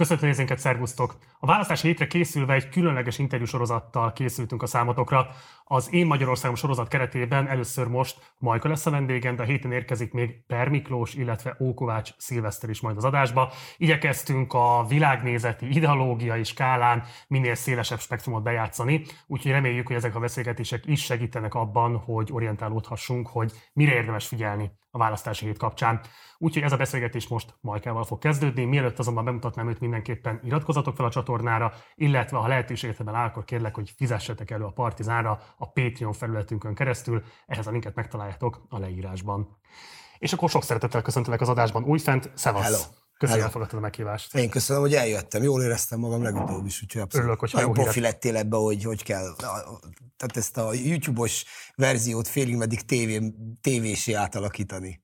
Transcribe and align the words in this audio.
Köszönöm 0.00 0.24
nézőnket, 0.24 0.58
szervusztok! 0.58 1.16
A 1.38 1.46
választási 1.46 1.86
hétre 1.86 2.06
készülve 2.06 2.54
egy 2.54 2.68
különleges 2.68 3.18
interjúsorozattal 3.18 4.12
készültünk 4.12 4.62
a 4.62 4.66
számotokra. 4.66 5.28
Az 5.64 5.92
Én 5.92 6.06
Magyarországom 6.06 6.56
sorozat 6.56 6.88
keretében 6.88 7.48
először 7.48 7.86
most 7.86 8.34
Majka 8.38 8.68
lesz 8.68 8.86
a 8.86 8.90
vendégem, 8.90 9.36
de 9.36 9.42
a 9.42 9.46
héten 9.46 9.72
érkezik 9.72 10.12
még 10.12 10.46
Per 10.46 10.68
Miklós, 10.68 11.14
illetve 11.14 11.56
Ókovács 11.60 12.10
Szilveszter 12.16 12.70
is 12.70 12.80
majd 12.80 12.96
az 12.96 13.04
adásba. 13.04 13.52
Igyekeztünk 13.76 14.52
a 14.52 14.84
világnézeti, 14.88 15.74
ideológiai 15.74 16.44
skálán 16.44 17.04
minél 17.28 17.54
szélesebb 17.54 18.00
spektrumot 18.00 18.42
bejátszani, 18.42 19.04
úgyhogy 19.26 19.50
reméljük, 19.50 19.86
hogy 19.86 19.96
ezek 19.96 20.14
a 20.14 20.20
beszélgetések 20.20 20.86
is 20.86 21.04
segítenek 21.04 21.54
abban, 21.54 21.96
hogy 21.96 22.28
orientálódhassunk, 22.32 23.28
hogy 23.28 23.52
mire 23.72 23.92
érdemes 23.92 24.26
figyelni 24.26 24.70
a 24.90 24.98
választási 24.98 25.44
hét 25.44 25.58
kapcsán. 25.58 26.00
Úgyhogy 26.38 26.62
ez 26.62 26.72
a 26.72 26.76
beszélgetés 26.76 27.28
most 27.28 27.54
Majkával 27.60 28.04
fog 28.04 28.18
kezdődni. 28.18 28.64
Mielőtt 28.64 28.98
azonban 28.98 29.24
bemutatnám 29.24 29.68
őt, 29.68 29.80
mindenképpen 29.80 30.40
iratkozatok 30.44 30.96
fel 30.96 31.06
a 31.06 31.10
csatornára, 31.10 31.72
illetve 31.94 32.36
ha 32.36 32.48
lehetőségetben 32.48 33.14
áll, 33.14 33.26
akkor 33.26 33.44
kérlek, 33.44 33.74
hogy 33.74 33.90
fizessetek 33.96 34.50
elő 34.50 34.64
a 34.64 34.70
Partizánra 34.70 35.40
a 35.56 35.70
Patreon 35.70 36.12
felületünkön 36.12 36.74
keresztül. 36.74 37.22
Ehhez 37.46 37.66
a 37.66 37.70
linket 37.70 37.94
megtaláljátok 37.94 38.62
a 38.68 38.78
leírásban. 38.78 39.58
És 40.18 40.32
akkor 40.32 40.50
sok 40.50 40.62
szeretettel 40.62 41.02
köszöntelek 41.02 41.40
az 41.40 41.48
adásban 41.48 41.84
újfent. 41.84 42.30
Szevasz! 42.34 42.64
Hello. 42.64 42.99
Köszönöm, 43.20 43.40
hogy 43.40 43.50
elfogadtad 43.50 43.78
a 43.78 43.82
meghívást. 43.82 44.34
Én 44.34 44.50
köszönöm, 44.50 44.82
hogy 44.82 44.94
eljöttem. 44.94 45.42
Jól 45.42 45.62
éreztem 45.62 45.98
magam 45.98 46.22
legutóbb 46.22 46.66
is, 46.66 46.82
úgyhogy 46.82 47.00
abszolút. 47.00 47.26
Örülök, 47.26 47.40
hogy 47.40 47.52
jó 47.60 47.72
profi 47.72 48.00
lettél 48.00 48.36
ebbe, 48.36 48.56
hogy 48.56 48.84
hogy 48.84 49.02
kell. 49.02 49.34
Tehát 50.16 50.36
ezt 50.36 50.56
a 50.56 50.72
YouTube-os 50.72 51.44
verziót 51.74 52.28
félig 52.28 52.56
meddig 52.56 52.84
tévé, 52.84 53.32
tévésé 53.60 54.12
átalakítani. 54.12 55.02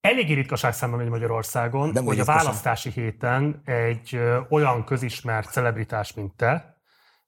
Eléggé 0.00 0.34
ritkaság 0.34 0.74
szemben 0.74 0.98
megy 0.98 1.08
Magyarországon, 1.08 1.92
De 1.92 2.00
hogy 2.00 2.20
a 2.20 2.24
választási 2.24 2.90
héten 2.90 3.62
egy 3.64 4.20
olyan 4.48 4.84
közismert 4.84 5.52
celebritás, 5.52 6.14
mint 6.14 6.36
te, 6.36 6.79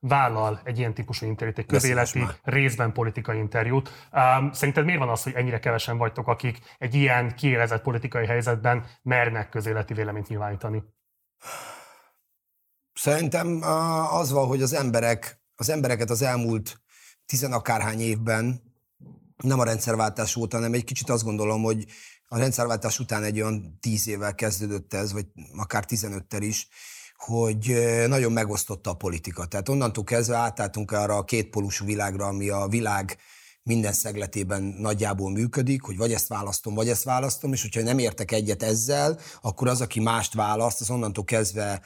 vállal 0.08 0.60
egy 0.64 0.78
ilyen 0.78 0.94
típusú 0.94 1.26
interjút, 1.26 1.58
egy 1.58 1.66
közéleti, 1.66 2.26
részben 2.42 2.92
politikai 2.92 3.38
interjút. 3.38 4.08
Um, 4.12 4.52
szerinted 4.52 4.84
miért 4.84 5.00
van 5.00 5.08
az, 5.08 5.22
hogy 5.22 5.32
ennyire 5.32 5.58
kevesen 5.58 5.98
vagytok, 5.98 6.28
akik 6.28 6.58
egy 6.78 6.94
ilyen 6.94 7.34
kiélezett 7.34 7.82
politikai 7.82 8.26
helyzetben 8.26 8.86
mernek 9.02 9.48
közéleti 9.48 9.94
véleményt 9.94 10.28
nyilvánítani? 10.28 10.82
Szerintem 12.92 13.60
az 14.10 14.30
van, 14.30 14.46
hogy 14.46 14.62
az 14.62 14.72
emberek, 14.72 15.42
az 15.54 15.68
embereket 15.68 16.10
az 16.10 16.22
elmúlt 16.22 16.80
tizenakárhány 17.26 18.00
évben, 18.00 18.62
nem 19.36 19.58
a 19.58 19.64
rendszerváltás 19.64 20.36
óta, 20.36 20.56
hanem 20.56 20.72
egy 20.72 20.84
kicsit 20.84 21.10
azt 21.10 21.24
gondolom, 21.24 21.62
hogy 21.62 21.84
a 22.28 22.38
rendszerváltás 22.38 22.98
után 22.98 23.22
egy 23.22 23.40
olyan 23.40 23.78
tíz 23.80 24.08
évvel 24.08 24.34
kezdődött 24.34 24.94
ez, 24.94 25.12
vagy 25.12 25.26
akár 25.56 25.84
15-tel 25.88 26.40
is, 26.40 26.68
hogy 27.22 27.76
nagyon 28.06 28.32
megosztotta 28.32 28.90
a 28.90 28.94
politika. 28.94 29.46
Tehát 29.46 29.68
onnantól 29.68 30.04
kezdve 30.04 30.36
átálltunk 30.36 30.90
arra 30.90 31.16
a 31.16 31.24
kétpólusú 31.24 31.84
világra, 31.84 32.26
ami 32.26 32.48
a 32.48 32.66
világ 32.68 33.16
minden 33.62 33.92
szegletében 33.92 34.62
nagyjából 34.62 35.30
működik, 35.30 35.82
hogy 35.82 35.96
vagy 35.96 36.12
ezt 36.12 36.28
választom, 36.28 36.74
vagy 36.74 36.88
ezt 36.88 37.04
választom, 37.04 37.52
és 37.52 37.62
hogyha 37.62 37.82
nem 37.82 37.98
értek 37.98 38.32
egyet 38.32 38.62
ezzel, 38.62 39.18
akkor 39.40 39.68
az, 39.68 39.80
aki 39.80 40.00
mást 40.00 40.34
választ, 40.34 40.80
az 40.80 40.90
onnantól 40.90 41.24
kezdve 41.24 41.80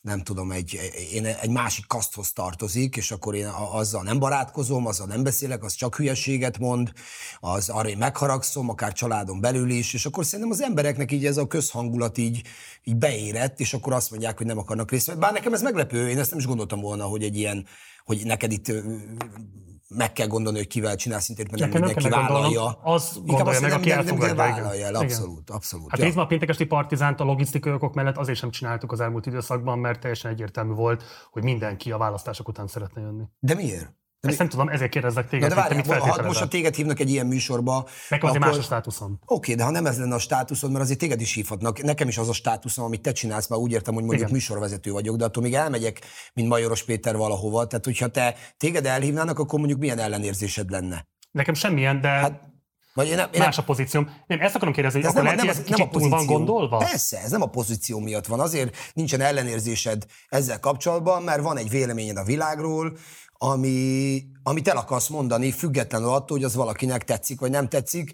nem 0.00 0.22
tudom, 0.22 0.50
egy, 0.50 0.78
én 1.12 1.26
egy 1.26 1.50
másik 1.50 1.86
kaszthoz 1.86 2.32
tartozik, 2.32 2.96
és 2.96 3.10
akkor 3.10 3.34
én 3.34 3.46
azzal 3.72 4.02
nem 4.02 4.18
barátkozom, 4.18 4.86
azzal 4.86 5.06
nem 5.06 5.22
beszélek, 5.22 5.64
az 5.64 5.72
csak 5.72 5.96
hülyeséget 5.96 6.58
mond, 6.58 6.92
az 7.40 7.68
arra 7.68 7.88
én 7.88 7.98
megharagszom, 7.98 8.68
akár 8.68 8.92
családon 8.92 9.40
belül 9.40 9.70
is, 9.70 9.94
és 9.94 10.06
akkor 10.06 10.24
szerintem 10.24 10.50
az 10.50 10.62
embereknek 10.62 11.12
így 11.12 11.26
ez 11.26 11.36
a 11.36 11.46
közhangulat 11.46 12.18
így, 12.18 12.42
így 12.84 12.96
beérett, 12.96 13.60
és 13.60 13.74
akkor 13.74 13.92
azt 13.92 14.10
mondják, 14.10 14.36
hogy 14.36 14.46
nem 14.46 14.58
akarnak 14.58 14.90
részt 14.90 15.06
venni. 15.06 15.18
Bár 15.18 15.32
nekem 15.32 15.52
ez 15.52 15.62
meglepő, 15.62 16.08
én 16.08 16.18
ezt 16.18 16.30
nem 16.30 16.38
is 16.38 16.46
gondoltam 16.46 16.80
volna, 16.80 17.04
hogy 17.04 17.22
egy 17.22 17.36
ilyen, 17.36 17.66
hogy 18.04 18.24
neked 18.24 18.52
itt 18.52 18.72
meg 19.88 20.12
kell 20.12 20.26
gondolni, 20.26 20.58
hogy 20.58 20.66
kivel 20.66 20.96
csinálsz 20.96 21.28
interjút, 21.28 21.60
mert 21.60 21.72
nem 21.72 21.82
mindenki 21.82 22.08
vállalja. 22.08 22.66
Az 22.82 23.20
gondolja 23.26 23.60
meg, 23.60 23.72
aki 23.72 23.90
elfogadja. 23.90 24.34
Vállalja 24.34 24.86
el, 24.86 24.94
abszolút, 24.94 25.50
abszolút. 25.50 25.90
Hát 25.90 26.14
ja. 26.14 26.22
a 26.22 26.26
péntekesti 26.26 26.64
partizánt 26.64 27.20
a 27.20 27.24
logisztikai 27.24 27.72
okok 27.72 27.94
mellett 27.94 28.16
azért 28.16 28.38
sem 28.38 28.50
csináltuk 28.50 28.92
az 28.92 29.00
elmúlt 29.00 29.26
időszakban, 29.26 29.78
mert 29.78 30.00
teljesen 30.00 30.30
egyértelmű 30.30 30.72
volt, 30.72 31.02
hogy 31.30 31.42
mindenki 31.42 31.92
a 31.92 31.98
választások 31.98 32.48
után 32.48 32.66
szeretne 32.66 33.00
jönni. 33.00 33.24
De 33.38 33.54
miért? 33.54 33.96
Ezt 34.20 34.38
nem 34.38 34.48
tudom, 34.48 34.68
ezért 34.68 34.90
kérdezlek 34.90 35.28
téged. 35.28 35.48
Na 35.48 35.54
de 35.54 35.82
várj, 35.82 36.00
ha 36.00 36.22
most 36.22 36.40
a 36.40 36.48
téged 36.48 36.74
hívnak 36.74 37.00
egy 37.00 37.10
ilyen 37.10 37.26
műsorba... 37.26 37.86
Nekem 38.08 38.28
azért 38.28 38.42
akkor... 38.42 38.56
más 38.56 38.64
a 38.64 38.66
státuszom. 38.66 39.12
Oké, 39.12 39.34
okay, 39.34 39.54
de 39.54 39.64
ha 39.64 39.70
nem 39.70 39.86
ez 39.86 39.98
lenne 39.98 40.14
a 40.14 40.18
státuszod, 40.18 40.70
mert 40.70 40.84
azért 40.84 40.98
téged 40.98 41.20
is 41.20 41.34
hívhatnak. 41.34 41.82
Nekem 41.82 42.08
is 42.08 42.18
az 42.18 42.28
a 42.28 42.32
státuszom, 42.32 42.84
amit 42.84 43.00
te 43.00 43.12
csinálsz, 43.12 43.48
már 43.48 43.58
úgy 43.58 43.72
értem, 43.72 43.94
hogy 43.94 44.02
mondjuk 44.02 44.22
Igen. 44.22 44.32
műsorvezető 44.32 44.90
vagyok, 44.90 45.16
de 45.16 45.24
attól 45.24 45.42
még 45.42 45.54
elmegyek, 45.54 46.00
mint 46.34 46.48
Majoros 46.48 46.84
Péter 46.84 47.16
valahova. 47.16 47.66
Tehát, 47.66 47.84
hogyha 47.84 48.08
te 48.08 48.34
téged 48.56 48.86
elhívnának, 48.86 49.38
akkor 49.38 49.58
mondjuk 49.58 49.80
milyen 49.80 49.98
ellenérzésed 49.98 50.70
lenne? 50.70 51.06
Nekem 51.30 51.54
semmilyen, 51.54 52.00
de 52.00 52.08
hát, 52.08 52.40
vagy 52.94 53.08
én 53.08 53.16
nem, 53.16 53.28
én 53.32 53.40
Más 53.40 53.56
nem, 53.56 53.64
a 53.64 53.68
pozícióm. 53.68 54.10
Nem, 54.26 54.40
ezt 54.40 54.54
akarom 54.54 54.74
kérdezni, 54.74 55.00
hogy 55.00 55.08
akkor 55.08 55.22
nem, 55.22 55.36
lehet, 55.36 55.56
nem, 55.56 55.64
ez 55.64 55.68
nem 55.68 55.86
a 55.86 55.88
pozíció, 55.88 56.16
van 56.16 56.26
gondolva? 56.26 56.76
Persze, 56.76 57.18
ez 57.18 57.30
nem 57.30 57.42
a 57.42 57.46
pozíció 57.46 57.98
miatt 57.98 58.26
van. 58.26 58.40
Azért 58.40 58.76
nincsen 58.92 59.20
ellenérzésed 59.20 60.04
ezzel 60.28 60.60
kapcsolatban, 60.60 61.22
mert 61.22 61.42
van 61.42 61.56
egy 61.56 61.70
véleményed 61.70 62.16
a 62.16 62.24
világról, 62.24 62.96
ami, 63.38 64.24
amit 64.42 64.68
el 64.68 64.76
akarsz 64.76 65.08
mondani, 65.08 65.50
függetlenül 65.50 66.08
attól, 66.08 66.36
hogy 66.36 66.44
az 66.44 66.54
valakinek 66.54 67.04
tetszik, 67.04 67.40
vagy 67.40 67.50
nem 67.50 67.68
tetszik, 67.68 68.12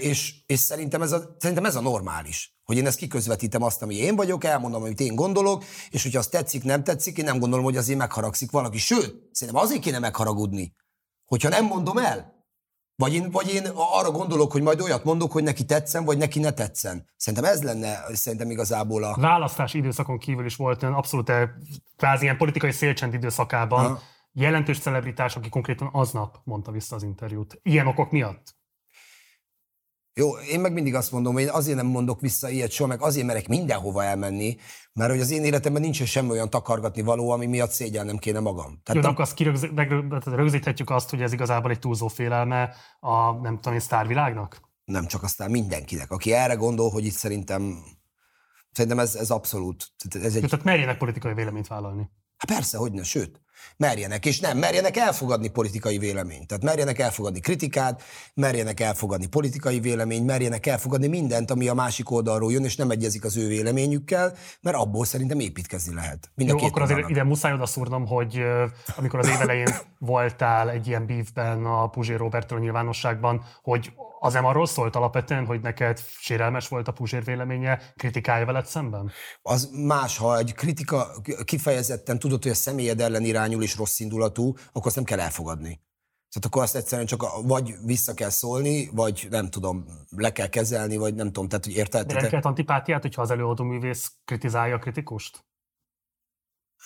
és, 0.00 0.34
és 0.46 0.60
szerintem, 0.60 1.02
ez 1.02 1.12
a, 1.12 1.36
szerintem 1.38 1.64
ez 1.64 1.76
a 1.76 1.80
normális. 1.80 2.56
Hogy 2.64 2.76
én 2.76 2.86
ezt 2.86 2.98
kiközvetítem 2.98 3.62
azt, 3.62 3.82
ami 3.82 3.94
én 3.94 4.16
vagyok, 4.16 4.44
elmondom, 4.44 4.82
amit 4.82 5.00
én 5.00 5.14
gondolok, 5.14 5.64
és 5.90 6.02
hogyha 6.02 6.18
az 6.18 6.26
tetszik, 6.26 6.64
nem 6.64 6.84
tetszik, 6.84 7.18
én 7.18 7.24
nem 7.24 7.38
gondolom, 7.38 7.64
hogy 7.64 7.76
azért 7.76 7.98
megharagszik 7.98 8.50
valaki. 8.50 8.78
Sőt, 8.78 9.14
szerintem 9.32 9.62
azért 9.62 9.80
kéne 9.80 9.98
megharagudni, 9.98 10.74
hogyha 11.24 11.48
nem 11.48 11.64
mondom 11.64 11.98
el. 11.98 12.36
Vagy 12.96 13.14
én, 13.14 13.30
vagy 13.30 13.54
én 13.54 13.66
arra 13.74 14.10
gondolok, 14.10 14.52
hogy 14.52 14.62
majd 14.62 14.80
olyat 14.80 15.04
mondok, 15.04 15.32
hogy 15.32 15.42
neki 15.42 15.64
tetszen, 15.64 16.04
vagy 16.04 16.18
neki 16.18 16.38
ne 16.38 16.50
tetszen. 16.50 17.08
Szerintem 17.16 17.50
ez 17.50 17.62
lenne 17.62 18.04
szerintem 18.12 18.50
igazából 18.50 19.04
a... 19.04 19.16
Választás 19.20 19.74
időszakon 19.74 20.18
kívül 20.18 20.44
is 20.44 20.56
volt 20.56 20.82
olyan 20.82 20.94
abszolút 20.94 21.32
kvázi 21.96 22.22
ilyen 22.22 22.36
politikai 22.36 22.72
szélcsend 22.72 23.14
időszakában, 23.14 23.86
ha 23.86 24.00
jelentős 24.40 24.78
celebritás, 24.78 25.36
aki 25.36 25.48
konkrétan 25.48 25.88
aznap 25.92 26.40
mondta 26.44 26.70
vissza 26.70 26.96
az 26.96 27.02
interjút. 27.02 27.60
Ilyen 27.62 27.86
okok 27.86 28.10
miatt? 28.10 28.56
Jó, 30.14 30.38
én 30.38 30.60
meg 30.60 30.72
mindig 30.72 30.94
azt 30.94 31.12
mondom, 31.12 31.32
hogy 31.32 31.42
én 31.42 31.48
azért 31.48 31.76
nem 31.76 31.86
mondok 31.86 32.20
vissza 32.20 32.48
ilyet 32.48 32.70
soha, 32.70 32.88
meg 32.88 33.02
azért 33.02 33.26
merek 33.26 33.48
mindenhova 33.48 34.04
elmenni, 34.04 34.56
mert 34.92 35.10
hogy 35.10 35.20
az 35.20 35.30
én 35.30 35.44
életemben 35.44 35.82
nincs 35.82 36.02
semmi 36.04 36.30
olyan 36.30 36.50
takargatni 36.50 37.02
való, 37.02 37.30
ami 37.30 37.46
miatt 37.46 37.70
szégyel 37.70 38.04
nem 38.04 38.16
kéne 38.16 38.40
magam. 38.40 38.80
Tehát 38.82 38.94
Jó, 38.94 39.00
de 39.00 39.08
akkor 39.08 39.20
azt 39.20 39.34
kirögzíthetjük 39.34 40.90
azt, 40.90 41.10
hogy 41.10 41.22
ez 41.22 41.32
igazából 41.32 41.70
egy 41.70 41.78
túlzó 41.78 42.08
félelme 42.08 42.74
a, 43.00 43.32
nem 43.32 43.54
tudom 43.56 43.72
én, 43.72 43.80
sztárvilágnak? 43.80 44.60
Nem 44.84 45.06
csak 45.06 45.22
aztán 45.22 45.50
mindenkinek. 45.50 46.10
Aki 46.10 46.32
erre 46.32 46.54
gondol, 46.54 46.90
hogy 46.90 47.04
itt 47.04 47.12
szerintem, 47.12 47.82
szerintem 48.72 48.98
ez, 48.98 49.14
ez 49.14 49.30
abszolút. 49.30 49.86
Ez 50.22 50.34
egy... 50.34 50.44
Tehát 50.48 50.64
merjenek 50.64 50.98
politikai 50.98 51.34
véleményt 51.34 51.66
vállalni. 51.66 52.10
Hát 52.36 52.56
persze, 52.56 52.78
hogy 52.78 52.92
ne, 52.92 53.02
sőt 53.02 53.40
merjenek, 53.76 54.26
és 54.26 54.40
nem, 54.40 54.58
merjenek 54.58 54.96
elfogadni 54.96 55.48
politikai 55.48 55.98
véleményt. 55.98 56.46
Tehát 56.46 56.62
merjenek 56.62 56.98
elfogadni 56.98 57.40
kritikát, 57.40 58.02
merjenek 58.34 58.80
elfogadni 58.80 59.26
politikai 59.26 59.80
véleményt, 59.80 60.26
merjenek 60.26 60.66
elfogadni 60.66 61.06
mindent, 61.06 61.50
ami 61.50 61.68
a 61.68 61.74
másik 61.74 62.10
oldalról 62.10 62.52
jön, 62.52 62.64
és 62.64 62.76
nem 62.76 62.90
egyezik 62.90 63.24
az 63.24 63.36
ő 63.36 63.46
véleményükkel, 63.46 64.34
mert 64.60 64.76
abból 64.76 65.04
szerintem 65.04 65.40
építkezni 65.40 65.94
lehet. 65.94 66.30
Mind 66.34 66.50
Jó, 66.50 66.58
akkor 66.58 66.82
azért 66.82 67.08
ide 67.08 67.24
muszáj 67.24 67.52
odaszúrnom, 67.52 68.06
hogy 68.06 68.42
amikor 68.96 69.18
az 69.18 69.28
évelején 69.28 69.74
voltál 69.98 70.70
egy 70.70 70.86
ilyen 70.86 71.06
bívben 71.06 71.64
a 71.64 71.88
Puzsé 71.88 72.14
Robertről 72.14 72.60
nyilvánosságban, 72.60 73.44
hogy 73.62 73.92
az 74.20 74.32
nem 74.32 74.44
arról 74.44 74.66
szólt 74.66 74.96
alapvetően, 74.96 75.46
hogy 75.46 75.60
neked 75.60 76.00
sérelmes 76.18 76.68
volt 76.68 76.88
a 76.88 76.92
Puzsér 76.92 77.24
véleménye, 77.24 77.80
kritikája 77.96 78.46
veled 78.46 78.66
szemben? 78.66 79.10
Az 79.42 79.70
más, 79.72 80.18
ha 80.18 80.38
egy 80.38 80.54
kritika 80.54 81.06
kifejezetten 81.44 82.18
tudod, 82.18 82.42
hogy 82.42 82.52
a 82.52 82.54
személyed 82.54 83.00
ellen 83.00 83.24
irányul 83.48 83.62
és 83.62 83.76
rossz 83.76 83.98
indulatú, 83.98 84.54
akkor 84.72 84.86
azt 84.86 84.96
nem 84.96 85.04
kell 85.04 85.20
elfogadni. 85.20 85.80
Tehát 86.30 86.46
akkor 86.46 86.62
azt 86.62 86.76
egyszerűen 86.76 87.06
csak 87.06 87.24
vagy 87.42 87.74
vissza 87.84 88.14
kell 88.14 88.30
szólni, 88.30 88.90
vagy 88.92 89.26
nem 89.30 89.50
tudom, 89.50 89.86
le 90.16 90.32
kell 90.32 90.48
kezelni, 90.48 90.96
vagy 90.96 91.14
nem 91.14 91.26
tudom, 91.26 91.48
tehát 91.48 91.64
hogy 91.64 91.74
érted? 91.74 92.06
De 92.06 92.20
nem 92.20 92.30
kell 92.30 92.40
antipátiát, 92.40 93.02
hogyha 93.02 93.22
az 93.22 93.30
előadó 93.30 93.64
művész 93.64 94.12
kritizálja 94.24 94.74
a 94.74 94.78
kritikust? 94.78 95.46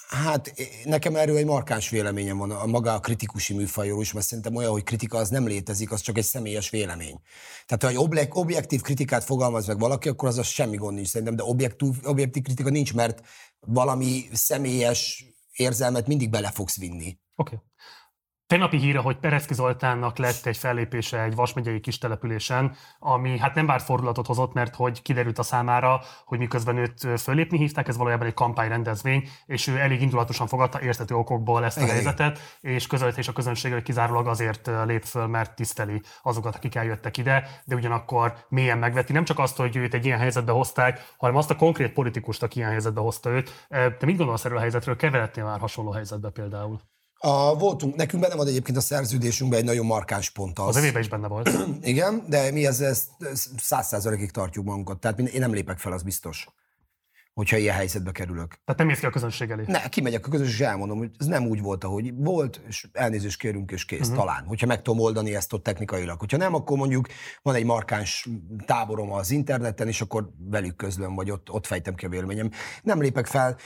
Hát 0.09 0.53
nekem 0.85 1.17
erről 1.17 1.37
egy 1.37 1.47
markáns 1.47 1.89
véleményem 1.89 2.39
van 2.39 2.51
a 2.51 2.67
maga 2.67 2.95
a 2.95 3.01
kritikusi 3.01 3.55
műfajról 3.55 4.01
is, 4.01 4.13
mert 4.13 4.27
szerintem 4.27 4.57
olyan, 4.57 4.71
hogy 4.71 4.83
kritika 4.83 5.19
az 5.19 5.29
nem 5.29 5.47
létezik, 5.47 5.93
az 5.93 6.01
csak 6.01 6.19
egy 6.19 6.25
személyes 6.25 6.71
vélemény. 6.71 7.21
Tehát 7.67 7.83
ha 7.83 7.89
egy 7.89 8.29
objektív 8.31 8.81
kritikát 8.81 9.25
fogalmaz 9.25 9.67
meg 9.67 9.79
valaki, 9.79 10.09
akkor 10.09 10.29
az, 10.29 10.39
az 10.39 10.47
semmi 10.47 10.77
gond 10.77 10.95
nincs 10.95 11.09
szerintem, 11.09 11.37
de 11.37 11.43
objektív, 11.43 11.95
objektív 12.03 12.43
kritika 12.43 12.71
nincs, 12.71 12.95
mert 12.95 13.23
valami 13.61 14.29
személyes 14.33 15.25
érzelmet 15.63 16.07
mindig 16.07 16.31
bele 16.31 16.51
fogsz 16.51 16.79
vinni. 16.79 17.21
Oké. 17.35 17.55
Okay. 17.55 17.59
Tegnapi 18.53 18.77
híre, 18.77 18.99
hogy 18.99 19.17
Pereszki 19.17 19.55
Zoltánnak 19.55 20.19
lett 20.19 20.47
egy 20.47 20.57
fellépése 20.57 21.23
egy 21.23 21.35
Vasmegyei 21.35 21.81
kis 21.81 21.99
településen, 21.99 22.75
ami 22.99 23.39
hát 23.39 23.55
nem 23.55 23.67
várt 23.67 23.85
fordulatot 23.85 24.27
hozott, 24.27 24.53
mert 24.53 24.75
hogy 24.75 25.03
kiderült 25.03 25.39
a 25.39 25.43
számára, 25.43 26.01
hogy 26.25 26.39
miközben 26.39 26.77
őt 26.77 27.21
fölépni 27.21 27.59
hívták, 27.59 27.89
ez 27.89 27.97
valójában 27.97 28.27
egy 28.27 28.35
kampányrendezvény, 28.35 29.29
és 29.47 29.67
ő 29.67 29.79
elég 29.79 30.03
indulatosan 30.03 30.47
fogadta 30.47 30.83
értető 30.83 31.15
okokból 31.15 31.65
ezt 31.65 31.77
a 31.77 31.81
igen, 31.81 31.95
helyzetet, 31.95 32.59
és 32.61 32.87
közölte 32.87 33.19
és 33.19 33.29
a 33.29 33.33
közönség, 33.33 33.73
hogy 33.73 33.83
kizárólag 33.83 34.27
azért 34.27 34.71
lép 34.85 35.05
föl, 35.05 35.27
mert 35.27 35.55
tiszteli 35.55 36.03
azokat, 36.23 36.55
akik 36.55 36.75
eljöttek 36.75 37.17
ide, 37.17 37.49
de 37.65 37.75
ugyanakkor 37.75 38.35
mélyen 38.49 38.79
megveti 38.79 39.13
nem 39.13 39.25
csak 39.25 39.39
azt, 39.39 39.57
hogy 39.57 39.77
őt 39.77 39.95
egy 39.95 40.05
ilyen 40.05 40.19
helyzetbe 40.19 40.53
hozták, 40.53 41.15
hanem 41.17 41.37
azt 41.37 41.51
a 41.51 41.57
konkrét 41.57 41.93
politikust, 41.93 42.43
aki 42.43 42.59
ilyen 42.59 42.71
helyzetbe 42.71 43.01
hozta 43.01 43.31
őt. 43.31 43.67
Te 43.69 44.07
mit 44.07 44.17
gondolsz 44.17 44.45
erről 44.45 44.59
a 44.59 44.61
helyzetről? 44.61 44.97
Keveredtél 44.97 45.45
már 45.45 45.61
hasonló 45.61 45.91
helyzetbe 45.91 46.31
például? 46.31 46.81
A, 47.25 47.57
voltunk, 47.59 47.97
nekünk 47.97 48.23
benne 48.23 48.35
van 48.35 48.47
egyébként 48.47 48.77
a 48.77 48.81
szerződésünkben 48.81 49.59
egy 49.59 49.65
nagyon 49.65 49.87
markáns 49.87 50.31
pont 50.31 50.59
az. 50.59 50.77
Az 50.77 50.85
is 50.85 51.09
benne 51.09 51.29
volt. 51.29 51.51
Igen, 51.83 52.25
de 52.29 52.51
mi 52.51 52.67
ezzel 52.67 52.95
száz 53.57 53.87
százalékig 53.87 54.31
tartjuk 54.31 54.65
magunkat. 54.65 55.01
Tehát 55.01 55.19
én 55.19 55.41
nem 55.41 55.53
lépek 55.53 55.79
fel, 55.79 55.93
az 55.93 56.03
biztos 56.03 56.47
hogyha 57.35 57.57
ilyen 57.57 57.75
helyzetbe 57.75 58.13
kerülök. 58.13 58.49
Tehát 58.49 58.77
nem 58.77 58.87
mész 58.87 58.99
ki 58.99 59.07
a 59.07 59.11
közönség 59.11 59.51
elé? 59.51 59.65
Ne, 59.67 59.89
kimegyek 59.89 60.27
a 60.27 60.31
közönség, 60.31 60.55
és 60.55 60.61
elmondom, 60.67 60.99
hogy 60.99 61.11
ez 61.19 61.27
nem 61.27 61.47
úgy 61.47 61.61
volt, 61.61 61.85
ahogy 61.85 62.15
volt, 62.15 62.61
és 62.67 62.89
elnézést 62.93 63.39
kérünk, 63.39 63.71
és 63.71 63.85
kész, 63.85 64.01
uh-huh. 64.01 64.17
talán. 64.17 64.45
Hogyha 64.45 64.67
meg 64.67 64.83
tudom 64.83 65.01
oldani 65.01 65.35
ezt 65.35 65.53
ott 65.53 65.63
technikailag. 65.63 66.19
Hogyha 66.19 66.37
nem, 66.37 66.55
akkor 66.55 66.77
mondjuk 66.77 67.07
van 67.43 67.55
egy 67.55 67.65
markáns 67.65 68.29
táborom 68.67 69.13
az 69.13 69.31
interneten, 69.31 69.89
és 69.89 70.01
akkor 70.01 70.33
velük 70.39 70.77
közlöm, 70.77 71.15
vagy 71.15 71.31
ott, 71.31 71.51
ott 71.51 71.67
fejtem 71.67 71.95
ki 71.95 72.05
a 72.05 72.09
véleményem. 72.09 72.51
Nem 72.83 73.01
lépek 73.01 73.27
fel. 73.27 73.57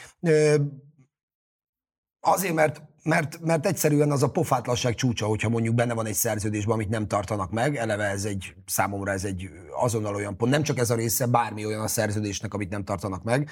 Azért, 2.20 2.55
mert 2.55 2.82
mert, 3.06 3.41
mert 3.41 3.67
egyszerűen 3.67 4.11
az 4.11 4.23
a 4.23 4.31
pofátlanság 4.31 4.94
csúcsa, 4.94 5.26
hogyha 5.26 5.49
mondjuk 5.49 5.75
benne 5.75 5.94
van 5.94 6.06
egy 6.06 6.14
szerződésben, 6.14 6.75
amit 6.75 6.88
nem 6.88 7.06
tartanak 7.06 7.50
meg, 7.50 7.76
eleve 7.76 8.05
ez 8.05 8.25
egy, 8.25 8.55
számomra 8.67 9.12
ez 9.12 9.25
egy 9.25 9.50
azonnal 9.81 10.14
olyan 10.14 10.37
pont, 10.37 10.50
nem 10.50 10.62
csak 10.62 10.79
ez 10.79 10.91
a 10.91 10.94
része, 10.94 11.26
bármi 11.26 11.67
olyan 11.67 11.82
a 11.82 11.88
szerződésnek, 11.88 12.55
amit 12.55 12.70
nem 12.70 12.85
tartanak 12.85 13.23
meg, 13.23 13.50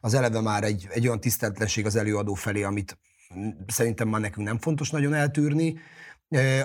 az 0.00 0.14
eleve 0.14 0.40
már 0.40 0.64
egy, 0.64 0.86
egy 0.90 1.06
olyan 1.06 1.20
tiszteletlenség 1.20 1.86
az 1.86 1.96
előadó 1.96 2.34
felé, 2.34 2.62
amit 2.62 2.98
szerintem 3.66 4.08
már 4.08 4.20
nekünk 4.20 4.46
nem 4.46 4.58
fontos 4.58 4.90
nagyon 4.90 5.14
eltűrni. 5.14 5.74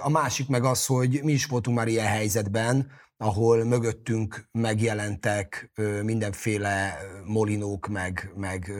A 0.01 0.09
másik 0.09 0.47
meg 0.47 0.63
az, 0.63 0.85
hogy 0.85 1.19
mi 1.23 1.31
is 1.31 1.45
voltunk 1.45 1.77
már 1.77 1.87
ilyen 1.87 2.05
helyzetben, 2.05 2.91
ahol 3.17 3.63
mögöttünk 3.63 4.49
megjelentek 4.51 5.71
mindenféle 6.03 6.97
molinók, 7.25 7.87
meg, 7.87 8.31
meg 8.35 8.71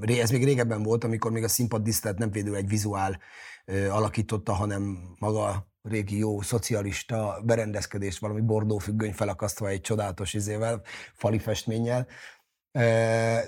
ez 0.00 0.30
még 0.30 0.44
régebben 0.44 0.82
volt, 0.82 1.04
amikor 1.04 1.30
még 1.30 1.42
a 1.42 1.48
színpad 1.48 1.82
disztelt 1.82 2.18
nem 2.18 2.30
védő 2.30 2.54
egy 2.54 2.68
vizuál 2.68 3.18
alakította, 3.90 4.52
hanem 4.52 5.14
maga 5.18 5.68
régi 5.82 6.18
jó 6.18 6.40
szocialista 6.40 7.42
berendezkedés, 7.44 8.18
valami 8.18 8.40
bordó 8.40 8.78
függöny 8.78 9.12
felakasztva 9.12 9.68
egy 9.68 9.80
csodálatos 9.80 10.34
izével, 10.34 10.82
fali 11.14 11.38
festménnyel. 11.38 12.06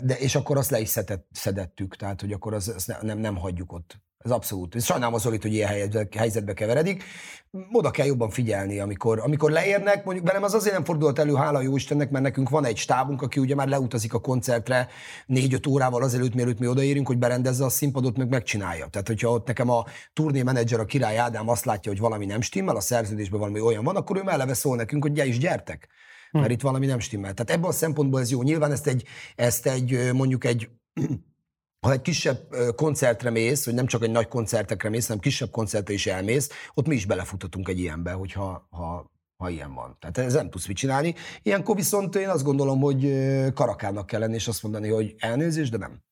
De, 0.02 0.16
és 0.19 0.34
akkor 0.34 0.56
azt 0.56 0.70
le 0.70 0.81
is 0.81 0.88
szedett, 0.88 1.26
szedettük, 1.32 1.96
tehát 1.96 2.20
hogy 2.20 2.32
akkor 2.32 2.55
az, 2.55 2.69
azt 2.69 3.02
nem, 3.02 3.19
nem 3.19 3.37
hagyjuk 3.37 3.73
ott 3.73 4.00
ez 4.25 4.31
abszolút. 4.31 4.82
Sajnálom 4.82 5.14
az 5.14 5.22
hogy 5.22 5.44
ilyen 5.44 5.69
helyzetbe, 5.69 6.19
helyzetbe 6.19 6.52
keveredik. 6.52 7.05
Oda 7.72 7.90
kell 7.90 8.06
jobban 8.06 8.31
figyelni, 8.31 8.78
amikor, 8.78 9.19
amikor 9.19 9.50
leérnek. 9.50 10.05
Mondjuk 10.05 10.26
velem 10.26 10.43
az 10.43 10.55
azért 10.55 10.75
nem 10.75 10.84
fordult 10.84 11.19
elő, 11.19 11.34
hála 11.34 11.61
jó 11.61 11.76
Istennek, 11.76 12.11
mert 12.11 12.25
nekünk 12.25 12.49
van 12.49 12.64
egy 12.64 12.76
stábunk, 12.76 13.22
aki 13.22 13.40
ugye 13.40 13.55
már 13.55 13.69
leutazik 13.69 14.14
a 14.14 14.20
koncertre 14.20 14.88
négy-öt 15.26 15.67
órával 15.67 16.02
azelőtt, 16.02 16.34
mielőtt 16.34 16.58
mi 16.58 16.67
odaérünk, 16.67 17.06
hogy 17.06 17.19
berendezze 17.19 17.64
a 17.64 17.69
színpadot, 17.69 18.17
meg 18.17 18.28
megcsinálja. 18.28 18.87
Tehát, 18.87 19.06
hogyha 19.06 19.31
ott 19.31 19.46
nekem 19.46 19.70
a 19.70 19.84
turné 20.12 20.43
menedzser, 20.43 20.81
a 20.81 20.84
király 20.84 21.19
Ádám 21.19 21.49
azt 21.49 21.64
látja, 21.64 21.90
hogy 21.90 22.00
valami 22.00 22.26
nem 22.26 22.40
stimmel, 22.40 22.76
a 22.76 22.81
szerződésben 22.81 23.40
valami 23.40 23.61
olyan 23.61 23.84
van, 23.84 23.96
akkor 23.96 24.16
ő 24.16 24.23
eleve 24.26 24.55
szól 24.55 24.76
nekünk, 24.76 25.02
hogy 25.02 25.12
gyere 25.12 25.28
is 25.28 25.38
gyertek. 25.38 25.88
Mert 26.31 26.46
hm. 26.46 26.52
itt 26.52 26.61
valami 26.61 26.87
nem 26.87 26.99
stimmel. 26.99 27.34
Tehát 27.34 27.50
ebből 27.50 27.70
a 27.70 27.75
szempontból 27.75 28.20
ez 28.20 28.31
jó. 28.31 28.43
Nyilván 28.43 28.73
ezt 28.73 28.87
egy, 28.87 29.05
ezt 29.34 29.66
egy 29.66 30.12
mondjuk 30.12 30.44
egy 30.44 30.69
ha 31.80 31.92
egy 31.92 32.00
kisebb 32.00 32.54
koncertre 32.76 33.30
mész, 33.30 33.64
hogy 33.64 33.74
nem 33.74 33.86
csak 33.86 34.02
egy 34.02 34.10
nagy 34.10 34.28
koncertekre 34.28 34.88
mész, 34.88 35.06
hanem 35.06 35.22
kisebb 35.22 35.50
koncertre 35.50 35.94
is 35.94 36.06
elmész, 36.06 36.50
ott 36.74 36.86
mi 36.86 36.94
is 36.94 37.06
belefutatunk 37.06 37.68
egy 37.68 37.78
ilyenbe, 37.78 38.12
hogyha 38.12 38.66
ha, 38.70 39.10
ha 39.36 39.48
ilyen 39.50 39.74
van. 39.74 39.96
Tehát 40.00 40.18
ez 40.18 40.34
nem 40.34 40.50
tudsz 40.50 40.66
mit 40.66 40.76
csinálni. 40.76 41.14
Ilyenkor 41.42 41.76
viszont 41.76 42.16
én 42.16 42.28
azt 42.28 42.44
gondolom, 42.44 42.80
hogy 42.80 43.14
karakának 43.54 44.06
kell 44.06 44.20
lenni, 44.20 44.34
és 44.34 44.48
azt 44.48 44.62
mondani, 44.62 44.88
hogy 44.88 45.14
elnézést, 45.18 45.70
de 45.70 45.76
nem. 45.76 46.02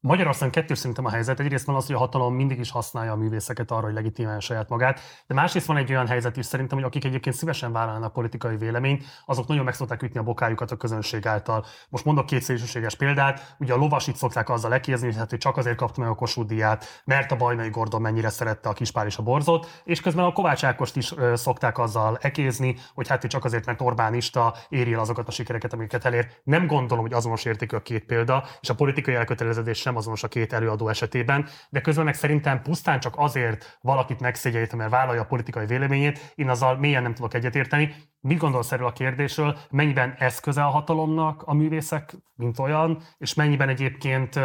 Magyarországon 0.00 0.52
kettős 0.52 0.78
szerintem 0.78 1.04
a 1.04 1.10
helyzet. 1.10 1.40
Egyrészt 1.40 1.66
van 1.66 1.76
az, 1.76 1.86
hogy 1.86 1.94
a 1.94 1.98
hatalom 1.98 2.34
mindig 2.34 2.58
is 2.58 2.70
használja 2.70 3.12
a 3.12 3.16
művészeket 3.16 3.70
arra, 3.70 3.84
hogy 3.84 3.94
legitimálja 3.94 4.40
saját 4.40 4.68
magát, 4.68 5.00
de 5.26 5.34
másrészt 5.34 5.66
van 5.66 5.76
egy 5.76 5.90
olyan 5.90 6.06
helyzet 6.06 6.36
is 6.36 6.46
szerintem, 6.46 6.78
hogy 6.78 6.86
akik 6.86 7.04
egyébként 7.04 7.36
szívesen 7.36 7.72
vállalnak 7.72 8.12
politikai 8.12 8.56
véleményt, 8.56 9.04
azok 9.26 9.46
nagyon 9.46 9.64
meg 9.64 9.74
szokták 9.74 10.02
ütni 10.02 10.18
a 10.18 10.22
bokájukat 10.22 10.70
a 10.70 10.76
közönség 10.76 11.26
által. 11.26 11.64
Most 11.88 12.04
mondok 12.04 12.26
két 12.26 12.42
szélsőséges 12.42 12.94
példát, 12.94 13.56
ugye 13.58 13.72
a 13.72 13.76
lovasit 13.76 14.16
szokták 14.16 14.48
azzal 14.48 14.70
lekézni, 14.70 15.14
hát, 15.14 15.30
hogy 15.30 15.38
csak 15.38 15.56
azért 15.56 15.76
kapta 15.76 16.00
meg 16.00 16.10
a 16.10 16.14
Kossuth 16.14 16.48
díját, 16.48 17.02
mert 17.04 17.32
a 17.32 17.36
Bajnai 17.36 17.70
Gordon 17.70 18.00
mennyire 18.00 18.28
szerette 18.28 18.68
a 18.68 18.72
Kispár 18.72 19.06
és 19.06 19.16
a 19.16 19.22
Borzot, 19.22 19.82
és 19.84 20.00
közben 20.00 20.24
a 20.24 20.32
Kovács 20.32 20.64
Ákost 20.64 20.96
is 20.96 21.12
ö, 21.16 21.36
szokták 21.36 21.78
azzal 21.78 22.18
ekézni, 22.20 22.76
hogy 22.94 23.08
hát 23.08 23.20
hogy 23.20 23.30
csak 23.30 23.44
azért, 23.44 23.66
mert 23.66 23.80
Orbánista 23.80 24.54
éri 24.68 24.92
el 24.92 25.00
azokat 25.00 25.28
a 25.28 25.30
sikereket, 25.30 25.72
amiket 25.72 26.04
elér. 26.04 26.28
Nem 26.44 26.66
gondolom, 26.66 27.04
hogy 27.04 27.12
azonos 27.12 27.44
értékű 27.44 27.76
a 27.76 27.82
két 27.82 28.04
példa, 28.04 28.44
és 28.60 28.68
a 28.68 28.74
politikai 28.74 29.14
elköteleződés 29.14 29.86
sem 29.88 29.96
azonos 29.96 30.22
a 30.22 30.28
két 30.28 30.52
előadó 30.52 30.88
esetében, 30.88 31.48
de 31.70 31.80
közben 31.80 32.04
meg 32.04 32.14
szerintem 32.14 32.62
pusztán 32.62 33.00
csak 33.00 33.14
azért 33.16 33.78
valakit 33.80 34.20
megszégyenít, 34.20 34.76
mert 34.76 34.90
vállalja 34.90 35.20
a 35.20 35.24
politikai 35.24 35.66
véleményét, 35.66 36.32
én 36.34 36.48
azzal 36.48 36.76
mélyen 36.76 37.02
nem 37.02 37.14
tudok 37.14 37.34
egyetérteni. 37.34 37.94
Mit 38.20 38.38
gondolsz 38.38 38.72
erről 38.72 38.86
a 38.86 38.92
kérdésről? 38.92 39.58
Mennyiben 39.70 40.14
eszköze 40.18 40.64
a 40.64 40.68
hatalomnak 40.68 41.42
a 41.42 41.54
művészek, 41.54 42.16
mint 42.34 42.58
olyan, 42.58 43.02
és 43.18 43.34
mennyiben 43.34 43.68
egyébként 43.68 44.40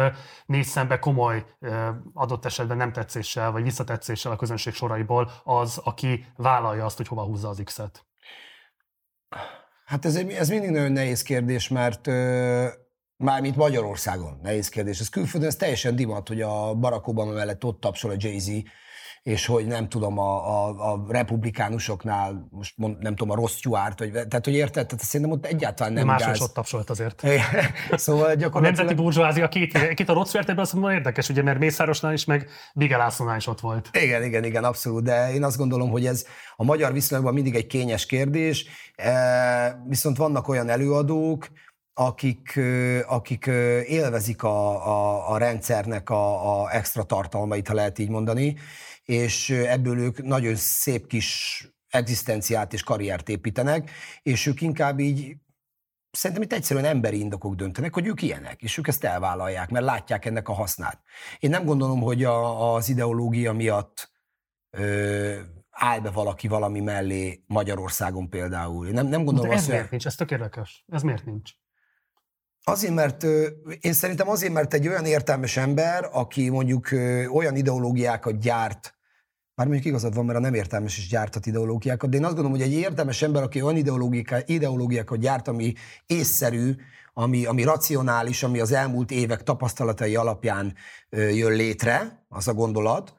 néz 0.46 0.66
szembe 0.66 0.98
komoly 0.98 1.44
adott 2.12 2.44
esetben 2.44 2.76
nem 2.76 2.92
tetszéssel, 2.92 3.50
vagy 3.50 3.62
visszatetszéssel 3.62 4.32
a 4.32 4.36
közönség 4.36 4.74
soraiból 4.74 5.30
az, 5.42 5.80
aki 5.84 6.26
vállalja 6.36 6.84
azt, 6.84 6.96
hogy 6.96 7.08
hova 7.08 7.22
húzza 7.22 7.48
az 7.48 7.60
X-et? 7.64 8.06
Hát 9.84 10.04
ez, 10.04 10.16
ez 10.16 10.48
mindig 10.48 10.70
nagyon 10.70 10.92
nehéz 10.92 11.22
kérdés, 11.22 11.68
mert 11.68 12.06
Mármint 13.16 13.56
Magyarországon, 13.56 14.38
nehéz 14.42 14.68
kérdés. 14.68 15.00
Ez 15.00 15.08
külföldön 15.08 15.48
ez 15.48 15.56
teljesen 15.56 15.96
divat, 15.96 16.28
hogy 16.28 16.40
a 16.40 16.74
Barack 16.74 17.06
Obama 17.06 17.32
mellett 17.32 17.64
ott 17.64 17.80
tapsol 17.80 18.10
a 18.10 18.14
Jay-Z, 18.18 18.50
és 19.24 19.46
hogy 19.46 19.66
nem 19.66 19.88
tudom, 19.88 20.18
a, 20.18 20.48
a, 20.48 20.92
a 20.92 21.04
republikánusoknál, 21.08 22.48
most 22.50 22.72
mond, 22.76 22.98
nem 22.98 23.16
tudom, 23.16 23.36
a 23.36 23.40
Ross 23.40 23.56
Stewart, 23.56 23.98
vagy, 23.98 24.12
tehát 24.12 24.44
hogy 24.44 24.54
érted, 24.54 24.86
tehát 24.86 25.04
szerintem 25.04 25.36
ott 25.36 25.46
egyáltalán 25.46 25.92
nem 25.92 26.06
Más 26.06 26.26
is 26.32 26.40
ott 26.40 26.54
tapsolt 26.54 26.90
azért. 26.90 27.22
szóval 27.90 28.34
gyakorlatilag... 28.34 28.54
A 28.54 28.60
nemzeti 28.60 28.94
burzsóázia 28.94 29.48
két, 29.48 29.94
két 29.94 30.08
a 30.08 30.12
Ross 30.12 30.28
Stewart 30.28 30.48
ebben 30.48 30.62
azt 30.62 30.72
mondom 30.72 30.90
érdekes, 30.90 31.28
ugye, 31.28 31.42
mert 31.42 31.58
Mészárosnál 31.58 32.12
is, 32.12 32.24
meg 32.24 32.48
Bigelászónál 32.74 33.36
is 33.36 33.46
ott 33.46 33.60
volt. 33.60 33.90
Igen, 33.92 34.22
igen, 34.22 34.44
igen, 34.44 34.64
abszolút, 34.64 35.02
de 35.02 35.32
én 35.32 35.44
azt 35.44 35.56
gondolom, 35.56 35.90
hogy 35.90 36.06
ez 36.06 36.26
a 36.56 36.64
magyar 36.64 36.92
viszonylatban 36.92 37.34
mindig 37.34 37.54
egy 37.54 37.66
kényes 37.66 38.06
kérdés, 38.06 38.66
e, 38.96 39.84
viszont 39.88 40.16
vannak 40.16 40.48
olyan 40.48 40.68
előadók, 40.68 41.48
akik, 41.94 42.60
akik 43.06 43.46
élvezik 43.86 44.42
a, 44.42 44.86
a, 44.86 45.30
a 45.32 45.38
rendszernek 45.38 46.10
a, 46.10 46.62
a 46.62 46.74
extra 46.74 47.02
tartalmait, 47.02 47.68
ha 47.68 47.74
lehet 47.74 47.98
így 47.98 48.08
mondani, 48.08 48.56
és 49.04 49.50
ebből 49.50 49.98
ők 49.98 50.22
nagyon 50.22 50.54
szép 50.54 51.06
kis 51.06 51.62
egzisztenciát 51.88 52.72
és 52.72 52.82
karriert 52.82 53.28
építenek, 53.28 53.90
és 54.22 54.46
ők 54.46 54.60
inkább 54.60 54.98
így 54.98 55.36
szerintem 56.10 56.44
itt 56.44 56.52
egyszerűen 56.52 56.84
emberi 56.84 57.18
indokok 57.18 57.54
döntenek, 57.54 57.94
hogy 57.94 58.06
ők 58.06 58.22
ilyenek, 58.22 58.62
és 58.62 58.78
ők 58.78 58.88
ezt 58.88 59.04
elvállalják, 59.04 59.70
mert 59.70 59.84
látják 59.84 60.24
ennek 60.24 60.48
a 60.48 60.52
hasznát. 60.52 61.02
Én 61.38 61.50
nem 61.50 61.64
gondolom, 61.64 62.00
hogy 62.00 62.24
a, 62.24 62.74
az 62.74 62.88
ideológia 62.88 63.52
miatt 63.52 64.10
ö, 64.70 65.40
áll 65.70 66.00
be 66.00 66.10
valaki 66.10 66.48
valami 66.48 66.80
mellé 66.80 67.42
Magyarországon 67.46 68.28
például. 68.28 68.86
Én 68.86 68.92
nem, 68.92 69.06
nem 69.06 69.24
gondolom 69.24 69.50
De 69.50 69.54
ez 69.54 69.60
azt, 69.60 69.68
miért 69.68 69.82
hogy... 69.82 69.90
nincs? 69.90 70.06
Ez 70.06 70.14
tök 70.14 70.30
érdekes. 70.30 70.84
Ez 70.88 71.02
miért 71.02 71.24
nincs? 71.24 71.52
Azért, 72.64 72.94
mert 72.94 73.22
én 73.80 73.92
szerintem 73.92 74.28
azért, 74.28 74.52
mert 74.52 74.74
egy 74.74 74.88
olyan 74.88 75.04
értelmes 75.04 75.56
ember, 75.56 76.08
aki 76.12 76.48
mondjuk 76.48 76.88
olyan 77.32 77.56
ideológiákat 77.56 78.38
gyárt, 78.38 78.94
már 79.54 79.66
mondjuk 79.66 79.86
igazad 79.86 80.14
van, 80.14 80.24
mert 80.24 80.38
a 80.38 80.40
nem 80.40 80.54
értelmes 80.54 80.98
is 80.98 81.08
gyártat 81.08 81.46
ideológiákat, 81.46 82.10
de 82.10 82.16
én 82.16 82.24
azt 82.24 82.34
gondolom, 82.34 82.58
hogy 82.58 82.66
egy 82.66 82.78
értelmes 82.78 83.22
ember, 83.22 83.42
aki 83.42 83.62
olyan 83.62 83.76
ideológiákat 84.46 85.18
gyárt, 85.18 85.48
ami 85.48 85.74
észszerű, 86.06 86.74
ami, 87.12 87.46
ami 87.46 87.62
racionális, 87.62 88.42
ami 88.42 88.60
az 88.60 88.72
elmúlt 88.72 89.10
évek 89.10 89.42
tapasztalatai 89.42 90.16
alapján 90.16 90.74
jön 91.10 91.52
létre, 91.52 92.26
az 92.28 92.48
a 92.48 92.54
gondolat, 92.54 93.14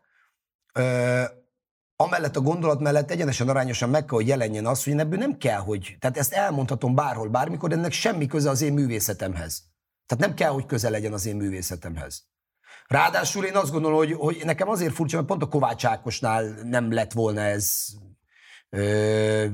amellett 1.96 2.36
a 2.36 2.42
gondolat 2.42 2.80
mellett 2.80 3.12
egyenesen 3.12 3.50
arányosan 3.50 3.90
meg 3.90 4.06
kell, 4.06 4.18
hogy 4.18 4.28
jelenjen 4.28 4.66
az, 4.66 4.84
hogy 4.84 4.94
én 4.94 5.00
ebből 5.00 5.20
nem 5.20 5.38
kell, 5.38 5.60
hogy, 5.60 5.96
tehát 6.00 6.18
ezt 6.18 6.34
elmondhatom 6.34 6.96
bárhol, 6.96 7.30
bármikor, 7.30 7.70
de 7.70 7.76
ennek 7.76 7.92
semmi 7.92 8.26
köze 8.26 8.50
az 8.50 8.62
én 8.62 8.74
művészetemhez. 8.74 9.64
Tehát 10.06 10.26
nem 10.26 10.36
kell, 10.36 10.50
hogy 10.50 10.66
köze 10.66 10.90
legyen 10.90 11.14
az 11.14 11.26
én 11.26 11.36
művészetemhez. 11.36 12.28
Ráadásul 12.88 13.46
én 13.46 13.56
azt 13.56 13.72
gondolom, 13.72 13.98
hogy, 13.98 14.14
hogy 14.14 14.42
nekem 14.44 14.70
azért 14.70 14.94
furcsa, 14.94 15.16
mert 15.16 15.28
pont 15.28 15.44
a 15.44 15.48
Kovács 15.48 15.86
Ákosnál 15.86 16.44
nem 16.64 16.92
lett 16.92 17.12
volna 17.12 17.42
ez 17.42 17.86
ö, 18.70 19.46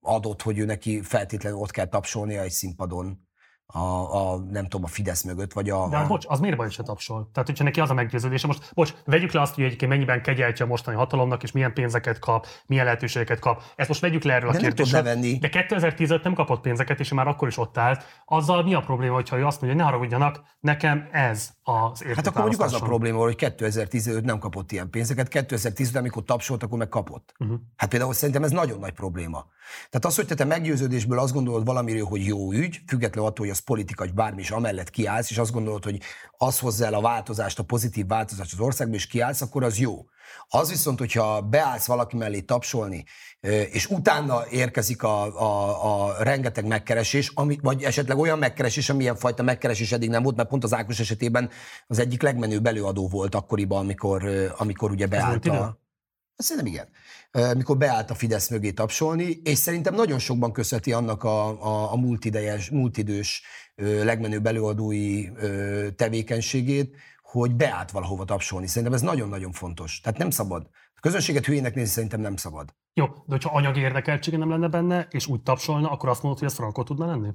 adott, 0.00 0.42
hogy 0.42 0.58
ő 0.58 0.64
neki 0.64 1.02
feltétlenül 1.02 1.58
ott 1.58 1.70
kell 1.70 1.86
tapsolnia 1.86 2.40
egy 2.42 2.50
színpadon 2.50 3.28
a, 3.72 4.32
a, 4.32 4.38
nem 4.50 4.62
tudom, 4.62 4.84
a 4.84 4.88
Fidesz 4.88 5.22
mögött, 5.22 5.52
vagy 5.52 5.70
a... 5.70 5.88
De 5.88 5.96
hát 5.96 6.04
a... 6.04 6.08
bocs, 6.08 6.24
az 6.28 6.40
miért 6.40 6.56
baj, 6.56 6.70
se 6.70 6.82
tapsol? 6.82 7.30
Tehát, 7.32 7.48
hogyha 7.48 7.64
neki 7.64 7.80
az 7.80 7.90
a 7.90 7.94
meggyőződése, 7.94 8.46
most, 8.46 8.70
bocs, 8.74 8.94
vegyük 9.04 9.32
le 9.32 9.40
azt, 9.40 9.54
hogy 9.54 9.64
egyébként 9.64 9.90
mennyiben 9.90 10.22
kegyeltje 10.22 10.64
a 10.64 10.68
mostani 10.68 10.96
hatalomnak, 10.96 11.42
és 11.42 11.52
milyen 11.52 11.72
pénzeket 11.72 12.18
kap, 12.18 12.46
milyen 12.66 12.84
lehetőségeket 12.84 13.38
kap. 13.38 13.62
Ezt 13.76 13.88
most 13.88 14.00
vegyük 14.00 14.22
le 14.22 14.32
erről 14.34 14.50
De 14.50 14.56
a 14.56 14.60
kérdésről. 14.60 15.02
levenni. 15.02 15.38
De 15.38 15.48
2015 15.48 16.24
nem 16.24 16.34
kapott 16.34 16.60
pénzeket, 16.60 17.00
és 17.00 17.12
már 17.12 17.26
akkor 17.26 17.48
is 17.48 17.58
ott 17.58 17.78
állt. 17.78 18.04
Azzal 18.24 18.62
mi 18.62 18.74
a 18.74 18.80
probléma, 18.80 19.14
hogyha 19.14 19.38
ő 19.38 19.46
azt 19.46 19.60
mondja, 19.60 19.68
hogy 19.68 19.78
ne 19.78 19.84
haragudjanak, 19.84 20.42
nekem 20.60 21.08
ez 21.12 21.50
az 21.62 22.04
Hát 22.14 22.26
akkor 22.26 22.40
mondjuk 22.40 22.62
az 22.62 22.72
a 22.72 22.78
probléma, 22.78 23.18
hogy 23.18 23.36
2015 23.36 24.24
nem 24.24 24.38
kapott 24.38 24.72
ilyen 24.72 24.90
pénzeket, 24.90 25.28
2015, 25.28 25.96
amikor 25.96 26.24
tapsolt, 26.24 26.62
akkor 26.62 26.78
meg 26.78 26.88
kapott. 26.88 27.34
Uh-huh. 27.38 27.58
Hát 27.76 27.90
például 27.90 28.12
szerintem 28.12 28.42
ez 28.44 28.50
nagyon 28.50 28.78
nagy 28.78 28.92
probléma. 28.92 29.46
Tehát 29.90 30.04
az, 30.04 30.16
hogy 30.16 30.26
te, 30.26 30.34
te 30.34 30.44
meggyőződésből 30.44 31.18
azt 31.18 31.32
gondolod 31.32 31.64
valamiről, 31.64 32.04
hogy 32.04 32.26
jó 32.26 32.52
ügy, 32.52 32.80
függetlenül 32.86 33.30
attól, 33.30 33.46
hogy 33.46 33.54
az 33.54 33.61
politika, 33.64 34.04
vagy 34.04 34.14
bármi 34.14 34.40
is 34.40 34.50
amellett 34.50 34.90
kiállsz, 34.90 35.30
és 35.30 35.38
azt 35.38 35.52
gondolod, 35.52 35.84
hogy 35.84 36.00
az 36.36 36.58
hozza 36.58 36.84
el 36.84 36.94
a 36.94 37.00
változást, 37.00 37.58
a 37.58 37.62
pozitív 37.62 38.06
változást 38.06 38.52
az 38.52 38.60
országban, 38.60 38.96
és 38.96 39.06
kiállsz, 39.06 39.40
akkor 39.40 39.64
az 39.64 39.78
jó. 39.78 40.04
Az 40.48 40.70
viszont, 40.70 40.98
hogyha 40.98 41.40
beállsz 41.40 41.86
valaki 41.86 42.16
mellé 42.16 42.40
tapsolni, 42.40 43.04
és 43.70 43.86
utána 43.86 44.46
érkezik 44.50 45.02
a, 45.02 45.40
a, 45.40 46.04
a 46.04 46.22
rengeteg 46.22 46.66
megkeresés, 46.66 47.30
ami, 47.34 47.58
vagy 47.62 47.82
esetleg 47.82 48.18
olyan 48.18 48.38
megkeresés, 48.38 48.88
amilyen 48.88 49.16
fajta 49.16 49.42
megkeresés 49.42 49.92
eddig 49.92 50.08
nem 50.08 50.22
volt, 50.22 50.36
mert 50.36 50.48
pont 50.48 50.64
az 50.64 50.74
Ákos 50.74 51.00
esetében 51.00 51.50
az 51.86 51.98
egyik 51.98 52.22
legmenőbb 52.22 52.66
előadó 52.66 53.08
volt 53.08 53.34
akkoriban, 53.34 53.78
amikor, 53.78 54.52
amikor 54.56 54.90
ugye 54.90 55.06
beállt 55.06 55.46
a... 55.46 55.80
Szerintem 56.36 56.72
igen. 56.72 56.88
Mikor 57.54 57.76
beállt 57.76 58.10
a 58.10 58.14
Fidesz 58.14 58.48
mögé 58.48 58.70
tapsolni, 58.70 59.40
és 59.44 59.58
szerintem 59.58 59.94
nagyon 59.94 60.18
sokban 60.18 60.52
köszöti 60.52 60.92
annak 60.92 61.24
a, 61.24 61.62
a, 61.62 61.92
a 61.92 61.96
multidejes, 61.96 62.70
multidős 62.70 63.42
legmenőbb 64.02 64.46
előadói 64.46 65.28
tevékenységét, 65.96 66.96
hogy 67.22 67.54
beállt 67.54 67.90
valahova 67.90 68.24
tapsolni. 68.24 68.66
Szerintem 68.66 68.92
ez 68.92 69.00
nagyon-nagyon 69.00 69.52
fontos. 69.52 70.00
Tehát 70.00 70.18
nem 70.18 70.30
szabad. 70.30 70.68
A 70.94 71.00
közönséget 71.00 71.46
hülyének 71.46 71.74
nézni 71.74 71.90
szerintem 71.90 72.20
nem 72.20 72.36
szabad. 72.36 72.74
Jó, 72.94 73.06
de 73.06 73.12
hogyha 73.26 73.56
anyagi 73.56 73.80
érdekeltsége 73.80 74.36
nem 74.36 74.50
lenne 74.50 74.68
benne, 74.68 75.06
és 75.10 75.26
úgy 75.26 75.42
tapsolna, 75.42 75.90
akkor 75.90 76.08
azt 76.08 76.22
mondod, 76.22 76.40
hogy 76.40 76.48
ez 76.48 76.54
frankó 76.54 76.82
tudna 76.82 77.06
lenni? 77.06 77.28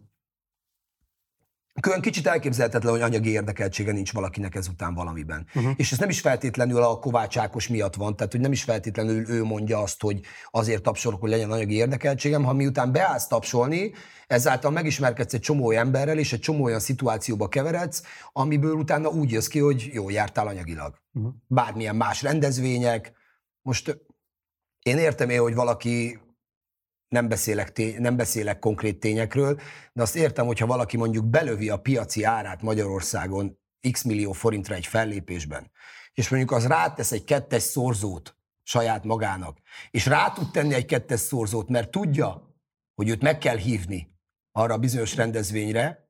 Külön 1.81 2.01
kicsit 2.01 2.27
elképzelhetetlen, 2.27 2.91
hogy 2.91 3.01
anyagi 3.01 3.29
érdekeltsége 3.29 3.91
nincs 3.91 4.13
valakinek 4.13 4.55
ezután 4.55 4.93
valamiben. 4.93 5.47
Uh-huh. 5.55 5.73
És 5.75 5.91
ez 5.91 5.97
nem 5.97 6.09
is 6.09 6.19
feltétlenül 6.19 6.81
a 6.81 6.99
Kovács 6.99 7.37
Ákos 7.37 7.67
miatt 7.67 7.95
van, 7.95 8.15
tehát 8.15 8.31
hogy 8.31 8.41
nem 8.41 8.51
is 8.51 8.63
feltétlenül 8.63 9.29
ő 9.29 9.43
mondja 9.43 9.79
azt, 9.81 10.01
hogy 10.01 10.21
azért 10.51 10.83
tapsolok, 10.83 11.21
hogy 11.21 11.29
legyen 11.29 11.51
anyagi 11.51 11.75
érdekeltségem, 11.75 12.43
ha 12.43 12.53
miután 12.53 12.91
beállsz 12.91 13.27
tapsolni, 13.27 13.91
ezáltal 14.27 14.71
megismerkedsz 14.71 15.33
egy 15.33 15.39
csomó 15.39 15.71
emberrel, 15.71 16.17
és 16.17 16.33
egy 16.33 16.39
csomó 16.39 16.63
olyan 16.63 16.79
szituációba 16.79 17.47
keveredsz, 17.47 18.03
amiből 18.33 18.73
utána 18.73 19.09
úgy 19.09 19.31
jössz 19.31 19.47
ki, 19.47 19.59
hogy 19.59 19.89
jó, 19.93 20.09
jártál 20.09 20.47
anyagilag. 20.47 21.01
Uh-huh. 21.13 21.33
Bármilyen 21.47 21.95
más 21.95 22.21
rendezvények. 22.21 23.11
Most 23.61 24.05
én 24.83 24.97
értem 24.97 25.29
én, 25.29 25.39
hogy 25.39 25.55
valaki 25.55 26.19
nem 27.07 27.27
beszélek, 27.27 27.71
tény, 27.71 28.01
nem 28.01 28.15
beszélek 28.15 28.59
konkrét 28.59 28.99
tényekről, 28.99 29.59
de 29.93 30.01
azt 30.01 30.15
értem, 30.15 30.45
hogyha 30.45 30.65
valaki 30.65 30.97
mondjuk 30.97 31.25
belövi 31.25 31.69
a 31.69 31.77
piaci 31.77 32.23
árát 32.23 32.61
Magyarországon 32.61 33.59
x 33.91 34.03
millió 34.03 34.31
forintra 34.31 34.75
egy 34.75 34.85
fellépésben, 34.85 35.71
és 36.13 36.29
mondjuk 36.29 36.51
az 36.51 36.67
rátesz 36.67 37.11
egy 37.11 37.23
kettes 37.23 37.61
szorzót 37.61 38.35
saját 38.63 39.03
magának, 39.03 39.57
és 39.91 40.05
rá 40.05 40.31
tud 40.31 40.51
tenni 40.51 40.73
egy 40.73 40.85
kettes 40.85 41.19
szorzót, 41.19 41.69
mert 41.69 41.91
tudja, 41.91 42.55
hogy 42.95 43.09
őt 43.09 43.21
meg 43.21 43.37
kell 43.37 43.57
hívni 43.57 44.15
arra 44.51 44.73
a 44.73 44.77
bizonyos 44.77 45.15
rendezvényre, 45.15 46.09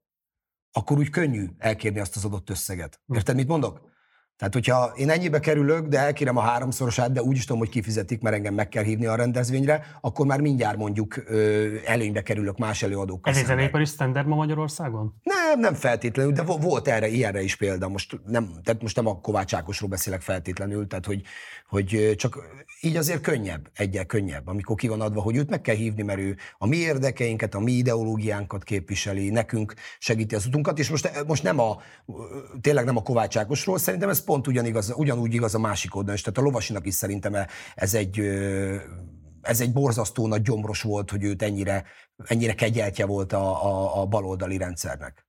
akkor 0.72 0.98
úgy 0.98 1.10
könnyű 1.10 1.48
elkérni 1.58 2.00
azt 2.00 2.16
az 2.16 2.26
adott 2.26 2.50
összeget. 2.50 3.02
Érted, 3.14 3.36
mit 3.36 3.48
mondok? 3.48 3.90
Tehát, 4.38 4.54
hogyha 4.54 4.94
én 4.96 5.10
ennyibe 5.10 5.40
kerülök, 5.40 5.88
de 5.88 6.00
elkérem 6.00 6.38
a 6.38 6.42
háromszorosát, 6.42 7.12
de 7.12 7.22
úgy 7.22 7.36
is 7.36 7.46
tudom, 7.46 7.60
hogy 7.60 7.70
kifizetik, 7.70 8.22
mert 8.22 8.36
engem 8.36 8.54
meg 8.54 8.70
kell 8.70 8.84
hívni 8.84 9.06
a 9.06 9.16
rendezvényre, 9.16 9.86
akkor 10.02 10.26
már 10.26 10.42
mindjárt 10.42 10.78
mondjuk 10.78 11.24
ö, 11.28 11.68
előnybe 11.86 12.22
kerülök 12.22 12.58
más 12.58 12.84
előadókkal. 12.84 13.34
Ez 13.34 13.40
egy 13.40 13.46
zenépari 13.46 13.86
standard 13.86 14.28
ma 14.28 14.36
Magyarországon? 14.36 15.14
Nem, 15.24 15.60
nem 15.60 15.74
feltétlenül, 15.74 16.32
de 16.32 16.44
vo- 16.44 16.64
volt 16.64 16.88
erre, 16.88 17.08
ilyenre 17.08 17.42
is 17.42 17.56
példa. 17.56 17.88
Most 17.88 18.20
nem, 18.26 18.50
tehát 18.64 18.82
most 18.82 18.96
nem 18.96 19.08
a 19.08 19.22
Kovács 19.22 19.54
Ákosról 19.54 19.90
beszélek 19.90 20.22
feltétlenül, 20.22 20.88
tehát 20.88 21.06
hogy, 21.06 21.22
hogy 21.70 22.14
csak 22.18 22.40
így 22.82 22.96
azért 22.96 23.22
könnyebb, 23.22 23.70
egyel 23.74 24.06
könnyebb, 24.06 24.48
amikor 24.48 24.76
ki 24.76 24.88
van 24.88 25.02
adva, 25.02 25.22
hogy 25.22 25.36
őt 25.36 25.50
meg 25.50 25.62
kell 25.62 25.76
hívni, 25.76 26.04
mert 26.04 26.20
ő 26.20 26.36
a 26.58 26.68
mi 26.68 26.78
érdekeinket, 26.78 27.56
a 27.56 27.60
mi 27.60 27.72
ideológiánkat 27.72 28.64
képviseli, 28.64 29.30
nekünk 29.30 29.74
segíti 30.00 30.36
az 30.36 30.46
utunkat, 30.46 30.80
és 30.80 30.90
most, 30.90 31.24
most 31.28 31.44
nem 31.44 31.60
a, 31.60 31.78
tényleg 32.62 32.86
nem 32.86 32.98
a 32.98 33.02
Kovács 33.02 33.38
Ákosról, 33.38 33.78
szerintem 33.78 34.10
ez 34.10 34.24
pont 34.28 34.48
ugyanigaz, 34.48 34.94
ugyanúgy 34.96 35.34
igaz 35.34 35.56
a 35.56 35.60
másik 35.60 35.96
oldalon 35.96 36.16
is, 36.16 36.22
tehát 36.22 36.40
a 36.40 36.42
lovasinak 36.42 36.86
is 36.86 36.94
szerintem 36.94 37.34
ez 37.76 37.94
egy 37.94 38.20
ez 39.42 39.62
egy 39.62 39.74
borzasztó 39.74 40.28
nagy 40.28 40.42
gyomros 40.42 40.82
volt, 40.82 41.12
hogy 41.12 41.24
őt 41.24 41.42
ennyire, 41.42 41.84
ennyire 42.26 42.54
kegyeltje 42.54 43.06
volt 43.06 43.34
a, 43.34 43.66
a, 43.66 44.02
a 44.02 44.06
baloldali 44.06 44.58
rendszernek. 44.58 45.28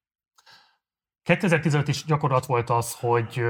2015 1.22 1.88
is 1.88 2.04
gyakorlat 2.04 2.46
volt 2.46 2.70
az, 2.70 2.92
hogy 2.92 3.42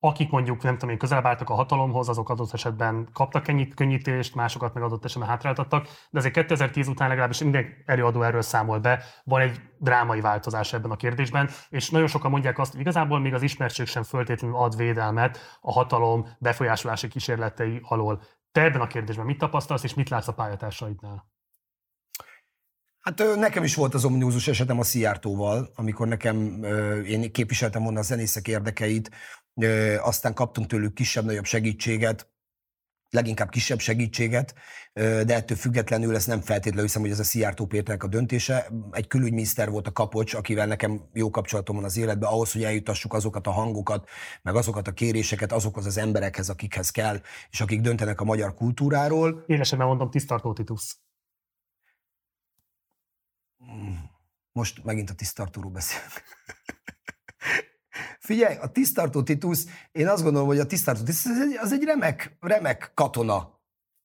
akik 0.00 0.30
mondjuk, 0.30 0.62
nem 0.62 0.72
tudom 0.72 0.90
én, 0.90 0.98
közelebb 0.98 1.26
álltak 1.26 1.50
a 1.50 1.54
hatalomhoz, 1.54 2.08
azok 2.08 2.28
adott 2.28 2.52
esetben 2.52 3.08
kaptak 3.12 3.48
ennyit 3.48 3.74
könnyítést, 3.74 4.34
másokat 4.34 4.74
meg 4.74 4.82
adott 4.82 5.04
esetben 5.04 5.28
hátráltattak, 5.28 5.88
de 6.10 6.18
azért 6.18 6.34
2010 6.34 6.88
után 6.88 7.08
legalábbis 7.08 7.42
minden 7.42 7.66
előadó 7.86 8.22
erről 8.22 8.42
számol 8.42 8.78
be, 8.78 9.02
van 9.24 9.40
egy 9.40 9.60
drámai 9.78 10.20
változás 10.20 10.72
ebben 10.72 10.90
a 10.90 10.96
kérdésben, 10.96 11.50
és 11.68 11.90
nagyon 11.90 12.08
sokan 12.08 12.30
mondják 12.30 12.58
azt, 12.58 12.72
hogy 12.72 12.80
igazából 12.80 13.18
még 13.18 13.34
az 13.34 13.42
ismertség 13.42 13.86
sem 13.86 14.02
föltétlenül 14.02 14.56
ad 14.56 14.76
védelmet 14.76 15.58
a 15.60 15.72
hatalom 15.72 16.26
befolyásolási 16.38 17.08
kísérletei 17.08 17.80
alól. 17.82 18.22
Te 18.52 18.62
ebben 18.62 18.80
a 18.80 18.86
kérdésben 18.86 19.26
mit 19.26 19.38
tapasztalsz, 19.38 19.82
és 19.82 19.94
mit 19.94 20.08
látsz 20.08 20.28
a 20.28 20.32
pályatársaidnál? 20.34 21.28
Hát 23.00 23.22
nekem 23.36 23.64
is 23.64 23.74
volt 23.74 23.94
az 23.94 24.04
omniúzus 24.04 24.48
esetem 24.48 24.78
a 24.78 24.82
Szijjártóval, 24.82 25.70
amikor 25.74 26.08
nekem, 26.08 26.64
én 27.04 27.32
képviseltem 27.32 27.82
volna 27.82 27.98
a 27.98 28.02
zenészek 28.02 28.48
érdekeit, 28.48 29.10
aztán 30.00 30.34
kaptunk 30.34 30.66
tőlük 30.66 30.94
kisebb-nagyobb 30.94 31.44
segítséget, 31.44 32.28
leginkább 33.10 33.48
kisebb 33.48 33.78
segítséget, 33.78 34.54
de 34.92 35.34
ettől 35.34 35.56
függetlenül 35.56 36.14
ezt 36.14 36.26
nem 36.26 36.40
feltétlenül 36.40 36.84
hiszem, 36.84 37.02
hogy 37.02 37.10
ez 37.10 37.18
a 37.18 37.24
Szijjártó 37.24 37.66
Péternek 37.66 38.02
a 38.02 38.06
döntése. 38.06 38.70
Egy 38.90 39.06
külügyminiszter 39.06 39.70
volt 39.70 39.86
a 39.86 39.92
kapocs, 39.92 40.34
akivel 40.34 40.66
nekem 40.66 41.08
jó 41.12 41.30
kapcsolatom 41.30 41.76
van 41.76 41.84
az 41.84 41.96
életben, 41.96 42.30
ahhoz, 42.30 42.52
hogy 42.52 42.64
eljutassuk 42.64 43.12
azokat 43.12 43.46
a 43.46 43.50
hangokat, 43.50 44.08
meg 44.42 44.54
azokat 44.54 44.88
a 44.88 44.92
kéréseket 44.92 45.52
azokhoz 45.52 45.86
az 45.86 45.96
emberekhez, 45.96 46.48
akikhez 46.48 46.90
kell, 46.90 47.20
és 47.50 47.60
akik 47.60 47.80
döntenek 47.80 48.20
a 48.20 48.24
magyar 48.24 48.54
kultúráról. 48.54 49.44
Élesebben 49.46 49.86
mondom, 49.86 50.10
tisztartó 50.10 50.52
Titus. 50.52 50.96
Most 54.52 54.84
megint 54.84 55.10
a 55.10 55.14
tisztartóról 55.14 55.70
beszélünk. 55.70 56.22
Figyelj, 58.18 58.56
a 58.56 58.68
tisztartó 58.68 59.22
Titus, 59.22 59.64
én 59.92 60.08
azt 60.08 60.22
gondolom, 60.22 60.48
hogy 60.48 60.58
a 60.58 60.66
tisztartó 60.66 61.00
Titus 61.00 61.26
az 61.26 61.40
egy, 61.40 61.56
az 61.62 61.72
egy 61.72 61.84
remek, 61.84 62.36
remek 62.40 62.90
katona. 62.94 63.58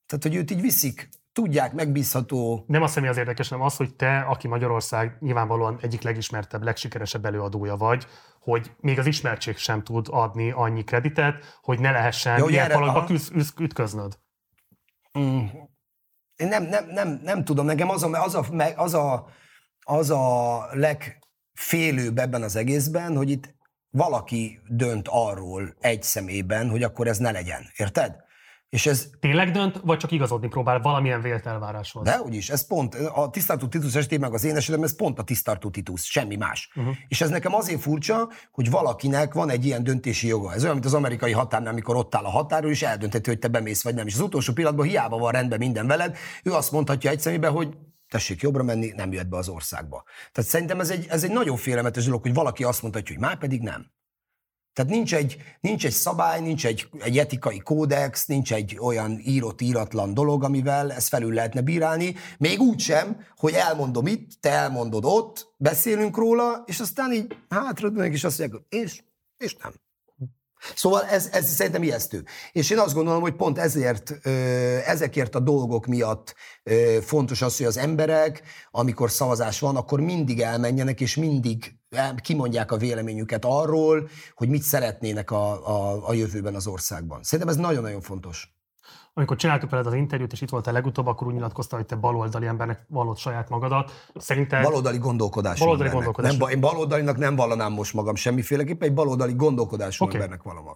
Tehát, 0.05 0.23
hogy 0.23 0.35
őt 0.35 0.51
így 0.51 0.61
viszik, 0.61 1.09
tudják, 1.35 1.73
megbízható. 1.73 2.63
Nem 2.67 2.81
azt 2.81 2.93
hiszem, 2.93 3.09
az 3.09 3.17
érdekes, 3.17 3.49
hanem 3.49 3.65
az, 3.65 3.75
hogy 3.75 3.95
te, 3.95 4.19
aki 4.19 4.47
Magyarország 4.47 5.17
nyilvánvalóan 5.19 5.77
egyik 5.81 6.01
legismertebb, 6.01 6.63
legsikeresebb 6.63 7.25
előadója 7.25 7.75
vagy, 7.75 8.07
hogy 8.39 8.71
még 8.79 8.99
az 8.99 9.05
ismertség 9.05 9.57
sem 9.57 9.83
tud 9.83 10.07
adni 10.09 10.51
annyi 10.51 10.83
kreditet, 10.83 11.59
hogy 11.61 11.79
ne 11.79 11.91
lehessen 11.91 12.37
Jó, 12.37 12.47
ilyen 12.47 12.69
falakba 12.69 13.13
ütköznöd. 13.59 14.19
Mm. 15.19 15.45
Én 16.35 16.47
nem, 16.47 16.63
nem, 16.63 16.85
nem, 16.87 17.19
nem 17.23 17.43
tudom, 17.43 17.65
nekem 17.65 17.89
az 17.89 18.03
a, 18.03 18.23
az, 18.23 18.35
a, 18.35 18.45
az, 18.75 18.93
a, 18.93 19.27
az 19.79 20.09
a 20.09 20.57
legfélőbb 20.71 22.17
ebben 22.17 22.43
az 22.43 22.55
egészben, 22.55 23.15
hogy 23.15 23.29
itt 23.29 23.54
valaki 23.95 24.59
dönt 24.67 25.07
arról 25.09 25.75
egy 25.79 26.03
szemében, 26.03 26.69
hogy 26.69 26.83
akkor 26.83 27.07
ez 27.07 27.17
ne 27.17 27.31
legyen. 27.31 27.61
Érted? 27.75 28.23
És 28.69 28.85
ez, 28.85 29.09
Tényleg 29.19 29.51
dönt, 29.51 29.81
vagy 29.83 29.97
csak 29.97 30.11
igazodni 30.11 30.47
próbál 30.47 30.79
valamilyen 30.79 31.21
vélt 31.21 31.45
elváráshoz? 31.45 32.03
de 32.03 32.21
úgyis, 32.21 32.49
ez 32.49 32.67
pont, 32.67 32.95
a 32.95 33.29
tisztartó 33.29 33.67
Titus 33.67 33.95
esetében, 33.95 34.29
meg 34.29 34.37
az 34.37 34.43
én 34.43 34.55
esetemben, 34.55 34.89
ez 34.89 34.95
pont 34.95 35.19
a 35.19 35.23
tisztartó 35.23 35.69
Titus, 35.69 36.03
semmi 36.03 36.35
más. 36.35 36.71
Uh-huh. 36.75 36.95
És 37.07 37.21
ez 37.21 37.29
nekem 37.29 37.53
azért 37.53 37.81
furcsa, 37.81 38.29
hogy 38.51 38.69
valakinek 38.69 39.33
van 39.33 39.49
egy 39.49 39.65
ilyen 39.65 39.83
döntési 39.83 40.27
joga. 40.27 40.53
Ez 40.53 40.61
olyan, 40.61 40.73
mint 40.73 40.85
az 40.85 40.93
amerikai 40.93 41.31
határnál, 41.31 41.71
amikor 41.71 41.95
ott 41.95 42.15
áll 42.15 42.23
a 42.23 42.29
határól, 42.29 42.71
és 42.71 42.81
eldönteti, 42.81 43.29
hogy 43.29 43.39
te 43.39 43.47
bemész 43.47 43.83
vagy 43.83 43.95
nem. 43.95 44.07
És 44.07 44.13
az 44.13 44.19
utolsó 44.19 44.53
pillanatban 44.53 44.87
hiába 44.87 45.17
van 45.17 45.31
rendben 45.31 45.59
minden 45.59 45.87
veled, 45.87 46.17
ő 46.43 46.51
azt 46.51 46.71
mondhatja 46.71 47.09
egy 47.09 47.19
szemébe, 47.19 47.47
hogy 47.47 47.77
tessék 48.15 48.41
jobbra 48.41 48.63
menni, 48.63 48.91
nem 48.95 49.11
jöhet 49.11 49.29
be 49.29 49.37
az 49.37 49.49
országba. 49.49 50.03
Tehát 50.31 50.49
szerintem 50.49 50.79
ez 50.79 50.89
egy, 50.89 51.05
ez 51.09 51.23
egy 51.23 51.31
nagyon 51.31 51.57
félelmetes 51.57 52.05
dolog, 52.05 52.21
hogy 52.21 52.33
valaki 52.33 52.63
azt 52.63 52.81
mondhatja, 52.81 53.13
hogy 53.15 53.23
már 53.23 53.37
pedig 53.37 53.61
nem. 53.61 53.91
Tehát 54.73 54.91
nincs 54.91 55.15
egy, 55.15 55.37
nincs 55.61 55.85
egy 55.85 55.91
szabály, 55.91 56.41
nincs 56.41 56.65
egy, 56.65 56.89
egy 56.99 57.17
etikai 57.17 57.59
kódex, 57.59 58.25
nincs 58.25 58.53
egy 58.53 58.77
olyan 58.79 59.19
írott, 59.19 59.61
íratlan 59.61 60.13
dolog, 60.13 60.43
amivel 60.43 60.91
ezt 60.91 61.07
felül 61.07 61.33
lehetne 61.33 61.61
bírálni. 61.61 62.15
Még 62.37 62.59
úgy 62.59 62.79
sem, 62.79 63.25
hogy 63.37 63.53
elmondom 63.53 64.07
itt, 64.07 64.31
te 64.39 64.49
elmondod 64.49 65.05
ott, 65.05 65.53
beszélünk 65.57 66.17
róla, 66.17 66.63
és 66.65 66.79
aztán 66.79 67.13
így 67.13 67.37
hátra 67.49 67.87
és 67.87 68.23
azt 68.23 68.39
mondják, 68.39 68.61
és, 68.69 69.03
és 69.37 69.55
nem. 69.55 69.73
Szóval 70.75 71.03
ez, 71.03 71.29
ez 71.31 71.53
szerintem 71.53 71.83
ijesztő. 71.83 72.23
És 72.51 72.69
én 72.69 72.79
azt 72.79 72.93
gondolom, 72.93 73.21
hogy 73.21 73.35
pont 73.35 73.57
ezért, 73.57 74.27
ezekért 74.85 75.35
a 75.35 75.39
dolgok 75.39 75.85
miatt 75.85 76.35
fontos 77.01 77.41
az, 77.41 77.57
hogy 77.57 77.65
az 77.65 77.77
emberek, 77.77 78.41
amikor 78.71 79.11
szavazás 79.11 79.59
van, 79.59 79.75
akkor 79.75 79.99
mindig 79.99 80.41
elmenjenek, 80.41 81.01
és 81.01 81.15
mindig 81.15 81.75
kimondják 82.21 82.71
a 82.71 82.77
véleményüket 82.77 83.45
arról, 83.45 84.09
hogy 84.33 84.49
mit 84.49 84.61
szeretnének 84.61 85.31
a, 85.31 85.67
a, 85.67 86.07
a 86.07 86.13
jövőben 86.13 86.55
az 86.55 86.67
országban. 86.67 87.23
Szerintem 87.23 87.55
ez 87.55 87.61
nagyon-nagyon 87.61 88.01
fontos. 88.01 88.55
Amikor 89.13 89.37
csináltuk 89.37 89.69
veled 89.69 89.85
az 89.85 89.93
interjút, 89.93 90.31
és 90.31 90.41
itt 90.41 90.49
voltál 90.49 90.73
legutóbb, 90.73 91.07
akkor 91.07 91.27
úgy 91.27 91.33
nyilatkoztál, 91.33 91.79
hogy 91.79 91.87
te 91.87 91.95
baloldali 91.95 92.45
embernek 92.45 92.85
vallod 92.87 93.17
saját 93.17 93.49
magadat. 93.49 93.91
Szerinted... 94.15 94.63
Baloldali 94.63 94.97
gondolkodású 94.97 95.63
baloldali 95.63 95.89
gondolkodású. 95.89 96.37
Nem, 96.37 96.49
én 96.49 96.59
baloldalinak 96.59 97.17
nem 97.17 97.35
vallanám 97.35 97.73
most 97.73 97.93
magam 97.93 98.15
semmiféleképpen, 98.15 98.87
egy 98.87 98.93
baloldali 98.93 99.33
gondolkodású 99.33 100.05
okay. 100.05 100.15
embernek 100.15 100.43
valami. 100.43 100.69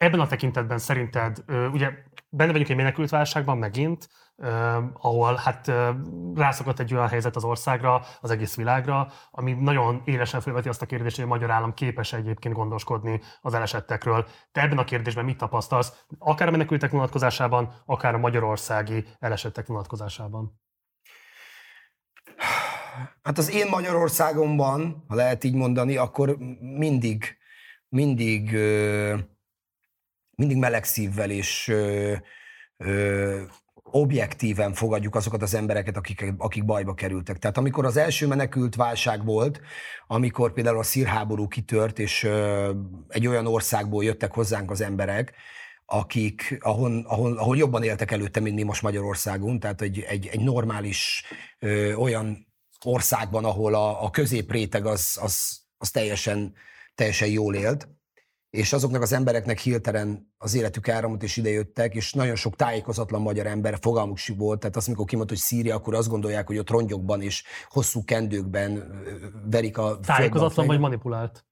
Ebben 0.00 0.20
a 0.20 0.26
tekintetben 0.26 0.78
szerinted, 0.78 1.44
ugye 1.72 1.90
benne 2.28 2.50
vagyunk 2.50 2.70
egy 2.70 2.76
menekült 2.76 3.10
válságban 3.10 3.58
megint, 3.58 4.08
ahol 4.92 5.34
hát 5.34 5.72
rászokott 6.34 6.78
egy 6.78 6.94
olyan 6.94 7.08
helyzet 7.08 7.36
az 7.36 7.44
országra, 7.44 8.02
az 8.20 8.30
egész 8.30 8.56
világra, 8.56 9.12
ami 9.30 9.52
nagyon 9.52 10.02
élesen 10.04 10.40
felveti 10.40 10.68
azt 10.68 10.82
a 10.82 10.86
kérdést, 10.86 11.16
hogy 11.16 11.24
a 11.24 11.28
magyar 11.28 11.50
állam 11.50 11.74
képes 11.74 12.12
egyébként 12.12 12.54
gondoskodni 12.54 13.20
az 13.40 13.54
elesettekről. 13.54 14.26
Te 14.52 14.60
ebben 14.60 14.78
a 14.78 14.84
kérdésben 14.84 15.24
mit 15.24 15.36
tapasztalsz, 15.38 16.04
akár 16.18 16.48
a 16.48 16.50
menekültek 16.50 16.90
vonatkozásában, 16.90 17.74
akár 17.86 18.14
a 18.14 18.18
magyarországi 18.18 19.04
elesettek 19.18 19.66
vonatkozásában? 19.66 20.60
Hát 23.22 23.38
az 23.38 23.54
én 23.54 23.66
Magyarországomban, 23.70 25.04
ha 25.08 25.14
lehet 25.14 25.44
így 25.44 25.54
mondani, 25.54 25.96
akkor 25.96 26.36
mindig, 26.60 27.36
mindig, 27.88 28.56
mindig 30.40 30.56
meleg 30.56 30.84
szívvel 30.84 31.30
és 31.30 31.74
objektíven 33.82 34.72
fogadjuk 34.72 35.14
azokat 35.14 35.42
az 35.42 35.54
embereket, 35.54 35.96
akik, 35.96 36.34
akik 36.38 36.64
bajba 36.64 36.94
kerültek. 36.94 37.38
Tehát 37.38 37.58
amikor 37.58 37.84
az 37.84 37.96
első 37.96 38.26
menekült 38.26 38.74
válság 38.74 39.24
volt, 39.24 39.60
amikor 40.06 40.52
például 40.52 40.78
a 40.78 40.82
szírháború 40.82 41.48
kitört, 41.48 41.98
és 41.98 42.24
ö, 42.24 42.70
egy 43.08 43.26
olyan 43.26 43.46
országból 43.46 44.04
jöttek 44.04 44.34
hozzánk 44.34 44.70
az 44.70 44.80
emberek, 44.80 45.32
akik, 45.84 46.58
ahol, 46.60 47.04
ahol, 47.06 47.36
ahol 47.36 47.56
jobban 47.56 47.82
éltek 47.82 48.10
előtte, 48.10 48.40
mint 48.40 48.54
mi 48.54 48.62
most 48.62 48.82
Magyarországon, 48.82 49.60
tehát 49.60 49.80
egy, 49.80 50.00
egy, 50.00 50.26
egy 50.26 50.40
normális 50.40 51.24
ö, 51.58 51.94
olyan 51.94 52.46
országban, 52.84 53.44
ahol 53.44 53.74
a, 53.74 54.04
a 54.04 54.10
középréteg 54.10 54.86
az, 54.86 55.18
az, 55.22 55.60
az 55.78 55.90
teljesen, 55.90 56.54
teljesen 56.94 57.28
jól 57.28 57.54
élt 57.54 57.88
és 58.50 58.72
azoknak 58.72 59.02
az 59.02 59.12
embereknek 59.12 59.58
hirtelen 59.58 60.32
az 60.38 60.54
életük 60.54 60.88
áramot 60.88 61.22
és 61.22 61.36
idejöttek, 61.36 61.94
és 61.94 62.12
nagyon 62.12 62.34
sok 62.34 62.56
tájékozatlan 62.56 63.20
magyar 63.20 63.46
ember 63.46 63.78
fogalmuk 63.80 64.16
si 64.16 64.34
volt, 64.34 64.60
tehát 64.60 64.76
azt, 64.76 64.86
amikor 64.86 65.06
kimondta, 65.06 65.34
hogy 65.34 65.42
Szíria, 65.42 65.74
akkor 65.74 65.94
azt 65.94 66.08
gondolják, 66.08 66.46
hogy 66.46 66.58
ott 66.58 66.70
rongyokban 66.70 67.22
és 67.22 67.44
hosszú 67.68 68.04
kendőkben 68.04 69.02
verik 69.50 69.78
a 69.78 69.98
Tájékozatlan 69.98 70.66
vagy 70.66 70.78
manipulált? 70.78 71.44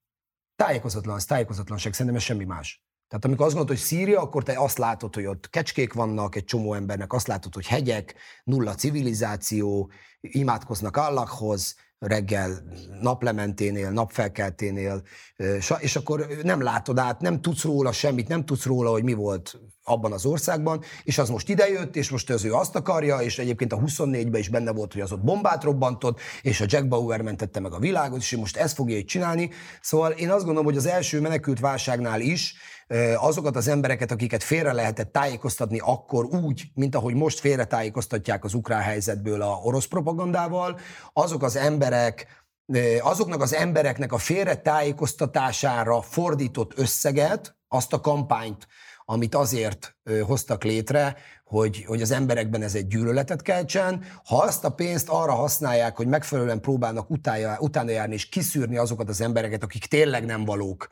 Tájékozatlan, 0.57 1.15
az 1.15 1.25
tájékozatlanság, 1.25 1.93
szerintem 1.93 2.17
ez 2.17 2.23
semmi 2.23 2.45
más. 2.45 2.87
Tehát 3.09 3.25
amikor 3.25 3.47
azt 3.47 3.55
gondolod, 3.55 3.81
hogy 3.81 3.89
Szíria, 3.89 4.21
akkor 4.21 4.43
te 4.43 4.61
azt 4.61 4.79
látod, 4.79 5.15
hogy 5.15 5.27
ott 5.27 5.51
kecskék 5.51 5.93
vannak 5.93 6.35
egy 6.35 6.45
csomó 6.45 6.75
embernek, 6.75 7.13
azt 7.13 7.27
látod, 7.27 7.55
hogy 7.55 7.67
hegyek, 7.67 8.15
nulla 8.45 8.75
civilizáció, 8.75 9.91
imádkoznak 10.21 10.97
Allahhoz, 10.97 11.77
reggel 11.99 12.63
naplementénél, 13.01 13.91
napfelkelténél, 13.91 15.03
és 15.79 15.97
akkor 15.97 16.27
nem 16.43 16.63
látod 16.63 16.99
át, 16.99 17.21
nem 17.21 17.41
tudsz 17.41 17.63
róla 17.63 17.93
semmit, 17.93 18.29
nem 18.29 18.45
tudsz 18.45 18.65
róla, 18.65 18.91
hogy 18.91 19.03
mi 19.03 19.13
volt 19.13 19.61
abban 19.89 20.13
az 20.13 20.25
országban, 20.25 20.83
és 21.03 21.19
az 21.19 21.29
most 21.29 21.49
idejött, 21.49 21.97
és 21.97 22.11
most 22.11 22.31
az 22.31 22.45
ő 22.45 22.53
azt 22.53 22.77
akarja, 22.77 23.19
és 23.19 23.39
egyébként 23.39 23.73
a 23.73 23.79
24-ben 23.79 24.41
is 24.41 24.49
benne 24.49 24.73
volt, 24.73 24.93
hogy 24.93 25.03
az 25.03 25.13
ott 25.13 25.25
bombát 25.25 25.65
robbantott, 25.65 26.21
és 26.43 26.61
a 26.61 26.65
Jack 26.69 26.89
Bauer 26.89 27.21
mentette 27.21 27.61
meg 27.61 27.73
a 27.73 27.79
világot, 27.79 28.19
és 28.19 28.37
most 28.37 28.57
ezt 28.57 28.75
fogja 28.75 28.97
így 28.97 29.05
csinálni. 29.05 29.51
Szóval 29.81 30.11
én 30.11 30.31
azt 30.31 30.45
gondolom, 30.45 30.65
hogy 30.65 30.77
az 30.77 30.87
első 30.87 31.21
menekült 31.21 31.61
válságnál 31.61 32.21
is 32.21 32.55
azokat 33.17 33.57
az 33.57 33.69
embereket, 33.69 34.11
akiket 34.11 34.43
félre 34.43 34.73
lehetett 34.73 35.13
tájékoztatni 35.13 35.79
akkor 35.79 36.25
úgy, 36.25 36.65
mint 36.75 36.95
ahogy 36.95 37.15
most 37.15 37.41
félre 37.41 37.65
tájékoztatják 37.65 38.45
az 38.45 38.55
ukrán 38.55 38.83
helyzetből 38.83 39.43
a 39.43 39.61
orosz 39.63 39.87
propagandával, 39.87 40.79
azok 41.13 41.43
az 41.43 41.57
emberek, 41.57 42.27
azoknak 43.01 43.43
az 43.43 43.55
embereknek 43.55 44.13
a 44.13 44.19
félre 44.19 44.55
tájékoztatására 44.55 46.03
fordított 46.03 46.79
összeget, 46.79 47.57
azt 47.69 47.93
a 47.93 48.01
kampányt, 48.01 48.67
amit 49.11 49.35
azért 49.35 49.97
hoztak 50.27 50.65
létre, 50.65 51.17
hogy, 51.45 51.85
hogy 51.87 52.03
az 52.03 52.11
emberekben 52.11 52.63
ez 52.63 52.75
egy 52.75 52.87
gyűlöletet 52.87 53.43
keltsen. 53.43 54.05
Ha 54.25 54.37
azt 54.37 54.65
a 54.65 54.71
pénzt 54.71 55.09
arra 55.09 55.33
használják, 55.33 55.97
hogy 55.97 56.07
megfelelően 56.07 56.61
próbálnak 56.61 57.11
utána, 57.11 57.57
utána 57.61 57.91
járni 57.91 58.15
és 58.15 58.29
kiszűrni 58.29 58.77
azokat 58.77 59.09
az 59.09 59.21
embereket, 59.21 59.63
akik 59.63 59.87
tényleg 59.87 60.25
nem 60.25 60.45
valók 60.45 60.89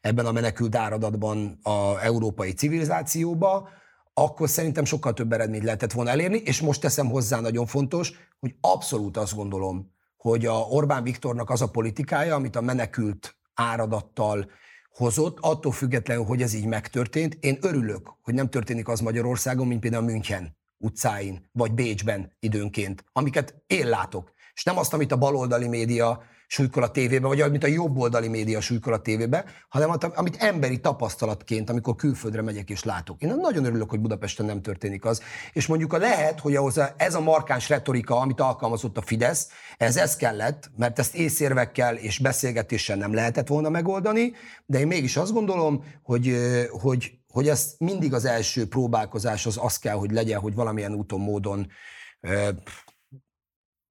ebben 0.00 0.26
a 0.26 0.32
menekült 0.32 0.74
áradatban 0.74 1.58
a 1.62 2.04
európai 2.04 2.52
civilizációba, 2.52 3.68
akkor 4.14 4.48
szerintem 4.48 4.84
sokkal 4.84 5.12
több 5.12 5.32
eredményt 5.32 5.64
lehetett 5.64 5.92
volna 5.92 6.10
elérni, 6.10 6.36
és 6.44 6.60
most 6.60 6.80
teszem 6.80 7.10
hozzá 7.10 7.40
nagyon 7.40 7.66
fontos, 7.66 8.12
hogy 8.40 8.54
abszolút 8.60 9.16
azt 9.16 9.34
gondolom, 9.34 9.92
hogy 10.16 10.46
a 10.46 10.54
Orbán 10.54 11.02
Viktornak 11.02 11.50
az 11.50 11.62
a 11.62 11.70
politikája, 11.70 12.34
amit 12.34 12.56
a 12.56 12.60
menekült 12.60 13.36
áradattal 13.54 14.50
hozott, 14.90 15.38
attól 15.40 15.72
függetlenül, 15.72 16.24
hogy 16.24 16.42
ez 16.42 16.54
így 16.54 16.66
megtörtént. 16.66 17.36
Én 17.40 17.58
örülök, 17.60 18.12
hogy 18.22 18.34
nem 18.34 18.50
történik 18.50 18.88
az 18.88 19.00
Magyarországon, 19.00 19.66
mint 19.66 19.80
például 19.80 20.04
München 20.04 20.56
utcáin, 20.78 21.48
vagy 21.52 21.72
Bécsben 21.72 22.32
időnként, 22.40 23.04
amiket 23.12 23.62
én 23.66 23.88
látok. 23.88 24.32
És 24.54 24.64
nem 24.64 24.78
azt, 24.78 24.92
amit 24.92 25.12
a 25.12 25.18
baloldali 25.18 25.68
média 25.68 26.22
súlykol 26.50 26.82
a 26.82 26.90
tévébe, 26.90 27.26
vagy 27.26 27.40
amit 27.40 27.64
a 27.64 27.66
jobboldali 27.66 28.28
média 28.28 28.60
súlykol 28.60 28.92
a 28.92 29.00
tévébe, 29.00 29.44
hanem 29.68 29.90
amit 30.14 30.36
emberi 30.36 30.80
tapasztalatként, 30.80 31.70
amikor 31.70 31.96
külföldre 31.96 32.42
megyek 32.42 32.70
és 32.70 32.84
látok. 32.84 33.22
Én 33.22 33.34
nagyon 33.36 33.64
örülök, 33.64 33.90
hogy 33.90 34.00
Budapesten 34.00 34.46
nem 34.46 34.62
történik 34.62 35.04
az. 35.04 35.22
És 35.52 35.66
mondjuk 35.66 35.92
a 35.92 35.98
lehet, 35.98 36.40
hogy 36.40 36.56
ahhoz 36.56 36.80
ez 36.96 37.14
a 37.14 37.20
markáns 37.20 37.68
retorika, 37.68 38.16
amit 38.20 38.40
alkalmazott 38.40 38.96
a 38.96 39.02
Fidesz, 39.02 39.48
ez 39.76 39.96
ez 39.96 40.16
kellett, 40.16 40.70
mert 40.76 40.98
ezt 40.98 41.14
észérvekkel 41.14 41.96
és 41.96 42.18
beszélgetéssel 42.18 42.96
nem 42.96 43.14
lehetett 43.14 43.46
volna 43.46 43.68
megoldani, 43.68 44.32
de 44.66 44.78
én 44.78 44.86
mégis 44.86 45.16
azt 45.16 45.32
gondolom, 45.32 45.84
hogy, 46.02 46.36
hogy, 46.70 47.18
hogy 47.32 47.48
ez 47.48 47.74
mindig 47.78 48.14
az 48.14 48.24
első 48.24 48.68
próbálkozás 48.68 49.46
az 49.46 49.58
az 49.62 49.78
kell, 49.78 49.96
hogy 49.96 50.10
legyen, 50.10 50.40
hogy 50.40 50.54
valamilyen 50.54 50.94
úton, 50.94 51.20
módon 51.20 51.66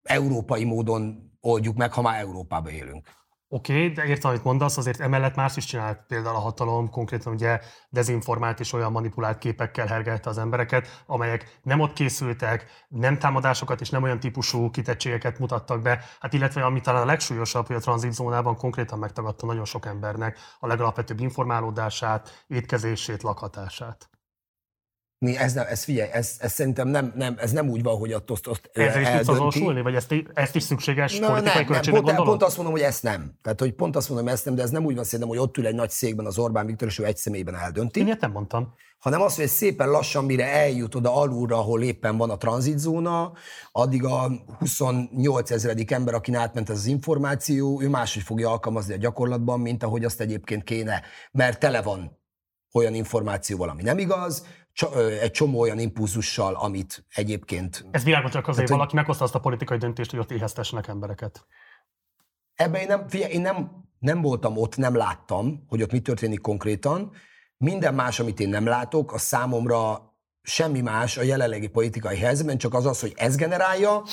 európai 0.03 0.63
módon 0.63 1.28
oldjuk 1.41 1.75
meg, 1.75 1.93
ha 1.93 2.01
már 2.01 2.19
Európában 2.19 2.71
élünk. 2.71 3.17
Oké, 3.51 3.73
okay, 3.73 3.91
de 3.91 4.05
értem, 4.05 4.29
amit 4.29 4.43
mondasz, 4.43 4.77
azért 4.77 4.99
emellett 4.99 5.35
más 5.35 5.57
is 5.57 5.65
csinált 5.65 5.99
például 6.07 6.35
a 6.35 6.39
hatalom, 6.39 6.89
konkrétan 6.89 7.33
ugye 7.33 7.59
dezinformált 7.89 8.59
és 8.59 8.73
olyan 8.73 8.91
manipulált 8.91 9.37
képekkel 9.37 9.87
hergelte 9.87 10.29
az 10.29 10.37
embereket, 10.37 11.03
amelyek 11.05 11.59
nem 11.63 11.79
ott 11.79 11.93
készültek, 11.93 12.85
nem 12.87 13.17
támadásokat 13.17 13.81
és 13.81 13.89
nem 13.89 14.03
olyan 14.03 14.19
típusú 14.19 14.69
kitettségeket 14.69 15.39
mutattak 15.39 15.81
be, 15.81 16.03
hát 16.19 16.33
illetve 16.33 16.65
ami 16.65 16.81
talán 16.81 17.01
a 17.01 17.05
legsúlyosabb, 17.05 17.67
hogy 17.67 17.75
a 17.75 17.79
tranzitzónában 17.79 18.55
konkrétan 18.55 18.99
megtagadta 18.99 19.45
nagyon 19.45 19.65
sok 19.65 19.85
embernek 19.85 20.37
a 20.59 20.67
legalapvetőbb 20.67 21.19
informálódását, 21.19 22.43
étkezését, 22.47 23.23
lakhatását. 23.23 24.08
Mi, 25.21 25.37
ez, 25.37 25.53
nem, 25.53 25.65
ez 25.69 25.83
figyelj, 25.83 26.09
ez, 26.11 26.35
ez 26.39 26.51
szerintem 26.51 26.87
nem, 26.87 27.13
nem, 27.15 27.35
ez 27.37 27.51
nem 27.51 27.69
úgy 27.69 27.83
van, 27.83 27.97
hogy 27.97 28.13
ott 28.13 28.29
azt, 28.29 28.47
azt 28.47 28.69
Ezzel 28.73 29.01
is 29.01 29.07
tudsz 29.07 29.27
azonosulni, 29.27 29.81
vagy 29.81 29.95
ezt, 29.95 30.15
ezt 30.33 30.55
is 30.55 30.63
szükséges 30.63 31.19
Na, 31.19 31.27
politikai 31.27 31.63
nem, 31.69 31.81
nem, 31.81 32.03
pont, 32.03 32.15
pont, 32.15 32.43
azt 32.43 32.55
mondom, 32.55 32.73
hogy 32.73 32.83
ezt 32.83 33.03
nem. 33.03 33.37
Tehát, 33.41 33.59
hogy 33.59 33.73
pont 33.73 33.95
azt 33.95 34.09
mondom, 34.09 34.25
hogy 34.27 34.35
ezt 34.35 34.45
nem, 34.45 34.55
de 34.55 34.61
ez 34.61 34.69
nem 34.69 34.85
úgy 34.85 34.95
van 34.95 35.03
szerintem, 35.03 35.29
hogy 35.29 35.37
ott 35.37 35.57
ül 35.57 35.65
egy 35.65 35.75
nagy 35.75 35.89
székben 35.89 36.25
az 36.25 36.37
Orbán 36.37 36.65
Viktor, 36.65 36.87
és 36.87 36.99
ő 36.99 37.05
egy 37.05 37.17
személyben 37.17 37.55
eldönti. 37.55 37.99
Én 37.99 38.05
ilyet 38.05 38.19
nem 38.19 38.31
mondtam. 38.31 38.73
Hanem 38.99 39.21
azt, 39.21 39.35
hogy 39.35 39.47
szépen 39.47 39.89
lassan, 39.89 40.25
mire 40.25 40.53
eljut 40.53 40.95
oda 40.95 41.15
alulra, 41.15 41.57
ahol 41.57 41.81
éppen 41.81 42.17
van 42.17 42.29
a 42.29 42.37
tranzitzóna, 42.37 43.31
addig 43.71 44.03
a 44.03 44.31
28 44.59 45.51
ezredik 45.51 45.91
ember, 45.91 46.13
aki 46.13 46.33
átment 46.33 46.69
ez 46.69 46.77
az 46.77 46.85
információ, 46.85 47.81
ő 47.81 47.89
máshogy 47.89 48.23
fogja 48.23 48.49
alkalmazni 48.49 48.93
a 48.93 48.97
gyakorlatban, 48.97 49.59
mint 49.59 49.83
ahogy 49.83 50.05
azt 50.05 50.21
egyébként 50.21 50.63
kéne, 50.63 51.01
mert 51.31 51.59
tele 51.59 51.81
van 51.81 52.17
olyan 52.73 52.93
információval, 52.93 53.69
ami 53.69 53.81
nem 53.81 53.97
igaz, 53.97 54.45
egy 55.21 55.31
csomó 55.31 55.59
olyan 55.59 55.79
impulzussal, 55.79 56.55
amit 56.55 57.05
egyébként... 57.13 57.85
Ez 57.91 58.03
világos 58.03 58.31
csak 58.31 58.47
azért, 58.47 58.67
hogy 58.67 58.77
valaki 58.77 58.95
meghozta 58.95 59.23
azt 59.23 59.35
a 59.35 59.39
politikai 59.39 59.77
döntést, 59.77 60.11
hogy 60.11 60.19
ott 60.19 60.31
éheztessenek 60.31 60.87
embereket. 60.87 61.45
Ebben 62.55 62.81
én 62.81 62.87
nem, 62.87 63.07
figyelj, 63.07 63.33
én 63.33 63.41
nem 63.41 63.87
nem 63.99 64.21
voltam 64.21 64.57
ott, 64.57 64.77
nem 64.77 64.95
láttam, 64.95 65.63
hogy 65.67 65.81
ott 65.81 65.91
mi 65.91 65.99
történik 65.99 66.41
konkrétan. 66.41 67.11
Minden 67.57 67.93
más, 67.93 68.19
amit 68.19 68.39
én 68.39 68.49
nem 68.49 68.65
látok, 68.65 69.13
az 69.13 69.21
számomra 69.21 70.13
semmi 70.41 70.81
más 70.81 71.17
a 71.17 71.21
jelenlegi 71.21 71.67
politikai 71.67 72.17
helyzetben, 72.17 72.57
csak 72.57 72.73
az 72.73 72.85
az, 72.85 72.99
hogy 72.99 73.13
ez 73.15 73.35
generálja, 73.35 74.03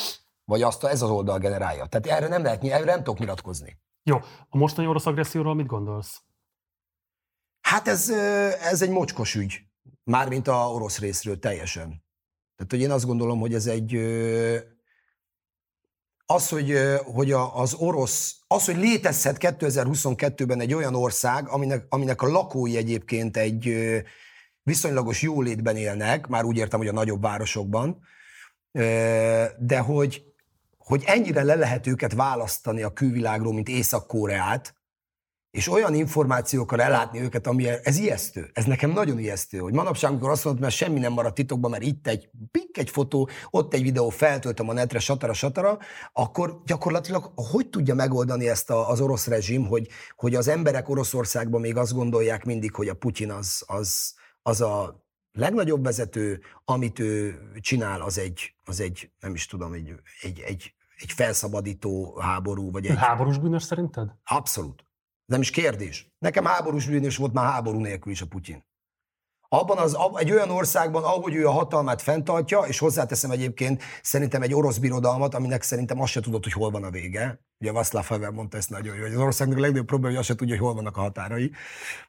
vagy 0.45 0.61
azt 0.61 0.83
ez 0.83 1.01
az 1.01 1.09
oldal 1.09 1.37
generálja. 1.37 1.85
Tehát 1.85 2.07
erre 2.07 2.27
nem 2.27 2.43
lehet, 2.43 2.63
erre 2.63 2.85
nem 2.85 2.97
tudok 2.97 3.19
nyilatkozni. 3.19 3.79
Jó, 4.03 4.17
a 4.49 4.57
mostani 4.57 4.87
orosz 4.87 5.05
agresszióról 5.05 5.55
mit 5.55 5.65
gondolsz? 5.65 6.21
Hát 7.61 7.87
ez, 7.87 8.09
ez 8.61 8.81
egy 8.81 8.89
mocskos 8.89 9.35
ügy, 9.35 9.66
mármint 10.07 10.47
a 10.47 10.71
orosz 10.71 10.99
részről 10.99 11.39
teljesen. 11.39 12.03
Tehát, 12.55 12.71
hogy 12.71 12.81
én 12.81 12.91
azt 12.91 13.05
gondolom, 13.05 13.39
hogy 13.39 13.53
ez 13.53 13.67
egy 13.67 13.95
az, 16.25 16.49
hogy, 16.49 16.73
hogy 17.03 17.31
az 17.31 17.73
orosz, 17.73 18.35
az, 18.47 18.65
hogy 18.65 18.77
létezhet 18.77 19.37
2022-ben 19.39 20.59
egy 20.59 20.73
olyan 20.73 20.95
ország, 20.95 21.47
aminek, 21.47 21.85
aminek 21.89 22.21
a 22.21 22.27
lakói 22.27 22.77
egyébként 22.77 23.37
egy 23.37 23.75
viszonylagos 24.63 25.21
jólétben 25.21 25.75
élnek, 25.75 26.27
már 26.27 26.43
úgy 26.43 26.57
értem, 26.57 26.79
hogy 26.79 26.87
a 26.87 26.91
nagyobb 26.91 27.21
városokban, 27.21 27.99
de 29.57 29.77
hogy, 29.77 30.23
hogy 30.77 31.03
ennyire 31.05 31.43
le 31.43 31.55
lehet 31.55 31.87
őket 31.87 32.13
választani 32.13 32.81
a 32.81 32.93
külvilágról, 32.93 33.53
mint 33.53 33.69
Észak-Koreát, 33.69 34.76
és 35.57 35.69
olyan 35.71 35.93
információkkal 35.93 36.81
ellátni 36.81 37.21
őket, 37.21 37.47
ami 37.47 37.67
ez 37.67 37.97
ijesztő. 37.97 38.49
Ez 38.53 38.65
nekem 38.65 38.91
nagyon 38.91 39.19
ijesztő, 39.19 39.57
hogy 39.57 39.73
manapság, 39.73 40.11
amikor 40.11 40.29
azt 40.29 40.43
mondod, 40.43 40.61
mert 40.61 40.75
semmi 40.75 40.99
nem 40.99 41.13
maradt 41.13 41.35
titokban, 41.35 41.71
mert 41.71 41.83
itt 41.83 42.07
egy 42.07 42.29
pik, 42.51 42.77
egy 42.77 42.89
fotó, 42.89 43.29
ott 43.49 43.73
egy 43.73 43.81
videó, 43.81 44.09
feltöltöm 44.09 44.69
a 44.69 44.73
netre, 44.73 44.99
satara, 44.99 45.33
satara, 45.33 45.77
akkor 46.13 46.61
gyakorlatilag 46.65 47.31
hogy 47.35 47.69
tudja 47.69 47.95
megoldani 47.95 48.49
ezt 48.49 48.69
a, 48.69 48.89
az 48.89 49.01
orosz 49.01 49.27
rezsim, 49.27 49.67
hogy, 49.67 49.87
hogy 50.15 50.35
az 50.35 50.47
emberek 50.47 50.89
Oroszországban 50.89 51.61
még 51.61 51.77
azt 51.77 51.93
gondolják 51.93 52.45
mindig, 52.45 52.75
hogy 52.75 52.87
a 52.87 52.93
Putyin 52.93 53.31
az, 53.31 53.63
az, 53.67 54.13
az 54.41 54.61
a 54.61 55.03
legnagyobb 55.31 55.83
vezető, 55.83 56.41
amit 56.65 56.99
ő 56.99 57.39
csinál, 57.59 58.01
az 58.01 58.17
egy, 58.17 58.53
az 58.65 58.79
egy 58.79 59.11
nem 59.19 59.33
is 59.33 59.45
tudom, 59.45 59.73
egy, 59.73 59.93
egy, 60.21 60.39
egy, 60.39 60.73
egy 60.97 61.11
felszabadító 61.11 62.17
háború, 62.19 62.71
vagy 62.71 62.85
egy... 62.85 62.97
Háborús 62.97 63.37
bűnös 63.37 63.63
szerinted? 63.63 64.09
Abszolút. 64.23 64.86
Nem 65.27 65.41
is 65.41 65.49
kérdés. 65.49 66.07
Nekem 66.19 66.45
háborús 66.45 66.85
bűnös 66.85 67.17
volt 67.17 67.33
már 67.33 67.51
háború 67.51 67.79
nélkül 67.79 68.11
is 68.11 68.21
a 68.21 68.27
Putyin. 68.27 68.65
Abban 69.49 69.77
az, 69.77 69.97
egy 70.15 70.31
olyan 70.31 70.49
országban, 70.49 71.03
ahogy 71.03 71.35
ő 71.35 71.47
a 71.47 71.51
hatalmát 71.51 72.01
fenntartja, 72.01 72.59
és 72.59 72.79
hozzáteszem 72.79 73.31
egyébként 73.31 73.83
szerintem 74.01 74.41
egy 74.41 74.53
orosz 74.53 74.77
birodalmat, 74.77 75.33
aminek 75.33 75.61
szerintem 75.61 76.01
azt 76.01 76.11
se 76.11 76.21
tudod, 76.21 76.43
hogy 76.43 76.53
hol 76.53 76.71
van 76.71 76.83
a 76.83 76.89
vége. 76.89 77.41
Ugye 77.59 77.71
Václav 77.71 78.05
Havel 78.05 78.31
mondta 78.31 78.57
ezt 78.57 78.69
nagyon 78.69 78.95
jó, 78.95 79.01
hogy 79.01 79.13
az 79.13 79.19
országnak 79.19 79.57
a 79.57 79.61
legnagyobb 79.61 79.85
probléma, 79.85 80.09
hogy 80.11 80.19
azt 80.19 80.27
se 80.27 80.35
tudja, 80.35 80.55
hogy 80.55 80.63
hol 80.63 80.73
vannak 80.73 80.97
a 80.97 81.01
határai. 81.01 81.51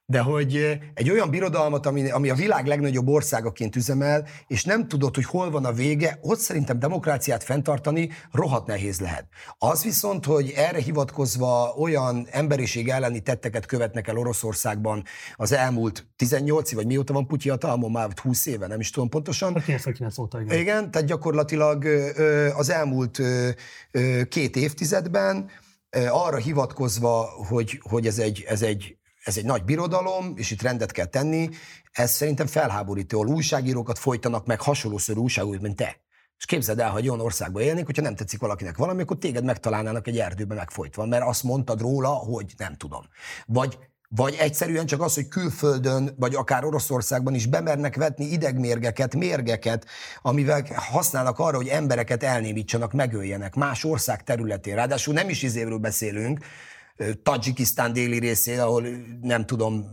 De 0.06 0.20
hogy 0.20 0.78
egy 0.94 1.11
olyan 1.11 1.30
birodalmat, 1.30 1.87
ami, 1.87 2.11
ami 2.11 2.30
a 2.30 2.34
világ 2.34 2.66
legnagyobb 2.66 3.08
országaként 3.08 3.76
üzemel, 3.76 4.26
és 4.46 4.64
nem 4.64 4.88
tudod, 4.88 5.14
hogy 5.14 5.24
hol 5.24 5.50
van 5.50 5.64
a 5.64 5.72
vége, 5.72 6.18
ott 6.22 6.38
szerintem 6.38 6.78
demokráciát 6.78 7.44
fenntartani 7.44 8.11
rohadt 8.32 8.66
nehéz 8.66 9.00
lehet. 9.00 9.26
Az 9.58 9.82
viszont, 9.82 10.24
hogy 10.24 10.52
erre 10.56 10.78
hivatkozva 10.78 11.74
olyan 11.78 12.26
emberiség 12.30 12.88
elleni 12.88 13.20
tetteket 13.20 13.66
követnek 13.66 14.08
el 14.08 14.18
Oroszországban 14.18 15.04
az 15.37 15.52
elmúlt 15.52 16.06
18 16.16 16.72
vagy 16.72 16.87
mióta 16.87 17.12
van 17.12 17.26
Putyi 17.26 17.48
hatalmon, 17.48 17.90
már 17.90 18.08
20 18.22 18.46
éve, 18.46 18.66
nem 18.66 18.80
is 18.80 18.90
tudom 18.90 19.08
pontosan. 19.08 19.52
99 19.52 20.16
hát 20.16 20.24
óta, 20.24 20.40
igen. 20.40 20.58
Igen, 20.58 20.90
tehát 20.90 21.08
gyakorlatilag 21.08 21.84
az 22.56 22.70
elmúlt 22.70 23.20
két 24.28 24.56
évtizedben 24.56 25.38
arra 26.11 26.37
hivatkozva, 26.37 27.22
hogy, 27.48 27.81
hogy 27.83 28.07
ez, 28.07 28.18
egy, 28.18 28.44
ez, 28.48 28.62
egy, 28.62 28.96
ez 29.24 29.37
egy 29.37 29.44
nagy 29.44 29.64
birodalom, 29.64 30.33
és 30.37 30.51
itt 30.51 30.62
rendet 30.62 30.92
kell 30.92 31.07
tenni, 31.07 31.48
ez 31.92 32.11
szerintem 32.11 32.46
felháborító. 32.46 33.24
Újságírókat 33.24 33.98
folytanak 33.98 34.46
meg 34.46 34.61
hasonlószor 34.61 35.18
újságírók, 35.18 35.61
mint 35.61 35.77
te. 35.77 36.01
És 36.38 36.44
képzeld 36.44 36.81
el, 36.81 36.90
hogy 36.90 37.09
olyan 37.09 37.20
országban 37.20 37.62
élnék, 37.62 37.87
hogyha 37.87 38.03
nem 38.03 38.14
tetszik 38.14 38.40
valakinek 38.40 38.77
valami, 38.77 39.03
akkor 39.03 39.18
téged 39.18 39.44
megtalálnának 39.44 40.07
egy 40.07 40.18
erdőben 40.18 40.57
megfojtva, 40.57 41.07
mert 41.07 41.24
azt 41.24 41.42
mondtad 41.42 41.81
róla, 41.81 42.09
hogy 42.09 42.55
nem 42.57 42.77
tudom. 42.77 43.05
Vagy 43.46 43.79
vagy 44.09 44.37
egyszerűen 44.38 44.87
csak 44.87 45.01
az, 45.01 45.14
hogy 45.14 45.29
külföldön, 45.29 46.14
vagy 46.16 46.35
akár 46.35 46.64
Oroszországban 46.64 47.35
is 47.35 47.47
bemernek 47.47 47.97
vetni 47.97 48.25
idegmérgeket, 48.25 49.14
mérgeket, 49.14 49.87
amivel 50.23 50.64
használnak 50.75 51.38
arra, 51.38 51.57
hogy 51.57 51.68
embereket 51.68 52.23
elnémítsanak, 52.23 52.92
megöljenek 52.92 53.55
más 53.55 53.85
ország 53.85 54.25
területén. 54.25 54.75
Ráadásul 54.75 55.14
nem 55.14 55.29
is 55.29 55.42
izéről 55.42 55.79
beszélünk, 55.79 56.38
Tajikisztán 57.23 57.92
déli 57.92 58.18
részén, 58.18 58.61
ahol 58.61 58.85
nem 59.21 59.47
tudom, 59.47 59.85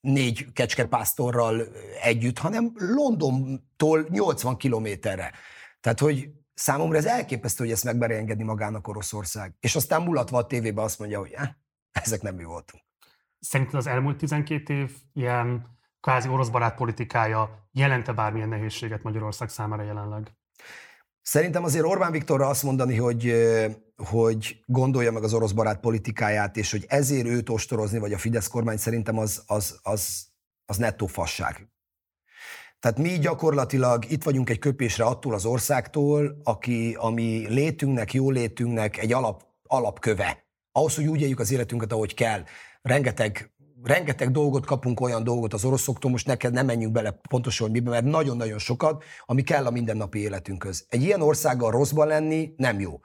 négy 0.00 0.52
kecskepásztorral 0.52 1.62
együtt, 2.02 2.38
hanem 2.38 2.72
Londontól 2.74 4.06
80 4.10 4.56
kilométerre. 4.56 5.32
Tehát, 5.80 6.00
hogy 6.00 6.28
számomra 6.54 6.96
ez 6.96 7.06
elképesztő, 7.06 7.64
hogy 7.64 7.72
ezt 7.72 7.84
megmeri 7.84 8.14
engedni 8.14 8.44
magának 8.44 8.88
Oroszország. 8.88 9.54
És 9.60 9.76
aztán 9.76 10.02
mulatva 10.02 10.38
a 10.38 10.46
tévébe 10.46 10.82
azt 10.82 10.98
mondja, 10.98 11.18
hogy 11.18 11.32
eh, 11.32 11.48
ezek 11.92 12.22
nem 12.22 12.34
mi 12.34 12.44
voltunk. 12.44 12.82
Szerinted 13.44 13.74
az 13.74 13.86
elmúlt 13.86 14.16
12 14.16 14.74
év 14.74 14.90
ilyen 15.12 15.66
kvázi 16.00 16.28
orosz 16.28 16.48
barát 16.48 16.74
politikája 16.74 17.68
jelente 17.72 18.12
bármilyen 18.12 18.48
nehézséget 18.48 19.02
Magyarország 19.02 19.48
számára 19.48 19.82
jelenleg? 19.82 20.32
Szerintem 21.22 21.64
azért 21.64 21.84
Orbán 21.84 22.12
Viktorra 22.12 22.46
azt 22.46 22.62
mondani, 22.62 22.96
hogy, 22.96 23.34
hogy 23.96 24.62
gondolja 24.66 25.12
meg 25.12 25.22
az 25.22 25.34
orosz 25.34 25.52
barát 25.52 25.80
politikáját, 25.80 26.56
és 26.56 26.70
hogy 26.70 26.84
ezért 26.88 27.26
őt 27.26 27.48
ostorozni, 27.48 27.98
vagy 27.98 28.12
a 28.12 28.18
Fidesz 28.18 28.48
kormány, 28.48 28.76
szerintem 28.76 29.18
az, 29.18 29.42
az, 29.46 29.78
az, 29.82 30.26
az 30.66 30.76
nettó 30.76 31.06
fasság. 31.06 31.68
Tehát 32.78 32.98
mi 32.98 33.18
gyakorlatilag 33.18 34.10
itt 34.10 34.22
vagyunk 34.22 34.50
egy 34.50 34.58
köpésre 34.58 35.04
attól 35.04 35.34
az 35.34 35.44
országtól, 35.44 36.40
aki, 36.44 36.96
ami 36.98 37.46
létünknek, 37.48 38.12
jó 38.12 38.30
létünknek 38.30 38.96
egy 38.96 39.12
alap, 39.12 39.42
alapköve. 39.62 40.43
Ahhoz, 40.76 40.94
hogy 40.94 41.06
úgy 41.06 41.20
éljük 41.20 41.40
az 41.40 41.52
életünket, 41.52 41.92
ahogy 41.92 42.14
kell 42.14 42.42
rengeteg 42.82 43.52
rengeteg 43.82 44.30
dolgot 44.30 44.66
kapunk, 44.66 45.00
olyan 45.00 45.24
dolgot 45.24 45.52
az 45.54 45.64
oroszoktól, 45.64 46.10
most 46.10 46.26
neked 46.26 46.52
nem 46.52 46.66
menjünk 46.66 46.92
bele 46.92 47.20
pontosan, 47.28 47.66
hogy 47.66 47.76
miben, 47.76 47.92
mert 47.92 48.04
nagyon-nagyon 48.04 48.58
sokat, 48.58 49.04
ami 49.24 49.42
kell 49.42 49.66
a 49.66 49.70
mindennapi 49.70 50.18
életünkhöz. 50.18 50.86
Egy 50.88 51.02
ilyen 51.02 51.20
országgal 51.20 51.70
rosszban 51.70 52.06
lenni 52.06 52.54
nem 52.56 52.80
jó. 52.80 53.00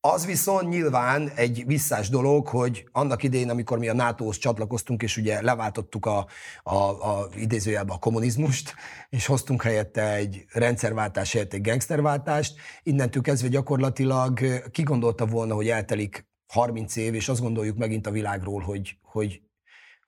Az 0.00 0.26
viszont 0.26 0.68
nyilván 0.68 1.28
egy 1.34 1.66
visszás 1.66 2.08
dolog, 2.08 2.46
hogy 2.46 2.88
annak 2.92 3.22
idején, 3.22 3.50
amikor 3.50 3.78
mi 3.78 3.88
a 3.88 3.94
NATO-hoz 3.94 4.36
csatlakoztunk, 4.36 5.02
és 5.02 5.16
ugye 5.16 5.42
leváltottuk 5.42 6.06
a, 6.06 6.26
a, 6.62 6.74
a 6.74 7.28
idézőjelben 7.36 7.96
a 7.96 7.98
kommunizmust, 7.98 8.74
és 9.08 9.26
hoztunk 9.26 9.62
helyette 9.62 10.14
egy 10.14 10.44
rendszerváltás 10.52 11.32
helyett 11.32 11.52
egy 11.52 11.62
gangsterváltást, 11.62 12.54
innentől 12.82 13.22
kezdve 13.22 13.48
gyakorlatilag 13.48 14.40
ki 14.70 14.82
gondolta 14.82 15.26
volna, 15.26 15.54
hogy 15.54 15.68
eltelik 15.68 16.30
30 16.52 16.96
év, 16.96 17.14
és 17.14 17.28
azt 17.28 17.40
gondoljuk 17.40 17.76
megint 17.76 18.06
a 18.06 18.10
világról, 18.10 18.60
hogy, 18.60 18.96
hogy 19.02 19.40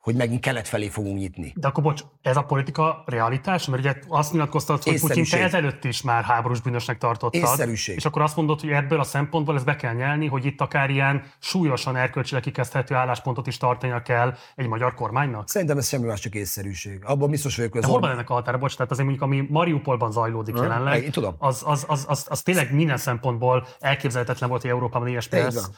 hogy 0.05 0.15
megint 0.15 0.41
kelet 0.41 0.69
felé 0.69 0.89
fogunk 0.89 1.19
nyitni. 1.19 1.53
De 1.57 1.67
akkor 1.67 1.83
bocs, 1.83 2.03
ez 2.23 2.37
a 2.37 2.43
politika 2.43 3.03
realitás? 3.07 3.67
Mert 3.67 3.83
ugye 3.83 3.95
azt 4.09 4.33
nyilatkoztat, 4.33 4.85
hogy 4.85 5.01
Putyin 5.01 5.25
te 5.31 5.43
ezelőtt 5.43 5.85
is 5.85 6.03
már 6.03 6.25
háborús 6.25 6.61
bűnösnek 6.61 6.99
tartottad. 6.99 7.41
Észszerűség. 7.41 7.97
És 7.97 8.05
akkor 8.05 8.23
azt 8.23 8.37
mondod, 8.37 8.61
hogy 8.61 8.71
ebből 8.71 9.01
a 9.01 9.05
szempontból 9.05 9.55
ezt 9.55 9.65
be 9.65 9.77
kell 9.77 9.95
nyelni, 9.95 10.27
hogy 10.27 10.45
itt 10.45 10.61
akár 10.61 10.91
ilyen 10.91 11.23
súlyosan 11.39 11.97
erkölcsileg 11.97 12.43
kikezdhető 12.43 12.95
álláspontot 12.95 13.47
is 13.47 13.57
tartania 13.57 14.03
kell 14.03 14.35
egy 14.57 14.67
magyar 14.67 14.95
kormánynak? 14.95 15.49
Szerintem 15.49 15.79
ez 15.79 15.89
semmi 15.89 16.07
más, 16.07 16.21
csak 16.21 16.35
észszerűség. 16.35 17.01
Abban 17.05 17.31
biztos 17.31 17.57
vagyok, 17.57 17.73
hogy 17.73 17.85
hol 17.85 18.01
van 18.01 18.11
ennek 18.11 18.31
a 18.31 18.35
határa? 18.35 18.59
Bocs, 18.59 18.77
tehát 18.77 18.91
azért 18.91 19.09
mondjuk, 19.09 19.31
ami 19.31 19.47
Mariupolban 19.51 20.13
zajlódik 20.13 20.55
hmm. 20.55 20.63
jelenleg, 20.63 21.03
Én 21.03 21.11
tudom. 21.11 21.35
Az, 21.39 21.63
az, 21.67 21.85
az, 21.89 22.05
az, 22.09 22.27
az, 22.29 22.43
tényleg 22.43 22.75
minden 22.75 22.97
szempontból 22.97 23.67
elképzelhetetlen 23.81 24.49
volt, 24.49 24.63
hogy 24.63 24.71
Európában 24.71 25.09
ilyesmi 25.09 25.39
lesz. 25.39 25.71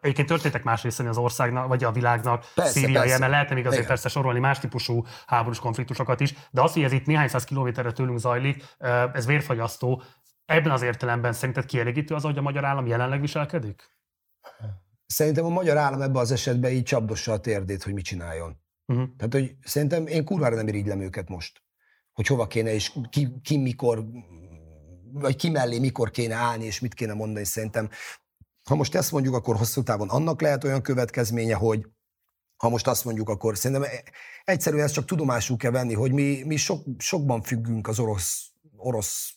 Egyébként 0.00 0.28
történtek 0.28 0.62
más 0.64 0.82
részén 0.82 1.06
az 1.06 1.16
országnak, 1.16 1.68
vagy 1.68 1.84
a 1.84 1.92
világnak, 1.92 2.44
persze, 2.54 2.72
Szíria, 2.72 3.00
persze. 3.00 3.08
Jemen, 3.08 3.39
lehetne 3.40 3.54
még 3.62 3.72
azért 3.72 3.86
persze 3.86 4.08
sorolni 4.08 4.38
más 4.38 4.58
típusú 4.58 5.04
háborús 5.26 5.58
konfliktusokat 5.58 6.20
is, 6.20 6.34
de 6.50 6.62
az, 6.62 6.72
hogy 6.72 6.82
ez 6.82 6.92
itt 6.92 7.06
néhány 7.06 7.28
száz 7.28 7.44
kilométerre 7.44 7.92
tőlünk 7.92 8.18
zajlik, 8.18 8.64
ez 9.12 9.26
vérfagyasztó. 9.26 10.02
Ebben 10.44 10.72
az 10.72 10.82
értelemben 10.82 11.32
szerinted 11.32 11.64
kielégítő 11.64 12.14
az, 12.14 12.22
hogy 12.22 12.38
a 12.38 12.42
magyar 12.42 12.64
állam 12.64 12.86
jelenleg 12.86 13.20
viselkedik? 13.20 13.90
Szerintem 15.06 15.44
a 15.44 15.48
magyar 15.48 15.76
állam 15.76 16.00
ebben 16.00 16.22
az 16.22 16.32
esetben 16.32 16.70
így 16.70 16.82
csapdossa 16.82 17.32
a 17.32 17.40
térdét, 17.40 17.82
hogy 17.82 17.92
mit 17.92 18.04
csináljon. 18.04 18.60
Uh-huh. 18.86 19.08
Tehát, 19.16 19.32
hogy 19.32 19.56
szerintem 19.64 20.06
én 20.06 20.24
kurvára 20.24 20.54
nem 20.54 20.68
irigylem 20.68 21.00
őket 21.00 21.28
most. 21.28 21.62
Hogy 22.12 22.26
hova 22.26 22.46
kéne, 22.46 22.74
és 22.74 22.92
ki, 23.10 23.40
ki 23.42 23.56
mikor, 23.56 24.04
vagy 25.12 25.36
ki 25.36 25.50
mellé 25.50 25.78
mikor 25.78 26.10
kéne 26.10 26.34
állni, 26.34 26.64
és 26.64 26.80
mit 26.80 26.94
kéne 26.94 27.14
mondani. 27.14 27.44
Szerintem, 27.44 27.88
ha 28.68 28.74
most 28.74 28.94
ezt 28.94 29.12
mondjuk, 29.12 29.34
akkor 29.34 29.56
hosszú 29.56 29.82
távon 29.82 30.08
annak 30.08 30.40
lehet 30.40 30.64
olyan 30.64 30.82
következménye, 30.82 31.54
hogy 31.54 31.86
ha 32.60 32.68
most 32.68 32.86
azt 32.86 33.04
mondjuk, 33.04 33.28
akkor 33.28 33.56
szerintem 33.56 33.90
egyszerűen 34.44 34.84
ezt 34.84 34.94
csak 34.94 35.04
tudomásul 35.04 35.56
kell 35.56 35.70
venni, 35.70 35.94
hogy 35.94 36.12
mi, 36.12 36.42
mi 36.44 36.56
sok, 36.56 36.84
sokban 36.98 37.42
függünk 37.42 37.88
az 37.88 37.98
orosz, 37.98 38.50
orosz 38.76 39.34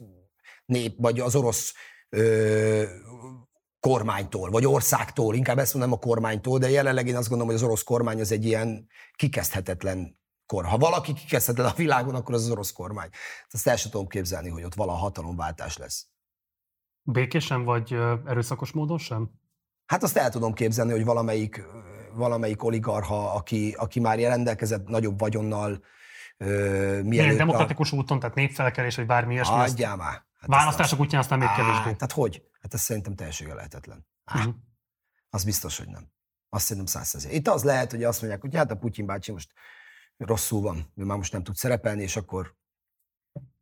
nép, 0.66 0.96
vagy 0.98 1.20
az 1.20 1.36
orosz 1.36 1.74
ö, 2.10 2.84
kormánytól, 3.80 4.50
vagy 4.50 4.66
országtól, 4.66 5.36
inkább 5.36 5.58
ezt 5.58 5.74
mondom 5.74 5.92
a 5.94 5.98
kormánytól, 6.00 6.60
de 6.60 6.70
jelenleg 6.70 7.08
én 7.08 7.16
azt 7.16 7.30
gondolom, 7.30 7.54
hogy 7.54 7.62
az 7.62 7.68
orosz 7.68 7.84
kormány 7.84 8.20
az 8.20 8.32
egy 8.32 8.46
ilyen 8.46 8.88
kikezdhetetlen 9.16 10.20
kor. 10.46 10.66
Ha 10.66 10.78
valaki 10.78 11.14
kikezdhetetlen 11.14 11.72
a 11.72 11.76
világon, 11.76 12.16
akkor 12.16 12.34
az 12.34 12.44
az 12.44 12.52
orosz 12.52 12.72
kormány. 12.72 13.10
Ezt 13.50 13.68
el 13.68 13.76
sem 13.76 13.92
tudom 13.92 14.08
képzelni, 14.08 14.50
hogy 14.50 14.64
ott 14.64 14.76
vala 14.76 14.92
hatalomváltás 14.92 15.78
lesz. 15.78 16.08
Békésen 17.02 17.64
vagy 17.64 17.94
erőszakos 18.26 18.72
módon 18.72 18.98
sem? 18.98 19.32
Hát 19.86 20.04
azt 20.04 20.18
el 20.18 20.30
tudom 20.30 20.54
képzelni, 20.54 20.92
hogy 20.92 21.06
valamelyik, 21.06 21.64
valamelyik 22.16 22.64
oligarha, 22.64 23.34
aki, 23.34 23.76
aki 23.78 24.00
már 24.00 24.20
rendelkezett 24.20 24.88
nagyobb 24.88 25.20
vagyonnal, 25.20 25.84
Milyen 27.04 27.38
demokratikus 27.38 27.92
a... 27.92 27.96
úton, 27.96 28.20
tehát 28.20 28.36
népfelkelés, 28.36 28.96
vagy 28.96 29.06
bármi 29.06 29.34
ilyesmi. 29.34 29.56
Adjál 29.56 29.96
már. 29.96 30.12
Hát 30.12 30.50
Választások 30.50 31.00
útján 31.00 31.22
aztán 31.22 31.40
még 31.40 31.48
kevésbé. 31.56 31.82
Tehát 31.82 32.12
hogy? 32.12 32.44
Hát 32.62 32.74
ez 32.74 32.82
szerintem 32.82 33.16
teljesen 33.16 33.56
lehetetlen. 33.56 34.08
Uh-huh. 34.36 34.54
Az 35.30 35.44
biztos, 35.44 35.78
hogy 35.78 35.88
nem. 35.88 36.12
Azt 36.50 36.66
szerintem 36.66 37.02
száz 37.02 37.26
Itt 37.32 37.48
az 37.48 37.64
lehet, 37.64 37.92
hogy 37.92 38.04
azt 38.04 38.20
mondják, 38.22 38.42
hogy 38.42 38.56
hát 38.56 38.72
a 38.72 38.76
Putyin 38.76 39.06
bácsi 39.06 39.32
most 39.32 39.54
rosszul 40.18 40.62
van, 40.62 40.92
ő 40.96 41.04
már 41.04 41.18
most 41.18 41.32
nem 41.32 41.44
tud 41.44 41.56
szerepelni, 41.56 42.02
és 42.02 42.16
akkor 42.16 42.56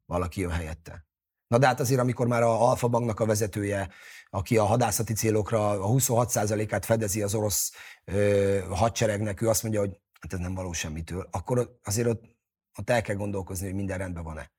valaki 0.05 0.41
jön 0.41 0.51
helyette. 0.51 1.05
Na 1.51 1.57
de 1.57 1.65
hát 1.67 1.79
azért, 1.79 1.99
amikor 1.99 2.27
már 2.27 2.41
a 2.43 2.69
Alfa 2.69 2.87
Banknak 2.87 3.19
a 3.19 3.25
vezetője, 3.25 3.89
aki 4.29 4.57
a 4.57 4.63
hadászati 4.63 5.13
célokra 5.13 5.69
a 5.69 5.87
26%-át 5.87 6.85
fedezi 6.85 7.21
az 7.21 7.35
orosz 7.35 7.71
ö, 8.05 8.59
hadseregnek, 8.69 9.41
ő 9.41 9.49
azt 9.49 9.63
mondja, 9.63 9.79
hogy 9.79 9.99
hát 10.19 10.33
ez 10.33 10.39
nem 10.39 10.53
való 10.53 10.71
semmitől, 10.71 11.27
akkor 11.31 11.77
azért 11.83 12.07
ott, 12.07 12.23
ott 12.77 12.89
el 12.89 13.01
kell 13.01 13.15
gondolkozni, 13.15 13.65
hogy 13.65 13.75
minden 13.75 13.97
rendben 13.97 14.23
van-e. 14.23 14.51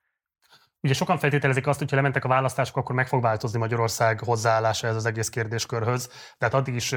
Ugye 0.84 0.94
sokan 0.94 1.18
feltételezik 1.18 1.66
azt, 1.66 1.78
hogy 1.78 1.90
ha 1.90 1.96
lementek 1.96 2.24
a 2.24 2.28
választások, 2.28 2.76
akkor 2.76 2.94
meg 2.94 3.08
fog 3.08 3.22
változni 3.22 3.58
Magyarország 3.58 4.20
hozzáállása 4.20 4.86
ez 4.86 4.96
az 4.96 5.06
egész 5.06 5.28
kérdéskörhöz. 5.28 6.10
Tehát 6.38 6.54
addig 6.54 6.74
is 6.74 6.94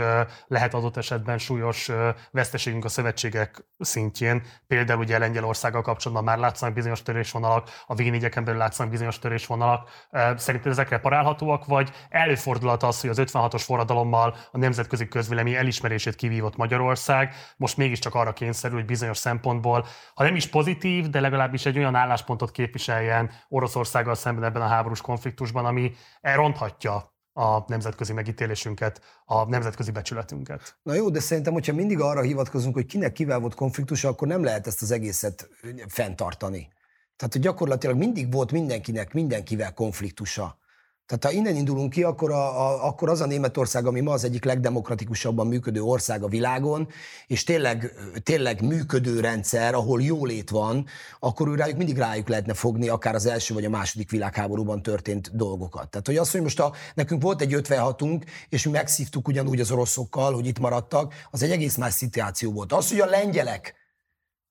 lehet 0.47 0.73
adott 0.73 0.97
esetben 0.97 1.37
súlyos 1.37 1.91
veszteségünk 2.31 2.85
a 2.85 2.89
szövetségek 2.89 3.65
szintjén. 3.79 4.43
Például 4.67 4.99
ugye 4.99 5.17
Lengyelországgal 5.17 5.81
kapcsolatban 5.81 6.25
már 6.25 6.37
látszanak 6.37 6.73
bizonyos 6.73 7.01
törésvonalak, 7.01 7.69
a 7.85 7.95
v 7.95 8.03
belül 8.43 8.57
látszanak 8.57 8.91
bizonyos 8.91 9.19
törésvonalak. 9.19 9.89
Szerinted 10.35 10.71
ezekre 10.71 10.99
parálhatóak, 10.99 11.65
vagy 11.65 11.91
előfordulhat 12.09 12.83
az, 12.83 13.01
hogy 13.01 13.09
az 13.09 13.21
56-os 13.21 13.61
forradalommal 13.65 14.35
a 14.51 14.57
nemzetközi 14.57 15.07
közvélemény 15.07 15.53
elismerését 15.53 16.15
kivívott 16.15 16.55
Magyarország, 16.55 17.33
most 17.57 17.77
mégiscsak 17.77 18.15
arra 18.15 18.33
kényszerül, 18.33 18.77
hogy 18.77 18.85
bizonyos 18.85 19.17
szempontból, 19.17 19.85
ha 20.13 20.23
nem 20.23 20.35
is 20.35 20.47
pozitív, 20.47 21.09
de 21.09 21.19
legalábbis 21.19 21.65
egy 21.65 21.77
olyan 21.77 21.95
álláspontot 21.95 22.51
képviseljen 22.51 23.31
orosz 23.47 23.73
Oroszországgal 23.75 24.15
szemben 24.15 24.43
ebben 24.43 24.61
a 24.61 24.67
háborús 24.67 25.01
konfliktusban, 25.01 25.65
ami 25.65 25.93
elronthatja 26.21 27.13
a 27.33 27.63
nemzetközi 27.67 28.13
megítélésünket, 28.13 29.01
a 29.25 29.49
nemzetközi 29.49 29.91
becsületünket. 29.91 30.77
Na 30.83 30.93
jó, 30.93 31.09
de 31.09 31.19
szerintem, 31.19 31.53
hogyha 31.53 31.73
mindig 31.73 31.99
arra 31.99 32.21
hivatkozunk, 32.21 32.73
hogy 32.73 32.85
kinek 32.85 33.11
kivel 33.11 33.39
volt 33.39 33.55
konfliktusa, 33.55 34.07
akkor 34.07 34.27
nem 34.27 34.43
lehet 34.43 34.67
ezt 34.67 34.81
az 34.81 34.91
egészet 34.91 35.49
fenntartani. 35.87 36.73
Tehát, 37.15 37.33
hogy 37.33 37.41
gyakorlatilag 37.41 37.97
mindig 37.97 38.31
volt 38.31 38.51
mindenkinek, 38.51 39.13
mindenkivel 39.13 39.73
konfliktusa. 39.73 40.57
Tehát 41.05 41.23
ha 41.23 41.31
innen 41.31 41.55
indulunk 41.55 41.89
ki, 41.89 42.03
akkor, 42.03 42.31
a, 42.31 42.67
a, 42.67 42.87
akkor 42.87 43.09
az 43.09 43.21
a 43.21 43.25
Németország, 43.25 43.85
ami 43.85 43.99
ma 43.99 44.11
az 44.11 44.23
egyik 44.23 44.43
legdemokratikusabban 44.43 45.47
működő 45.47 45.81
ország 45.81 46.23
a 46.23 46.27
világon, 46.27 46.87
és 47.27 47.43
tényleg, 47.43 47.93
tényleg 48.23 48.61
működő 48.61 49.19
rendszer, 49.19 49.73
ahol 49.73 50.01
jólét 50.01 50.49
van, 50.49 50.85
akkor 51.19 51.47
ő 51.47 51.55
rájuk 51.55 51.77
mindig 51.77 51.97
rájuk 51.97 52.27
lehetne 52.27 52.53
fogni 52.53 52.89
akár 52.89 53.15
az 53.15 53.25
első 53.25 53.53
vagy 53.53 53.65
a 53.65 53.69
második 53.69 54.11
világháborúban 54.11 54.81
történt 54.81 55.35
dolgokat. 55.35 55.89
Tehát, 55.89 56.07
hogy 56.07 56.17
az, 56.17 56.31
hogy 56.31 56.41
most 56.41 56.59
a, 56.59 56.73
nekünk 56.93 57.21
volt 57.21 57.41
egy 57.41 57.53
56-unk, 57.55 58.21
és 58.49 58.65
mi 58.65 58.71
megszívtuk 58.71 59.27
ugyanúgy 59.27 59.59
az 59.59 59.71
oroszokkal, 59.71 60.33
hogy 60.33 60.45
itt 60.45 60.59
maradtak, 60.59 61.13
az 61.31 61.43
egy 61.43 61.51
egész 61.51 61.75
más 61.75 61.93
szituáció 61.93 62.51
volt. 62.51 62.73
Az, 62.73 62.89
hogy 62.89 62.99
a 62.99 63.05
lengyelek, 63.05 63.75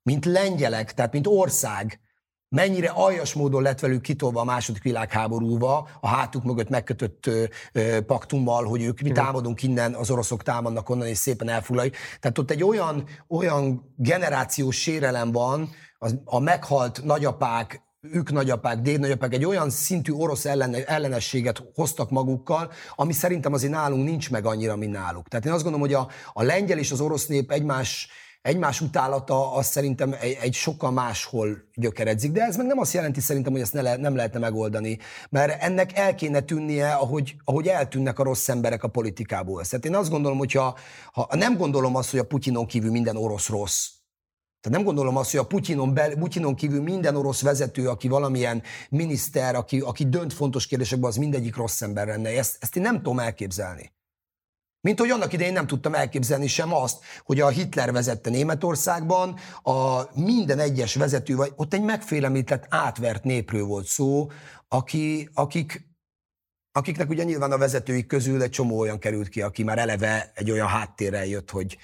mint 0.02 0.24
lengyelek, 0.24 0.94
tehát 0.94 1.12
mint 1.12 1.26
ország, 1.26 2.03
mennyire 2.54 2.88
aljas 2.88 3.32
módon 3.32 3.62
lett 3.62 3.80
velük 3.80 4.02
kitolva 4.02 4.40
a 4.40 4.44
második 4.44 4.82
világháborúba, 4.82 5.88
a 6.00 6.08
hátuk 6.08 6.44
mögött 6.44 6.68
megkötött 6.68 7.26
ö, 7.26 7.44
ö, 7.72 8.00
paktummal, 8.00 8.64
hogy 8.64 8.82
ők 8.82 9.00
mi 9.00 9.10
támadunk 9.12 9.62
innen, 9.62 9.94
az 9.94 10.10
oroszok 10.10 10.42
támadnak 10.42 10.90
onnan, 10.90 11.06
és 11.06 11.18
szépen 11.18 11.48
elfoglaljuk. 11.48 11.94
Tehát 12.20 12.38
ott 12.38 12.50
egy 12.50 12.64
olyan, 12.64 13.04
olyan 13.28 13.94
generációs 13.96 14.76
sérelem 14.76 15.32
van, 15.32 15.70
az, 15.98 16.18
a 16.24 16.38
meghalt 16.38 17.04
nagyapák, 17.04 17.82
ők 18.12 18.32
nagyapák, 18.32 18.80
dédnagyapák 18.80 19.34
egy 19.34 19.44
olyan 19.44 19.70
szintű 19.70 20.12
orosz 20.12 20.44
ellen, 20.44 20.74
ellenességet 20.86 21.62
hoztak 21.74 22.10
magukkal, 22.10 22.70
ami 22.94 23.12
szerintem 23.12 23.52
azért 23.52 23.72
nálunk 23.72 24.04
nincs 24.04 24.30
meg 24.30 24.46
annyira, 24.46 24.76
mint 24.76 24.92
náluk. 24.92 25.28
Tehát 25.28 25.46
én 25.46 25.52
azt 25.52 25.62
gondolom, 25.62 25.86
hogy 25.86 25.96
a, 25.96 26.08
a 26.32 26.42
lengyel 26.42 26.78
és 26.78 26.92
az 26.92 27.00
orosz 27.00 27.26
nép 27.26 27.50
egymás 27.50 28.08
egymás 28.44 28.80
utálata 28.80 29.52
az 29.54 29.66
szerintem 29.66 30.16
egy, 30.20 30.38
egy 30.40 30.54
sokkal 30.54 30.90
máshol 30.90 31.48
gyökeredzik, 31.74 32.32
de 32.32 32.42
ez 32.42 32.56
meg 32.56 32.66
nem 32.66 32.78
azt 32.78 32.92
jelenti 32.92 33.20
szerintem, 33.20 33.52
hogy 33.52 33.60
ezt 33.60 33.72
ne 33.72 33.82
le, 33.82 33.96
nem 33.96 34.16
lehetne 34.16 34.38
megoldani, 34.38 34.98
mert 35.30 35.62
ennek 35.62 35.98
el 35.98 36.14
kéne 36.14 36.40
tűnnie, 36.40 36.92
ahogy, 36.92 37.36
ahogy 37.44 37.66
eltűnnek 37.66 38.18
a 38.18 38.22
rossz 38.22 38.48
emberek 38.48 38.82
a 38.82 38.88
politikából. 38.88 39.64
Tehát 39.64 39.84
én 39.84 39.94
azt 39.94 40.10
gondolom, 40.10 40.38
hogy 40.38 40.52
ha, 40.52 40.76
ha 41.12 41.28
nem 41.36 41.56
gondolom 41.56 41.96
azt, 41.96 42.10
hogy 42.10 42.18
a 42.18 42.24
Putyinon 42.24 42.66
kívül 42.66 42.90
minden 42.90 43.16
orosz 43.16 43.48
rossz, 43.48 43.88
tehát 44.60 44.78
nem 44.78 44.86
gondolom 44.86 45.16
azt, 45.16 45.30
hogy 45.30 45.40
a 45.40 45.46
Putyinon, 45.46 45.94
bel, 45.94 46.14
Putyinon 46.14 46.54
kívül 46.54 46.82
minden 46.82 47.16
orosz 47.16 47.42
vezető, 47.42 47.88
aki 47.88 48.08
valamilyen 48.08 48.62
miniszter, 48.90 49.54
aki, 49.54 49.80
aki 49.80 50.08
dönt 50.08 50.32
fontos 50.32 50.66
kérdésekben, 50.66 51.10
az 51.10 51.16
mindegyik 51.16 51.56
rossz 51.56 51.82
ember 51.82 52.06
lenne. 52.06 52.28
Ezt, 52.28 52.56
ezt 52.60 52.76
én 52.76 52.82
nem 52.82 52.96
tudom 52.96 53.18
elképzelni. 53.18 53.92
Mint 54.84 54.98
hogy 54.98 55.10
annak 55.10 55.32
idején 55.32 55.52
nem 55.52 55.66
tudtam 55.66 55.94
elképzelni 55.94 56.46
sem 56.46 56.74
azt, 56.74 57.04
hogy 57.24 57.40
a 57.40 57.48
Hitler 57.48 57.92
vezette 57.92 58.30
Németországban, 58.30 59.38
a 59.62 60.02
minden 60.20 60.58
egyes 60.58 60.94
vezető, 60.94 61.36
vagy 61.36 61.52
ott 61.56 61.74
egy 61.74 61.82
megfélemlített, 61.82 62.66
átvert 62.68 63.24
népről 63.24 63.64
volt 63.64 63.86
szó, 63.86 64.30
aki, 64.68 65.28
akik, 65.34 65.88
akiknek 66.72 67.08
ugye 67.08 67.24
nyilván 67.24 67.52
a 67.52 67.58
vezetőik 67.58 68.06
közül 68.06 68.42
egy 68.42 68.50
csomó 68.50 68.78
olyan 68.78 68.98
került 68.98 69.28
ki, 69.28 69.42
aki 69.42 69.62
már 69.62 69.78
eleve 69.78 70.32
egy 70.34 70.50
olyan 70.50 70.68
háttérrel 70.68 71.26
jött, 71.26 71.50
hogy, 71.50 71.76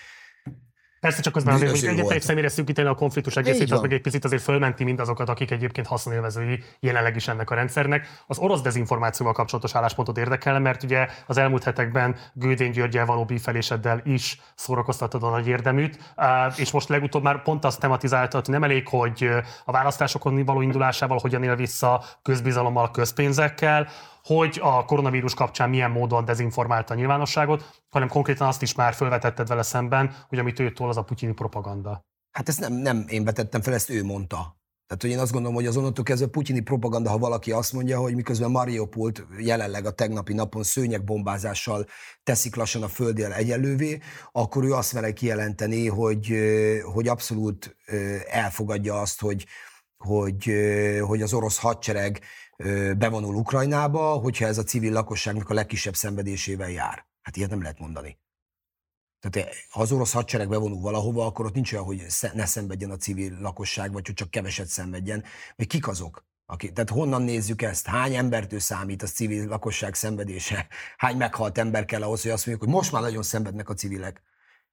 Persze 1.00 1.22
csak 1.22 1.32
közben 1.32 1.54
azért, 1.54 1.70
hogy 1.70 1.84
egyetlen 1.84 2.16
egy 2.16 2.22
személyre 2.22 2.48
szűkíteni 2.48 2.88
a 2.88 2.94
konfliktus 2.94 3.36
egészét, 3.36 3.72
az 3.72 3.80
meg 3.80 3.92
egy 3.92 4.00
picit 4.00 4.24
azért 4.24 4.42
fölmenti 4.42 4.84
mindazokat, 4.84 5.28
akik 5.28 5.50
egyébként 5.50 5.86
haszonélvezői 5.86 6.62
jelenleg 6.80 7.16
is 7.16 7.28
ennek 7.28 7.50
a 7.50 7.54
rendszernek. 7.54 8.08
Az 8.26 8.38
orosz 8.38 8.60
dezinformációval 8.60 9.34
kapcsolatos 9.34 9.74
álláspontot 9.74 10.18
érdekel, 10.18 10.60
mert 10.60 10.82
ugye 10.82 11.08
az 11.26 11.36
elmúlt 11.36 11.64
hetekben 11.64 12.16
Gődén 12.32 12.70
Györgyel 12.70 13.06
való 13.06 13.24
bífeléseddel 13.24 14.00
is 14.04 14.40
szórakoztatod 14.54 15.22
a 15.22 15.30
nagy 15.30 15.46
érdeműt, 15.46 16.14
és 16.56 16.70
most 16.70 16.88
legutóbb 16.88 17.22
már 17.22 17.42
pont 17.42 17.64
azt 17.64 17.80
tematizáltad, 17.80 18.44
hogy 18.44 18.54
nem 18.54 18.64
elég, 18.64 18.88
hogy 18.88 19.28
a 19.64 19.72
választásokon 19.72 20.44
való 20.44 20.60
indulásával 20.60 21.18
hogyan 21.22 21.42
él 21.42 21.56
vissza 21.56 22.04
közbizalommal, 22.22 22.90
közpénzekkel, 22.90 23.88
hogy 24.22 24.58
a 24.62 24.84
koronavírus 24.84 25.34
kapcsán 25.34 25.70
milyen 25.70 25.90
módon 25.90 26.24
dezinformálta 26.24 26.94
a 26.94 26.96
nyilvánosságot, 26.96 27.82
hanem 27.88 28.08
konkrétan 28.08 28.48
azt 28.48 28.62
is 28.62 28.74
már 28.74 28.94
felvetetted 28.94 29.48
vele 29.48 29.62
szemben, 29.62 30.14
hogy 30.28 30.38
amit 30.38 30.58
ő 30.58 30.72
tól, 30.72 30.88
az 30.88 30.96
a 30.96 31.02
putyini 31.02 31.32
propaganda. 31.32 32.04
Hát 32.30 32.48
ezt 32.48 32.60
nem, 32.60 32.72
nem 32.72 33.04
én 33.08 33.24
vetettem 33.24 33.60
fel, 33.60 33.74
ezt 33.74 33.90
ő 33.90 34.04
mondta. 34.04 34.58
Tehát, 34.86 35.04
hogy 35.04 35.14
én 35.14 35.18
azt 35.18 35.32
gondolom, 35.32 35.56
hogy 35.56 35.66
az 35.66 35.76
onnantól 35.76 36.04
kezdve 36.04 36.28
putyini 36.28 36.60
propaganda, 36.60 37.10
ha 37.10 37.18
valaki 37.18 37.52
azt 37.52 37.72
mondja, 37.72 37.98
hogy 37.98 38.14
miközben 38.14 38.50
Mariupol 38.50 39.12
jelenleg 39.38 39.86
a 39.86 39.90
tegnapi 39.90 40.32
napon 40.32 40.62
szőnyegbombázással 40.62 41.86
teszik 42.22 42.56
lassan 42.56 42.82
a 42.82 42.88
földjel 42.88 43.32
egyenlővé, 43.32 44.00
akkor 44.32 44.64
ő 44.64 44.72
azt 44.72 44.92
vele 44.92 45.12
kijelenteni, 45.12 45.88
hogy, 45.88 46.34
hogy 46.92 47.08
abszolút 47.08 47.76
elfogadja 48.30 49.00
azt, 49.00 49.20
hogy, 49.20 49.46
hogy, 50.04 50.52
hogy 51.00 51.22
az 51.22 51.32
orosz 51.32 51.58
hadsereg 51.58 52.20
bevonul 52.96 53.34
Ukrajnába, 53.34 54.12
hogyha 54.12 54.46
ez 54.46 54.58
a 54.58 54.62
civil 54.62 54.92
lakosságnak 54.92 55.50
a 55.50 55.54
legkisebb 55.54 55.94
szenvedésével 55.94 56.70
jár. 56.70 57.06
Hát 57.22 57.36
ilyet 57.36 57.50
nem 57.50 57.62
lehet 57.62 57.78
mondani. 57.78 58.18
Tehát 59.20 59.48
eh, 59.48 59.56
ha 59.70 59.80
az 59.80 59.92
orosz 59.92 60.12
hadsereg 60.12 60.48
bevonul 60.48 60.80
valahova, 60.80 61.26
akkor 61.26 61.46
ott 61.46 61.54
nincs 61.54 61.72
olyan, 61.72 61.84
hogy 61.84 62.06
ne 62.32 62.46
szenvedjen 62.46 62.90
a 62.90 62.96
civil 62.96 63.36
lakosság, 63.40 63.92
vagy 63.92 64.06
hogy 64.06 64.14
csak 64.14 64.30
keveset 64.30 64.66
szenvedjen. 64.66 65.24
Vagy 65.56 65.66
kik 65.66 65.88
azok? 65.88 66.24
Aki, 66.46 66.72
tehát 66.72 66.90
honnan 66.90 67.22
nézzük 67.22 67.62
ezt? 67.62 67.86
Hány 67.86 68.14
embertől 68.14 68.60
számít 68.60 69.02
a 69.02 69.06
civil 69.06 69.46
lakosság 69.46 69.94
szenvedése? 69.94 70.66
Hány 70.96 71.16
meghalt 71.16 71.58
ember 71.58 71.84
kell 71.84 72.02
ahhoz, 72.02 72.22
hogy 72.22 72.30
azt 72.30 72.46
mondjuk, 72.46 72.68
hogy 72.68 72.78
most 72.78 72.92
már 72.92 73.02
nagyon 73.02 73.22
szenvednek 73.22 73.68
a 73.68 73.74
civilek? 73.74 74.22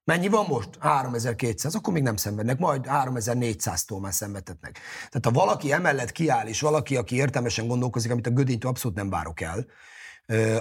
Mennyi 0.08 0.28
van 0.28 0.46
most? 0.46 0.70
3200, 0.80 1.76
akkor 1.76 1.94
még 1.94 2.04
nem 2.04 2.16
szenvednek, 2.16 2.60
majd 2.60 2.86
3400-tól 2.90 4.02
már 4.02 4.14
szenvedhetnek. 4.14 4.80
Tehát 5.10 5.26
ha 5.26 5.32
valaki 5.32 5.72
emellett 5.72 6.12
kiáll, 6.12 6.48
és 6.48 6.62
valaki, 6.62 6.96
aki 6.96 7.16
értelmesen 7.16 7.68
gondolkozik, 7.68 8.12
amit 8.12 8.28
a 8.28 8.32
Gödénytől 8.32 8.72
abszolút 8.72 8.98
nem 8.98 9.10
várok 9.10 9.42
el, 9.42 9.66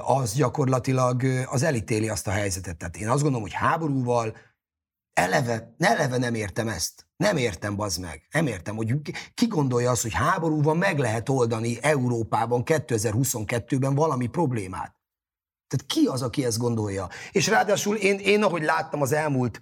az 0.02 0.34
gyakorlatilag 0.34 1.22
az 1.44 1.62
elítéli 1.62 2.08
azt 2.08 2.26
a 2.26 2.30
helyzetet. 2.30 2.76
Tehát 2.76 2.96
én 2.96 3.08
azt 3.08 3.22
gondolom, 3.22 3.42
hogy 3.42 3.52
háborúval 3.52 4.36
eleve, 5.12 5.74
eleve 5.78 6.16
nem 6.16 6.34
értem 6.34 6.68
ezt. 6.68 7.06
Nem 7.16 7.36
értem, 7.36 7.76
bazd 7.76 8.00
meg. 8.00 8.26
Nem 8.30 8.46
értem, 8.46 8.76
hogy 8.76 8.94
ki 9.34 9.46
gondolja 9.46 9.90
azt, 9.90 10.02
hogy 10.02 10.14
háborúval 10.14 10.74
meg 10.74 10.98
lehet 10.98 11.28
oldani 11.28 11.78
Európában 11.82 12.62
2022-ben 12.64 13.94
valami 13.94 14.26
problémát. 14.26 14.95
Tehát 15.68 15.86
ki 15.86 16.06
az, 16.06 16.22
aki 16.22 16.44
ezt 16.44 16.58
gondolja? 16.58 17.08
És 17.32 17.46
ráadásul 17.46 17.96
én, 17.96 18.18
én 18.18 18.42
ahogy 18.42 18.62
láttam 18.62 19.02
az 19.02 19.12
elmúlt 19.12 19.60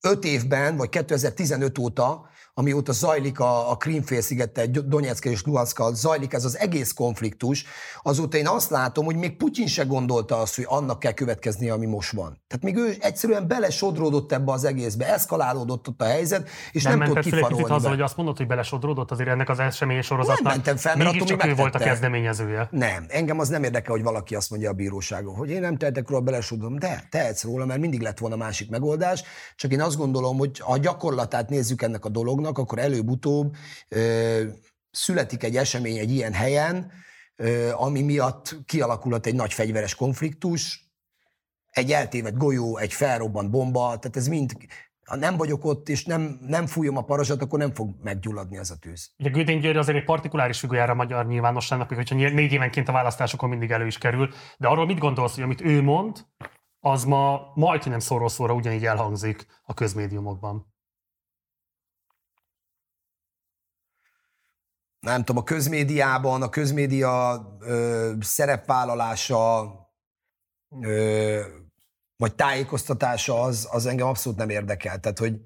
öt 0.00 0.24
évben, 0.24 0.76
vagy 0.76 0.88
2015 0.88 1.78
óta, 1.78 2.28
amióta 2.54 2.92
zajlik 2.92 3.40
a, 3.40 3.70
a 3.70 3.76
Krímfélszigete, 3.76 4.66
Donetsk 4.66 5.24
és 5.24 5.42
Luhansk 5.44 5.80
zajlik 5.92 6.32
ez 6.32 6.44
az 6.44 6.58
egész 6.58 6.92
konfliktus, 6.92 7.64
azóta 8.02 8.36
én 8.36 8.48
azt 8.48 8.70
látom, 8.70 9.04
hogy 9.04 9.16
még 9.16 9.36
Putyin 9.36 9.66
se 9.66 9.84
gondolta 9.84 10.36
azt, 10.36 10.56
hogy 10.56 10.64
annak 10.68 10.98
kell 10.98 11.12
következnie, 11.12 11.72
ami 11.72 11.86
most 11.86 12.12
van. 12.12 12.42
Tehát 12.46 12.64
még 12.64 12.76
ő 12.76 12.96
egyszerűen 13.00 13.48
belesodródott 13.48 14.32
ebbe 14.32 14.52
az 14.52 14.64
egészbe, 14.64 15.12
eszkalálódott 15.12 15.88
ott 15.88 16.00
a 16.00 16.04
helyzet, 16.04 16.48
és 16.72 16.82
nem, 16.82 16.98
nem 16.98 17.08
tud 17.08 17.22
kifarolni. 17.22 17.62
azzal, 17.62 17.90
hogy 17.90 18.00
azt 18.00 18.16
mondod, 18.16 18.36
hogy 18.36 18.46
belesodródott 18.46 19.10
azért 19.10 19.28
ennek 19.28 19.48
az 19.48 19.58
esemény 19.58 20.02
sorozatnak. 20.02 20.42
Nem 20.42 20.52
mentem 20.52 20.76
fel, 20.76 20.96
mert 20.96 21.10
attól 21.10 21.26
csak 21.26 21.44
ő 21.44 21.54
volt 21.54 21.74
a 21.74 21.78
kezdeményezője. 21.78 22.68
Nem, 22.70 23.04
engem 23.08 23.38
az 23.38 23.48
nem 23.48 23.62
érdekel, 23.62 23.92
hogy 23.92 24.02
valaki 24.02 24.34
azt 24.34 24.50
mondja 24.50 24.70
a 24.70 24.72
bíróságon, 24.72 25.34
hogy 25.34 25.50
én 25.50 25.60
nem 25.60 25.76
tehetek 25.76 26.08
róla, 26.08 26.22
belesodrom, 26.22 26.78
de 26.78 27.06
tehetsz 27.10 27.44
róla, 27.44 27.64
mert 27.64 27.80
mindig 27.80 28.00
lett 28.00 28.18
volna 28.18 28.36
másik 28.36 28.70
megoldás. 28.70 29.22
Csak 29.56 29.72
én 29.72 29.80
azt 29.80 29.96
gondolom, 29.96 30.38
hogy 30.38 30.62
a 30.64 30.78
gyakorlatát 30.78 31.48
nézzük 31.48 31.82
ennek 31.82 32.04
a 32.04 32.08
dolognak, 32.08 32.43
dolognak, 32.44 32.58
akkor 32.58 32.78
előbb-utóbb 32.78 33.54
születik 34.90 35.42
egy 35.42 35.56
esemény 35.56 35.98
egy 35.98 36.10
ilyen 36.10 36.32
helyen, 36.32 36.92
ami 37.72 38.02
miatt 38.02 38.56
kialakulhat 38.66 39.26
egy 39.26 39.34
nagy 39.34 39.52
fegyveres 39.52 39.94
konfliktus, 39.94 40.82
egy 41.70 41.92
eltévedt 41.92 42.36
golyó, 42.36 42.76
egy 42.76 42.92
felrobbant 42.92 43.50
bomba, 43.50 43.80
tehát 43.80 44.16
ez 44.16 44.26
mind 44.26 44.52
ha 45.04 45.16
nem 45.16 45.36
vagyok 45.36 45.64
ott, 45.64 45.88
és 45.88 46.04
nem, 46.04 46.38
nem 46.40 46.66
fújom 46.66 46.96
a 46.96 47.02
parazsat, 47.02 47.42
akkor 47.42 47.58
nem 47.58 47.74
fog 47.74 47.94
meggyulladni 48.02 48.56
ez 48.56 48.70
a 48.70 48.76
tűz. 48.76 49.10
Ugye 49.18 49.30
Gödény 49.30 49.60
György 49.60 49.76
azért 49.76 49.98
egy 49.98 50.04
partikuláris 50.04 50.58
figurjára 50.58 50.92
a 50.92 50.94
magyar 50.94 51.26
nyilvánosságnak, 51.26 51.92
hogyha 51.94 52.14
négy 52.14 52.52
évenként 52.52 52.88
a 52.88 52.92
választásokon 52.92 53.48
mindig 53.48 53.70
elő 53.70 53.86
is 53.86 53.98
kerül, 53.98 54.28
de 54.58 54.68
arról 54.68 54.86
mit 54.86 54.98
gondolsz, 54.98 55.34
hogy 55.34 55.42
amit 55.42 55.60
ő 55.60 55.82
mond, 55.82 56.26
az 56.80 57.04
ma 57.04 57.52
majd, 57.54 57.88
nem 57.88 57.98
szóról 57.98 58.28
szóra 58.28 58.54
ugyanígy 58.54 58.86
elhangzik 58.86 59.46
a 59.62 59.74
közmédiumokban? 59.74 60.73
Nem 65.04 65.24
tudom, 65.24 65.42
a 65.42 65.44
közmédiában, 65.44 66.42
a 66.42 66.48
közmédia 66.48 67.42
ö, 67.60 68.12
szerepvállalása, 68.20 69.72
ö, 70.80 71.40
vagy 72.16 72.34
tájékoztatása 72.34 73.40
az, 73.40 73.68
az 73.70 73.86
engem 73.86 74.06
abszolút 74.06 74.38
nem 74.38 74.48
érdekel. 74.48 74.98
Tehát, 74.98 75.18
hogy 75.18 75.40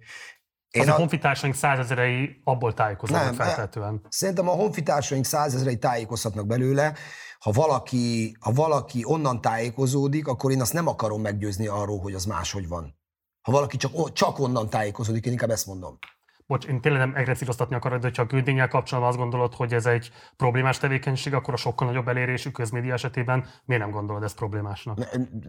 én 0.70 0.82
az 0.82 0.88
a, 0.88 0.92
a 0.92 0.96
honfitársaink 0.96 1.54
százezerei 1.54 2.40
abból 2.44 2.74
tájékoznak 2.74 3.34
feltétlenül. 3.34 4.00
Szerintem 4.08 4.48
a 4.48 4.52
honfitársaink 4.52 5.24
százezerei 5.24 5.78
tájékozhatnak 5.78 6.46
belőle. 6.46 6.94
Ha 7.38 7.50
valaki, 7.50 8.36
ha 8.40 8.52
valaki 8.52 9.02
onnan 9.04 9.40
tájékozódik, 9.40 10.26
akkor 10.26 10.50
én 10.50 10.60
azt 10.60 10.72
nem 10.72 10.86
akarom 10.86 11.20
meggyőzni 11.20 11.66
arról, 11.66 11.98
hogy 11.98 12.14
az 12.14 12.24
máshogy 12.24 12.68
van. 12.68 12.96
Ha 13.42 13.52
valaki 13.52 13.76
csak, 13.76 14.12
csak 14.12 14.38
onnan 14.38 14.70
tájékozódik, 14.70 15.26
én 15.26 15.32
inkább 15.32 15.50
ezt 15.50 15.66
mondom 15.66 15.98
bocs, 16.48 16.66
én 16.66 16.80
tényleg 16.80 17.00
nem 17.00 17.16
egresszíroztatni 17.16 17.74
akarod, 17.74 18.00
de 18.00 18.06
hogyha 18.06 18.22
a 18.22 18.26
küldényel 18.26 18.68
kapcsolatban 18.68 19.12
azt 19.12 19.22
gondolod, 19.22 19.54
hogy 19.54 19.74
ez 19.74 19.86
egy 19.86 20.10
problémás 20.36 20.78
tevékenység, 20.78 21.34
akkor 21.34 21.54
a 21.54 21.56
sokkal 21.56 21.86
nagyobb 21.86 22.08
elérésű 22.08 22.50
közmédia 22.50 22.92
esetében 22.92 23.46
miért 23.64 23.82
nem 23.82 23.90
gondolod 23.90 24.22
ezt 24.22 24.36
problémásnak? 24.36 24.98
Ne, 24.98 25.06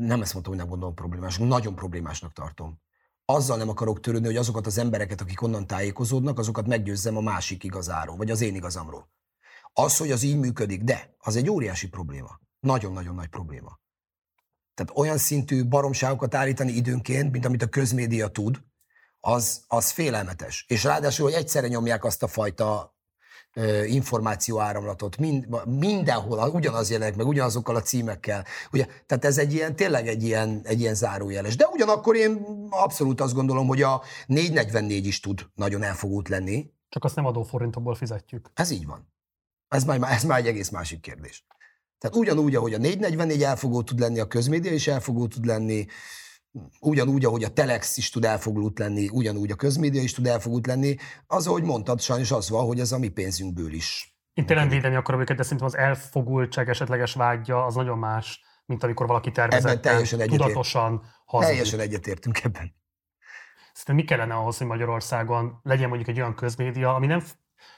nem 0.08 0.22
ezt 0.22 0.34
mondtam, 0.34 0.54
hogy 0.54 0.62
nem 0.62 0.68
gondolom 0.68 0.96
problémásnak, 0.96 1.48
nagyon 1.48 1.76
problémásnak 1.76 2.34
tartom. 2.34 2.80
Azzal 3.26 3.58
nem 3.58 3.70
akarok 3.70 4.00
törődni, 4.00 4.28
hogy 4.28 4.36
azokat 4.36 4.66
az 4.66 4.78
embereket, 4.78 5.22
akik 5.22 5.42
onnan 5.42 5.68
tájékozódnak, 5.68 6.40
azokat 6.40 6.68
meggyőzzem 6.68 7.18
a 7.18 7.22
másik 7.22 7.64
igazáról, 7.64 8.16
vagy 8.16 8.32
az 8.32 8.42
én 8.42 8.56
igazamról. 8.56 9.10
Az, 9.74 9.98
hogy 9.98 10.12
az 10.12 10.24
így 10.24 10.40
működik, 10.40 10.84
de 10.84 11.16
az 11.18 11.36
egy 11.36 11.50
óriási 11.50 11.90
probléma. 11.90 12.40
Nagyon-nagyon 12.60 13.16
nagy 13.16 13.28
probléma. 13.28 13.80
Tehát 14.74 14.98
olyan 14.98 15.18
szintű 15.18 15.66
baromságokat 15.66 16.36
állítani 16.36 16.72
időnként, 16.72 17.32
mint 17.32 17.46
amit 17.46 17.62
a 17.62 17.68
közmédia 17.68 18.28
tud, 18.28 18.62
az, 19.20 19.62
az 19.68 19.90
félelmetes. 19.90 20.66
És 20.68 20.84
ráadásul, 20.84 21.26
hogy 21.26 21.34
egyszerre 21.34 21.68
nyomják 21.68 22.04
azt 22.04 22.24
a 22.24 22.28
fajta 22.28 22.98
információ 23.86 24.60
áramlatot 24.60 25.18
mind, 25.18 25.48
mindenhol 25.66 26.50
ugyanaz 26.50 26.90
jelenik 26.90 27.16
meg, 27.16 27.28
ugyanazokkal 27.28 27.76
a 27.76 27.82
címekkel. 27.82 28.46
Ugye, 28.72 28.86
tehát 29.06 29.26
ez 29.26 29.38
egy 29.38 29.54
ilyen, 29.54 29.76
tényleg 29.76 30.08
egy 30.08 30.24
ilyen, 30.24 30.62
egy 30.64 30.80
ilyen 30.80 30.96
zárójeles. 30.96 31.56
De 31.56 31.68
ugyanakkor 31.68 32.16
én 32.16 32.46
abszolút 32.70 33.22
azt 33.22 33.34
gondolom, 33.34 33.68
hogy 33.68 33.82
a 33.82 34.02
444 34.26 35.06
is 35.06 35.20
tud 35.20 35.46
nagyon 35.56 35.84
elfogult 35.84 36.30
lenni. 36.30 36.72
Csak 36.90 37.04
azt 37.04 37.16
nem 37.16 37.26
adóforintokból 37.26 37.96
fizetjük. 37.96 38.52
Ez 38.54 38.70
így 38.70 38.86
van. 38.86 39.14
Ez 39.68 39.84
már, 39.84 40.00
ez 40.02 40.24
már 40.24 40.40
egy 40.40 40.48
egész 40.48 40.70
másik 40.70 41.02
kérdés. 41.02 41.46
Tehát 42.00 42.16
ugyanúgy, 42.16 42.56
ahogy 42.56 42.74
a 42.74 42.78
444 42.78 43.44
elfogó 43.44 43.82
tud 43.82 44.00
lenni, 44.00 44.20
a 44.20 44.28
közmédia 44.28 44.72
is 44.72 44.88
elfogó 44.88 45.28
tud 45.28 45.46
lenni, 45.46 45.86
ugyanúgy, 46.80 47.26
ahogy 47.26 47.44
a 47.44 47.54
Telex 47.54 47.98
is 47.98 48.10
tud 48.10 48.26
elfogult 48.26 48.80
lenni, 48.80 49.10
ugyanúgy 49.12 49.52
a 49.52 49.56
közmédia 49.56 50.02
is 50.02 50.14
tud 50.14 50.28
elfogult 50.28 50.68
lenni, 50.68 50.96
az, 51.28 51.48
ahogy 51.48 51.64
mondtad, 51.64 52.02
sajnos 52.02 52.32
az 52.32 52.50
van, 52.50 52.66
hogy 52.66 52.80
ez 52.80 52.92
a 52.92 52.98
mi 52.98 53.08
pénzünkből 53.08 53.74
is. 53.74 54.18
Én 54.34 54.46
tényleg 54.46 54.70
védeni 54.70 54.96
akarom 54.96 55.22
őket, 55.22 55.38
de 55.38 55.44
szerintem 55.44 55.68
az 55.68 55.78
elfogultság 55.78 56.70
esetleges 56.70 57.14
vágya 57.14 57.66
az 57.66 57.76
nagyon 57.76 57.98
más, 57.98 58.42
mint 58.66 58.84
amikor 58.84 59.08
valaki 59.08 59.32
tervezett, 59.32 59.82
teljesen 59.82 60.20
tudatosan 60.20 61.04
hazudik. 61.26 61.56
Teljesen 61.56 61.80
egyetértünk 61.80 62.44
ebben. 62.44 62.76
Szerintem 63.74 63.96
mi 63.96 64.04
kellene 64.04 64.34
ahhoz, 64.34 64.58
hogy 64.58 64.68
Magyarországon 64.68 65.60
legyen 65.64 65.88
mondjuk 65.88 66.10
egy 66.10 66.20
olyan 66.20 66.36
közmédia, 66.36 66.96
ami 66.96 67.06
nem 67.06 67.22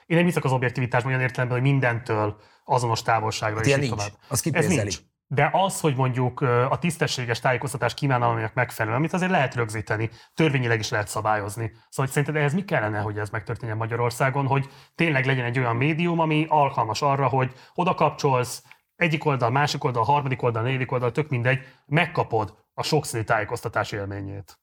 én 0.05 0.17
nem 0.17 0.25
hiszek 0.25 0.43
az 0.43 0.51
objektivitásban 0.51 1.11
olyan 1.11 1.23
értelemben, 1.23 1.59
hogy 1.59 1.69
mindentől 1.69 2.41
azonos 2.65 3.01
távolságra 3.01 3.57
hát 3.57 3.65
is 3.65 3.75
nincs. 3.75 3.89
tovább. 3.89 4.11
Az 4.27 4.49
Ez 4.51 4.67
nincs. 4.67 4.99
De 5.33 5.49
az, 5.53 5.79
hogy 5.79 5.95
mondjuk 5.95 6.41
a 6.41 6.77
tisztességes 6.79 7.39
tájékoztatás 7.39 7.93
kívánalmának 7.93 8.53
megfelelő, 8.53 8.95
amit 8.95 9.13
azért 9.13 9.31
lehet 9.31 9.55
rögzíteni, 9.55 10.09
törvényileg 10.33 10.79
is 10.79 10.89
lehet 10.89 11.07
szabályozni. 11.07 11.65
Szóval 11.65 12.05
hogy 12.05 12.09
szerinted 12.09 12.35
ehhez 12.35 12.53
mi 12.53 12.65
kellene, 12.65 12.99
hogy 12.99 13.17
ez 13.17 13.29
megtörténjen 13.29 13.77
Magyarországon, 13.77 14.47
hogy 14.47 14.69
tényleg 14.95 15.25
legyen 15.25 15.45
egy 15.45 15.59
olyan 15.59 15.75
médium, 15.75 16.19
ami 16.19 16.45
alkalmas 16.49 17.01
arra, 17.01 17.27
hogy 17.27 17.53
oda 17.73 17.93
kapcsolsz, 17.93 18.63
egyik 18.95 19.25
oldal, 19.25 19.49
másik 19.49 19.83
oldal, 19.83 20.03
harmadik 20.03 20.41
oldal, 20.41 20.63
negyedik 20.63 20.91
oldal, 20.91 21.11
tök 21.11 21.29
mindegy, 21.29 21.59
megkapod 21.85 22.57
a 22.73 22.83
sokszínű 22.83 23.23
tájékoztatás 23.23 23.91
élményét. 23.91 24.59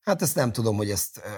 Hát 0.00 0.22
ezt 0.22 0.34
nem 0.34 0.52
tudom, 0.52 0.76
hogy 0.76 0.90
ezt, 0.90 1.18
e, 1.18 1.30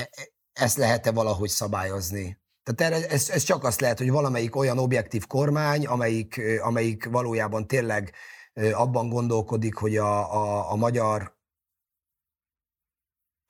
e, 0.00 0.08
ezt 0.52 0.76
lehet-e 0.76 1.12
valahogy 1.12 1.48
szabályozni. 1.48 2.38
Tehát 2.74 2.92
erre, 2.92 3.08
ez, 3.08 3.30
ez 3.30 3.42
csak 3.42 3.64
azt 3.64 3.80
lehet, 3.80 3.98
hogy 3.98 4.10
valamelyik 4.10 4.56
olyan 4.56 4.78
objektív 4.78 5.26
kormány, 5.26 5.86
amelyik, 5.86 6.40
amelyik 6.62 7.08
valójában 7.10 7.66
tényleg 7.66 8.12
abban 8.72 9.08
gondolkodik, 9.08 9.74
hogy 9.74 9.96
a, 9.96 10.34
a, 10.34 10.72
a 10.72 10.76
magyar 10.76 11.36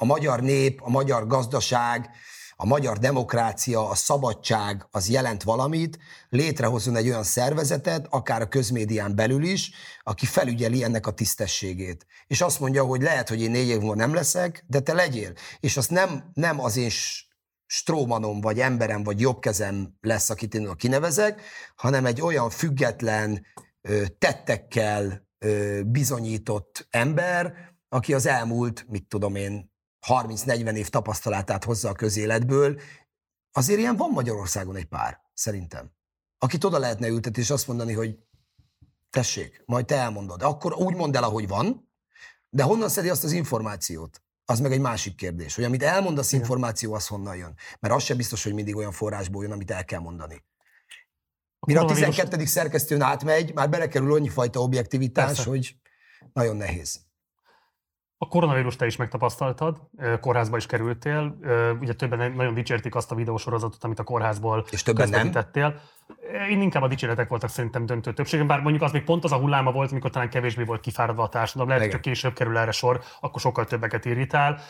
a 0.00 0.04
magyar 0.04 0.40
nép, 0.40 0.80
a 0.82 0.90
magyar 0.90 1.26
gazdaság, 1.26 2.10
a 2.56 2.66
magyar 2.66 2.98
demokrácia, 2.98 3.88
a 3.88 3.94
szabadság 3.94 4.86
az 4.90 5.08
jelent 5.08 5.42
valamit, 5.42 5.98
létrehozzon 6.28 6.96
egy 6.96 7.08
olyan 7.08 7.22
szervezetet, 7.22 8.06
akár 8.10 8.42
a 8.42 8.48
közmédián 8.48 9.14
belül 9.14 9.42
is, 9.42 9.70
aki 10.02 10.26
felügyeli 10.26 10.84
ennek 10.84 11.06
a 11.06 11.14
tisztességét. 11.14 12.06
És 12.26 12.40
azt 12.40 12.60
mondja, 12.60 12.84
hogy 12.84 13.02
lehet, 13.02 13.28
hogy 13.28 13.40
én 13.40 13.50
négy 13.50 13.68
év 13.68 13.78
múlva 13.78 13.94
nem 13.94 14.14
leszek, 14.14 14.64
de 14.66 14.80
te 14.80 14.92
legyél. 14.92 15.32
És 15.60 15.76
azt 15.76 15.90
nem, 15.90 16.30
nem 16.34 16.60
az 16.60 16.76
én 16.76 16.90
strómanom, 17.70 18.40
vagy 18.40 18.60
emberem, 18.60 19.02
vagy 19.02 19.20
jobbkezem 19.20 19.96
lesz, 20.00 20.30
akit 20.30 20.54
én 20.54 20.76
kinevezek, 20.76 21.42
hanem 21.76 22.06
egy 22.06 22.20
olyan 22.20 22.50
független, 22.50 23.46
tettekkel 24.18 25.28
bizonyított 25.86 26.86
ember, 26.90 27.54
aki 27.88 28.14
az 28.14 28.26
elmúlt, 28.26 28.84
mit 28.88 29.08
tudom 29.08 29.34
én, 29.34 29.72
30-40 30.08 30.74
év 30.74 30.88
tapasztalatát 30.88 31.64
hozza 31.64 31.88
a 31.88 31.92
közéletből. 31.92 32.80
Azért 33.52 33.78
ilyen 33.78 33.96
van 33.96 34.10
Magyarországon 34.10 34.76
egy 34.76 34.88
pár, 34.88 35.20
szerintem. 35.34 35.92
Akit 36.38 36.64
oda 36.64 36.78
lehetne 36.78 37.08
ültetni, 37.08 37.42
és 37.42 37.50
azt 37.50 37.66
mondani, 37.66 37.92
hogy 37.92 38.18
tessék, 39.10 39.62
majd 39.66 39.86
te 39.86 39.96
elmondod. 39.96 40.42
Akkor 40.42 40.74
úgy 40.74 40.94
mondd 40.94 41.16
el, 41.16 41.22
ahogy 41.22 41.48
van, 41.48 41.90
de 42.50 42.62
honnan 42.62 42.88
szedi 42.88 43.08
azt 43.08 43.24
az 43.24 43.32
információt? 43.32 44.22
Az 44.50 44.60
meg 44.60 44.72
egy 44.72 44.80
másik 44.80 45.14
kérdés, 45.14 45.54
hogy 45.54 45.64
amit 45.64 45.82
elmondasz 45.82 46.32
Igen. 46.32 46.40
információ, 46.40 46.94
az 46.94 47.06
honnan 47.06 47.36
jön. 47.36 47.54
Mert 47.80 47.94
az 47.94 48.02
sem 48.02 48.16
biztos, 48.16 48.42
hogy 48.42 48.54
mindig 48.54 48.76
olyan 48.76 48.92
forrásból 48.92 49.42
jön, 49.42 49.52
amit 49.52 49.70
el 49.70 49.84
kell 49.84 50.00
mondani. 50.00 50.44
Mire 51.66 51.80
a 51.80 51.84
12. 51.84 52.44
szerkesztőn 52.44 53.00
átmegy, 53.00 53.54
már 53.54 53.70
belekerül 53.70 54.12
annyi 54.12 54.28
fajta 54.28 54.60
objektivitás, 54.60 55.26
Persze. 55.26 55.50
hogy 55.50 55.74
nagyon 56.32 56.56
nehéz. 56.56 57.00
A 58.18 58.28
koronavírus 58.28 58.76
te 58.76 58.86
is 58.86 58.96
megtapasztaltad, 58.96 59.80
kórházba 60.20 60.56
is 60.56 60.66
kerültél, 60.66 61.38
ugye 61.80 61.92
többen 61.92 62.32
nagyon 62.32 62.54
dicsérték 62.54 62.94
azt 62.94 63.10
a 63.10 63.14
videósorozatot, 63.14 63.84
amit 63.84 63.98
a 63.98 64.04
kórházból 64.04 64.64
És 64.70 64.82
többen 64.82 65.08
nem. 65.08 65.30
Én 66.48 66.60
inkább 66.60 66.82
a 66.82 66.88
dicséretek 66.88 67.28
voltak 67.28 67.50
szerintem 67.50 67.86
döntő 67.86 68.12
többségem, 68.12 68.46
bár 68.46 68.60
mondjuk 68.60 68.82
az 68.82 68.92
még 68.92 69.04
pont 69.04 69.24
az 69.24 69.32
a 69.32 69.36
hulláma 69.36 69.72
volt, 69.72 69.90
amikor 69.90 70.10
talán 70.10 70.30
kevésbé 70.30 70.62
volt 70.62 70.80
kifáradva 70.80 71.22
a 71.22 71.28
társadalom, 71.28 71.68
lehet, 71.68 71.82
hogy 71.82 71.92
csak 71.92 72.00
később 72.00 72.32
kerül 72.32 72.58
erre 72.58 72.70
sor, 72.70 73.00
akkor 73.20 73.40
sokkal 73.40 73.64
többeket 73.64 74.04
irritál. 74.04 74.60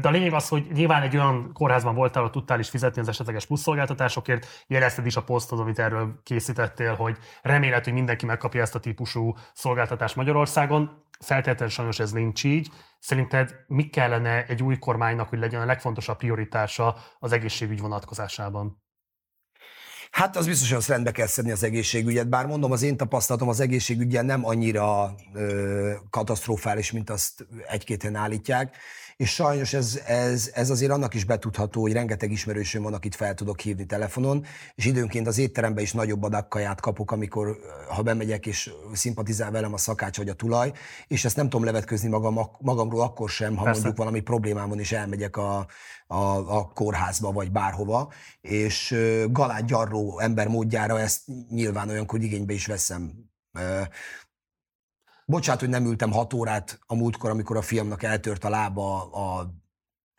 De 0.00 0.08
a 0.08 0.10
lényeg 0.10 0.32
az, 0.32 0.48
hogy 0.48 0.66
nyilván 0.72 1.02
egy 1.02 1.16
olyan 1.16 1.50
kórházban 1.52 1.94
voltál, 1.94 2.22
ahol 2.22 2.34
tudtál 2.34 2.58
is 2.58 2.68
fizetni 2.68 3.00
az 3.00 3.08
esetleges 3.08 3.46
plusz 3.46 3.60
szolgáltatásokért, 3.60 4.64
jelezted 4.66 5.06
is 5.06 5.16
a 5.16 5.22
posztod, 5.22 5.60
amit 5.60 5.78
erről 5.78 6.20
készítettél, 6.22 6.94
hogy 6.94 7.16
remélhető, 7.42 7.84
hogy 7.84 7.92
mindenki 7.92 8.26
megkapja 8.26 8.60
ezt 8.60 8.74
a 8.74 8.80
típusú 8.80 9.34
szolgáltatást 9.52 10.16
Magyarországon. 10.16 11.04
Feltétlenül 11.20 11.68
sajnos 11.68 11.98
ez 11.98 12.12
nincs 12.12 12.44
így. 12.44 12.68
Szerinted 12.98 13.54
mi 13.66 13.88
kellene 13.88 14.46
egy 14.46 14.62
új 14.62 14.78
kormánynak, 14.78 15.28
hogy 15.28 15.38
legyen 15.38 15.60
a 15.60 15.64
legfontosabb 15.64 16.16
prioritása 16.16 16.96
az 17.18 17.32
egészségügy 17.32 17.80
vonatkozásában? 17.80 18.86
Hát 20.10 20.36
az 20.36 20.46
biztos, 20.46 20.68
hogy 20.68 20.78
azt 20.78 20.88
rendbe 20.88 21.10
kell 21.10 21.26
szedni 21.26 21.50
az 21.50 21.62
egészségügyet, 21.62 22.28
bár 22.28 22.46
mondom, 22.46 22.72
az 22.72 22.82
én 22.82 22.96
tapasztalatom 22.96 23.48
az 23.48 23.60
egészségügyen 23.60 24.26
nem 24.26 24.46
annyira 24.46 25.14
ö, 25.34 25.92
katasztrofális, 26.10 26.92
mint 26.92 27.10
azt 27.10 27.46
egy-két 27.68 28.10
állítják, 28.14 28.76
és 29.18 29.30
sajnos 29.30 29.72
ez, 29.72 30.00
ez, 30.06 30.50
ez 30.54 30.70
azért 30.70 30.90
annak 30.90 31.14
is 31.14 31.24
betudható, 31.24 31.80
hogy 31.80 31.92
rengeteg 31.92 32.30
ismerősöm 32.30 32.82
van, 32.82 32.94
akit 32.94 33.14
fel 33.14 33.34
tudok 33.34 33.60
hívni 33.60 33.86
telefonon, 33.86 34.44
és 34.74 34.84
időnként 34.84 35.26
az 35.26 35.38
étteremben 35.38 35.84
is 35.84 35.92
nagyobb 35.92 36.22
adakkaját 36.22 36.80
kapok, 36.80 37.10
amikor, 37.10 37.58
ha 37.88 38.02
bemegyek 38.02 38.46
és 38.46 38.70
szimpatizál 38.92 39.50
velem 39.50 39.72
a 39.72 39.76
szakács 39.76 40.16
vagy 40.16 40.28
a 40.28 40.34
tulaj, 40.34 40.72
és 41.06 41.24
ezt 41.24 41.36
nem 41.36 41.48
tudom 41.48 41.64
levetközni 41.64 42.08
magam, 42.08 42.38
magamról 42.58 43.00
akkor 43.00 43.30
sem, 43.30 43.56
ha 43.56 43.62
Persze. 43.62 43.80
mondjuk 43.80 43.98
valami 43.98 44.20
problémám 44.20 44.68
van, 44.68 44.78
és 44.78 44.92
elmegyek 44.92 45.36
a, 45.36 45.66
a, 46.06 46.56
a 46.56 46.68
kórházba, 46.68 47.32
vagy 47.32 47.50
bárhova, 47.50 48.12
és 48.40 48.94
galát 49.30 49.66
gyarró 49.66 50.18
ember 50.18 50.48
módjára 50.48 51.00
ezt 51.00 51.20
nyilván 51.50 51.88
olyankor 51.88 52.22
igénybe 52.22 52.52
is 52.52 52.66
veszem. 52.66 53.12
Bocsát, 55.30 55.60
hogy 55.60 55.68
nem 55.68 55.86
ültem 55.86 56.12
hat 56.12 56.32
órát 56.32 56.78
a 56.86 56.94
múltkor, 56.94 57.30
amikor 57.30 57.56
a 57.56 57.62
fiamnak 57.62 58.02
eltört 58.02 58.44
a 58.44 58.48
lába 58.48 59.02
a 59.02 59.54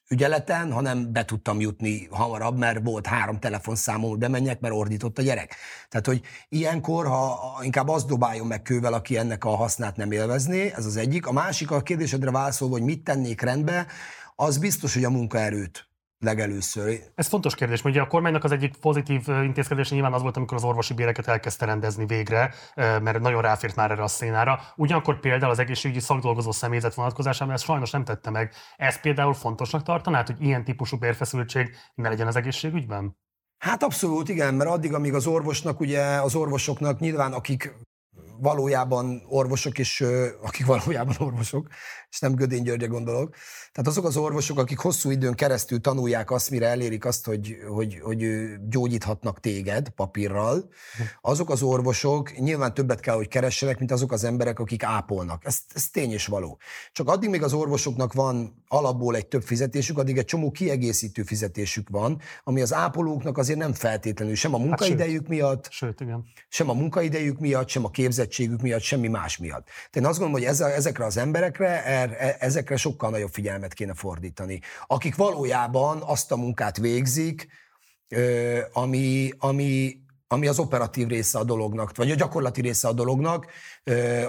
ügyeleten, 0.09 0.71
hanem 0.71 1.11
be 1.11 1.25
tudtam 1.25 1.59
jutni 1.59 2.07
hamarabb, 2.11 2.57
mert 2.57 2.83
volt 2.83 3.07
három 3.07 3.39
telefonszámom, 3.39 4.09
hogy 4.09 4.19
bemenjek, 4.19 4.59
mert 4.59 4.73
ordított 4.73 5.17
a 5.17 5.21
gyerek. 5.21 5.55
Tehát, 5.89 6.05
hogy 6.05 6.21
ilyenkor, 6.49 7.07
ha 7.07 7.59
inkább 7.63 7.87
azt 7.87 8.07
dobáljon 8.07 8.47
meg 8.47 8.61
kővel, 8.61 8.93
aki 8.93 9.17
ennek 9.17 9.45
a 9.45 9.55
hasznát 9.55 9.95
nem 9.95 10.11
élvezné, 10.11 10.71
ez 10.75 10.85
az 10.85 10.97
egyik. 10.97 11.27
A 11.27 11.31
másik, 11.31 11.71
a 11.71 11.81
kérdésedre 11.81 12.31
válaszolva, 12.31 12.73
hogy 12.73 12.83
mit 12.83 13.03
tennék 13.03 13.41
rendbe, 13.41 13.87
az 14.35 14.57
biztos, 14.57 14.93
hogy 14.93 15.03
a 15.03 15.09
munkaerőt 15.09 15.88
legelőször. 16.19 16.99
Ez 17.15 17.27
fontos 17.27 17.55
kérdés, 17.55 17.83
ugye 17.83 18.01
a 18.01 18.07
kormánynak 18.07 18.43
az 18.43 18.51
egyik 18.51 18.77
pozitív 18.77 19.27
intézkedése 19.27 19.93
nyilván 19.93 20.13
az 20.13 20.21
volt, 20.21 20.37
amikor 20.37 20.57
az 20.57 20.63
orvosi 20.63 20.93
béreket 20.93 21.27
elkezdte 21.27 21.65
rendezni 21.65 22.05
végre, 22.05 22.53
mert 22.75 23.19
nagyon 23.19 23.41
ráfért 23.41 23.75
már 23.75 23.91
erre 23.91 24.03
a 24.03 24.07
szénára. 24.07 24.61
Ugyanakkor 24.75 25.19
például 25.19 25.51
az 25.51 25.59
egészségügyi 25.59 25.99
szakdolgozó 25.99 26.51
személyzet 26.51 26.93
vonatkozásában 26.93 27.53
ezt 27.53 27.63
sajnos 27.63 27.91
nem 27.91 28.03
tette 28.03 28.29
meg. 28.29 28.53
Ez 28.75 28.99
például 28.99 29.33
fontosnak 29.33 29.83
tartanád, 29.83 30.27
hogy 30.27 30.41
ilyen 30.41 30.63
típusú 30.63 30.97
bérfeszültség 30.97 31.75
ne 31.95 32.09
legyen 32.09 32.27
az 32.27 32.35
egészségügyben? 32.35 33.17
Hát 33.57 33.83
abszolút 33.83 34.29
igen, 34.29 34.53
mert 34.53 34.69
addig, 34.69 34.93
amíg 34.93 35.13
az 35.13 35.27
orvosnak, 35.27 35.79
ugye 35.79 36.01
az 36.01 36.35
orvosoknak 36.35 36.99
nyilván, 36.99 37.33
akik 37.33 37.73
valójában 38.41 39.21
orvosok, 39.27 39.77
és 39.77 40.05
akik 40.41 40.65
valójában 40.65 41.15
orvosok, 41.19 41.67
és 42.11 42.19
nem 42.19 42.35
Gödény 42.35 42.63
Györgye 42.63 42.85
gondolok. 42.85 43.35
Tehát 43.71 43.89
azok 43.89 44.05
az 44.05 44.17
orvosok, 44.17 44.59
akik 44.59 44.77
hosszú 44.77 45.11
időn 45.11 45.33
keresztül 45.33 45.81
tanulják 45.81 46.31
azt, 46.31 46.49
mire 46.49 46.67
elérik 46.67 47.05
azt, 47.05 47.25
hogy, 47.25 47.57
hogy, 47.67 47.99
hogy 48.01 48.27
gyógyíthatnak 48.69 49.39
téged 49.39 49.89
papírral, 49.89 50.69
azok 51.21 51.49
az 51.49 51.61
orvosok 51.61 52.37
nyilván 52.37 52.73
többet 52.73 52.99
kell, 52.99 53.15
hogy 53.15 53.27
keressenek, 53.27 53.79
mint 53.79 53.91
azok 53.91 54.11
az 54.11 54.23
emberek, 54.23 54.59
akik 54.59 54.83
ápolnak. 54.83 55.45
Ez, 55.45 55.57
ez 55.73 55.89
tény 55.89 56.11
és 56.11 56.25
való. 56.25 56.59
Csak 56.91 57.07
addig 57.07 57.29
még 57.29 57.43
az 57.43 57.53
orvosoknak 57.53 58.13
van 58.13 58.63
alapból 58.67 59.15
egy 59.15 59.27
több 59.27 59.43
fizetésük, 59.43 59.97
addig 59.97 60.17
egy 60.17 60.25
csomó 60.25 60.51
kiegészítő 60.51 61.23
fizetésük 61.23 61.89
van, 61.89 62.21
ami 62.43 62.61
az 62.61 62.73
ápolóknak 62.73 63.37
azért 63.37 63.59
nem 63.59 63.73
feltétlenül 63.73 64.35
sem 64.35 64.53
a 64.53 64.57
hát 64.57 64.67
munkaidejük 64.67 65.21
hát, 65.21 65.29
miatt, 65.29 65.71
sőt, 65.71 66.01
igen. 66.01 66.25
sem 66.49 66.69
a 66.69 66.73
munkaidejük 66.73 67.39
miatt, 67.39 67.69
sem 67.69 67.85
a 67.85 67.89
képzettségük 67.89 68.61
miatt, 68.61 68.81
semmi 68.81 69.07
más 69.07 69.37
miatt. 69.37 69.65
Tehát 69.65 69.95
én 69.95 70.05
azt 70.05 70.19
gondolom, 70.19 70.47
hogy 70.47 70.61
ezekre 70.71 71.05
az 71.05 71.17
emberekre 71.17 71.83
er, 71.99 72.15
e, 72.19 72.35
ezekre 72.39 72.75
sokkal 72.75 73.09
nagyobb 73.09 73.31
figyelmet 73.31 73.73
kéne 73.73 73.93
fordítani. 73.93 74.61
Akik 74.87 75.15
valójában 75.15 76.01
azt 76.05 76.31
a 76.31 76.35
munkát 76.35 76.77
végzik, 76.77 77.47
ami, 78.73 79.31
ami, 79.37 80.01
ami 80.27 80.47
az 80.47 80.59
operatív 80.59 81.07
része 81.07 81.39
a 81.39 81.43
dolognak, 81.43 81.95
vagy 81.95 82.11
a 82.11 82.15
gyakorlati 82.15 82.61
része 82.61 82.87
a 82.87 82.93
dolognak, 82.93 83.45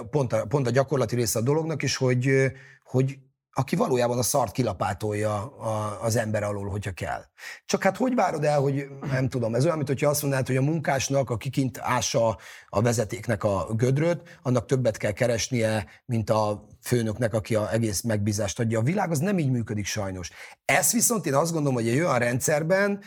pont 0.09 0.33
a, 0.33 0.45
pont 0.45 0.67
a 0.67 0.71
gyakorlati 0.71 1.15
része 1.15 1.39
a 1.39 1.41
dolognak, 1.41 1.83
és 1.83 1.95
hogy, 1.95 2.51
hogy 2.83 3.19
aki 3.53 3.75
valójában 3.75 4.17
a 4.17 4.23
szart 4.23 4.51
kilapátolja 4.51 5.55
az 6.01 6.15
ember 6.15 6.43
alól, 6.43 6.69
hogyha 6.69 6.91
kell. 6.91 7.23
Csak 7.65 7.83
hát 7.83 7.97
hogy 7.97 8.15
várod 8.15 8.43
el, 8.43 8.59
hogy 8.59 8.87
nem 9.11 9.29
tudom, 9.29 9.55
ez 9.55 9.63
olyan, 9.63 9.75
mint 9.75 9.87
hogyha 9.87 10.09
azt 10.09 10.21
mondanád, 10.21 10.47
hogy 10.47 10.55
a 10.55 10.61
munkásnak, 10.61 11.29
aki 11.29 11.49
kint 11.49 11.77
ássa 11.81 12.37
a 12.67 12.81
vezetéknek 12.81 13.43
a 13.43 13.73
gödröt, 13.73 14.39
annak 14.41 14.65
többet 14.65 14.97
kell 14.97 15.11
keresnie, 15.11 15.85
mint 16.05 16.29
a 16.29 16.67
főnöknek, 16.81 17.33
aki 17.33 17.55
a 17.55 17.71
egész 17.71 18.01
megbízást 18.01 18.59
adja. 18.59 18.79
A 18.79 18.83
világ 18.83 19.11
az 19.11 19.19
nem 19.19 19.39
így 19.39 19.51
működik 19.51 19.85
sajnos. 19.85 20.29
Ez 20.65 20.91
viszont 20.91 21.25
én 21.25 21.33
azt 21.33 21.51
gondolom, 21.51 21.75
hogy 21.75 21.87
egy 21.87 21.99
olyan 21.99 22.19
rendszerben 22.19 23.01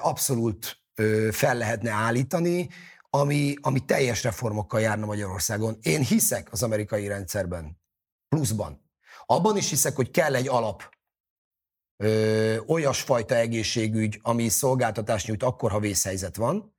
abszolút 0.00 0.80
fel 1.30 1.56
lehetne 1.56 1.90
állítani, 1.90 2.68
ami, 3.10 3.54
ami 3.60 3.80
teljes 3.80 4.22
reformokkal 4.22 4.80
járna 4.80 5.06
Magyarországon. 5.06 5.78
Én 5.82 6.00
hiszek 6.00 6.52
az 6.52 6.62
amerikai 6.62 7.06
rendszerben, 7.06 7.80
pluszban. 8.28 8.81
Abban 9.32 9.56
is 9.56 9.68
hiszek, 9.68 9.96
hogy 9.96 10.10
kell 10.10 10.34
egy 10.34 10.48
alap. 10.48 10.82
Ö, 11.96 12.58
olyasfajta 12.66 13.34
egészségügy, 13.34 14.18
ami 14.22 14.48
szolgáltatást 14.48 15.26
nyújt 15.26 15.42
akkor, 15.42 15.70
ha 15.70 15.80
vészhelyzet 15.80 16.36
van, 16.36 16.74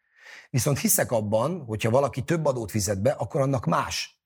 viszont 0.50 0.80
hiszek 0.80 1.12
abban, 1.12 1.64
hogyha 1.66 1.90
valaki 1.90 2.24
több 2.24 2.46
adót 2.46 2.72
fizet 2.72 3.02
be, 3.02 3.12
akkor 3.12 3.42
annak 3.42 3.66
más 3.66 4.23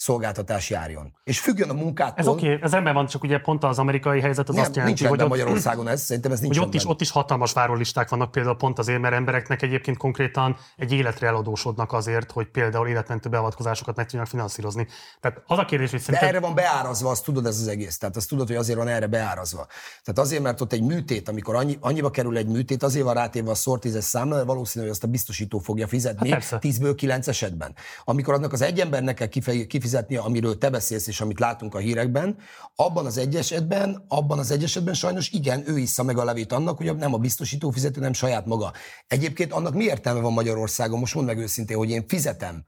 szolgáltatás 0.00 0.70
járjon. 0.70 1.12
És 1.24 1.40
függjön 1.40 1.70
a 1.70 1.72
munkától. 1.72 2.18
Ez 2.18 2.26
oké, 2.26 2.46
okay, 2.46 2.62
ez 2.62 2.72
ember 2.72 2.94
van, 2.94 3.06
csak 3.06 3.22
ugye 3.22 3.38
pont 3.38 3.64
az 3.64 3.78
amerikai 3.78 4.20
helyzet 4.20 4.48
az 4.48 4.54
nem, 4.54 4.64
azt 4.64 4.76
jelenti, 4.76 5.02
nincs 5.02 5.10
hogy 5.10 5.22
ott, 5.22 5.28
Magyarországon 5.28 5.88
ez, 5.88 6.02
szerintem 6.02 6.32
ez 6.32 6.40
nincs 6.40 6.56
hogy 6.56 6.66
ott 6.66 6.74
is, 6.74 6.88
ott 6.88 7.00
is 7.00 7.10
hatalmas 7.10 7.52
várólisták 7.52 8.08
vannak 8.08 8.30
például 8.30 8.56
pont 8.56 8.78
azért, 8.78 9.00
mert 9.00 9.14
embereknek 9.14 9.62
egyébként 9.62 9.96
konkrétan 9.96 10.56
egy 10.76 10.92
életre 10.92 11.26
eladósodnak 11.26 11.92
azért, 11.92 12.30
hogy 12.30 12.46
például 12.46 12.88
életmentő 12.88 13.28
beavatkozásokat 13.28 13.96
meg 13.96 14.04
tudjanak 14.04 14.28
finanszírozni. 14.28 14.86
Tehát 15.20 15.42
az 15.46 15.58
a 15.58 15.64
kérdés, 15.64 15.90
hogy 15.90 16.00
szerintem... 16.00 16.28
De 16.28 16.36
erre 16.36 16.46
van 16.46 16.54
beárazva, 16.54 17.10
azt 17.10 17.24
tudod 17.24 17.46
ez 17.46 17.60
az 17.60 17.68
egész. 17.68 17.98
Tehát 17.98 18.16
azt 18.16 18.28
tudod, 18.28 18.46
hogy 18.46 18.56
azért 18.56 18.78
van 18.78 18.88
erre 18.88 19.06
beárazva. 19.06 19.66
Tehát 20.04 20.18
azért, 20.20 20.42
mert 20.42 20.60
ott 20.60 20.72
egy 20.72 20.82
műtét, 20.82 21.28
amikor 21.28 21.54
annyi, 21.54 21.78
annyiba 21.80 22.10
kerül 22.10 22.36
egy 22.36 22.48
műtét, 22.48 22.82
azért 22.82 23.04
van 23.04 23.14
rátéve 23.14 23.50
a 23.50 23.54
szortízes 23.54 24.04
számla, 24.04 24.44
valószínű, 24.44 24.84
hogy 24.84 24.94
azt 24.94 25.04
a 25.04 25.08
biztosító 25.08 25.58
fogja 25.58 25.86
fizetni 25.86 26.30
hát 26.30 26.44
10-ből 26.50 26.92
9 26.96 27.28
esetben. 27.28 27.74
Amikor 28.04 28.34
annak 28.34 28.52
az 28.52 28.60
egy 28.60 28.80
embernek 28.80 29.14
kell 29.14 29.26
kifizetni, 29.66 29.89
amiről 29.94 30.58
te 30.58 30.70
beszélsz, 30.70 31.06
és 31.06 31.20
amit 31.20 31.38
látunk 31.38 31.74
a 31.74 31.78
hírekben, 31.78 32.38
abban 32.74 33.06
az 33.06 33.18
egy 33.18 33.36
esetben, 33.36 34.04
abban 34.08 34.38
az 34.38 34.50
egy 34.50 34.62
esetben 34.62 34.94
sajnos 34.94 35.30
igen, 35.30 35.62
ő 35.66 35.78
issza 35.78 36.02
meg 36.02 36.18
a 36.18 36.24
levét 36.24 36.52
annak, 36.52 36.76
hogy 36.76 36.96
nem 36.96 37.14
a 37.14 37.18
biztosító 37.18 37.70
fizető, 37.70 38.00
nem 38.00 38.12
saját 38.12 38.46
maga. 38.46 38.72
Egyébként 39.06 39.52
annak 39.52 39.74
mi 39.74 39.84
értelme 39.84 40.20
van 40.20 40.32
Magyarországon? 40.32 40.98
Most 40.98 41.14
mondd 41.14 41.26
meg 41.26 41.38
őszintén, 41.38 41.76
hogy 41.76 41.90
én 41.90 42.08
fizetem 42.08 42.64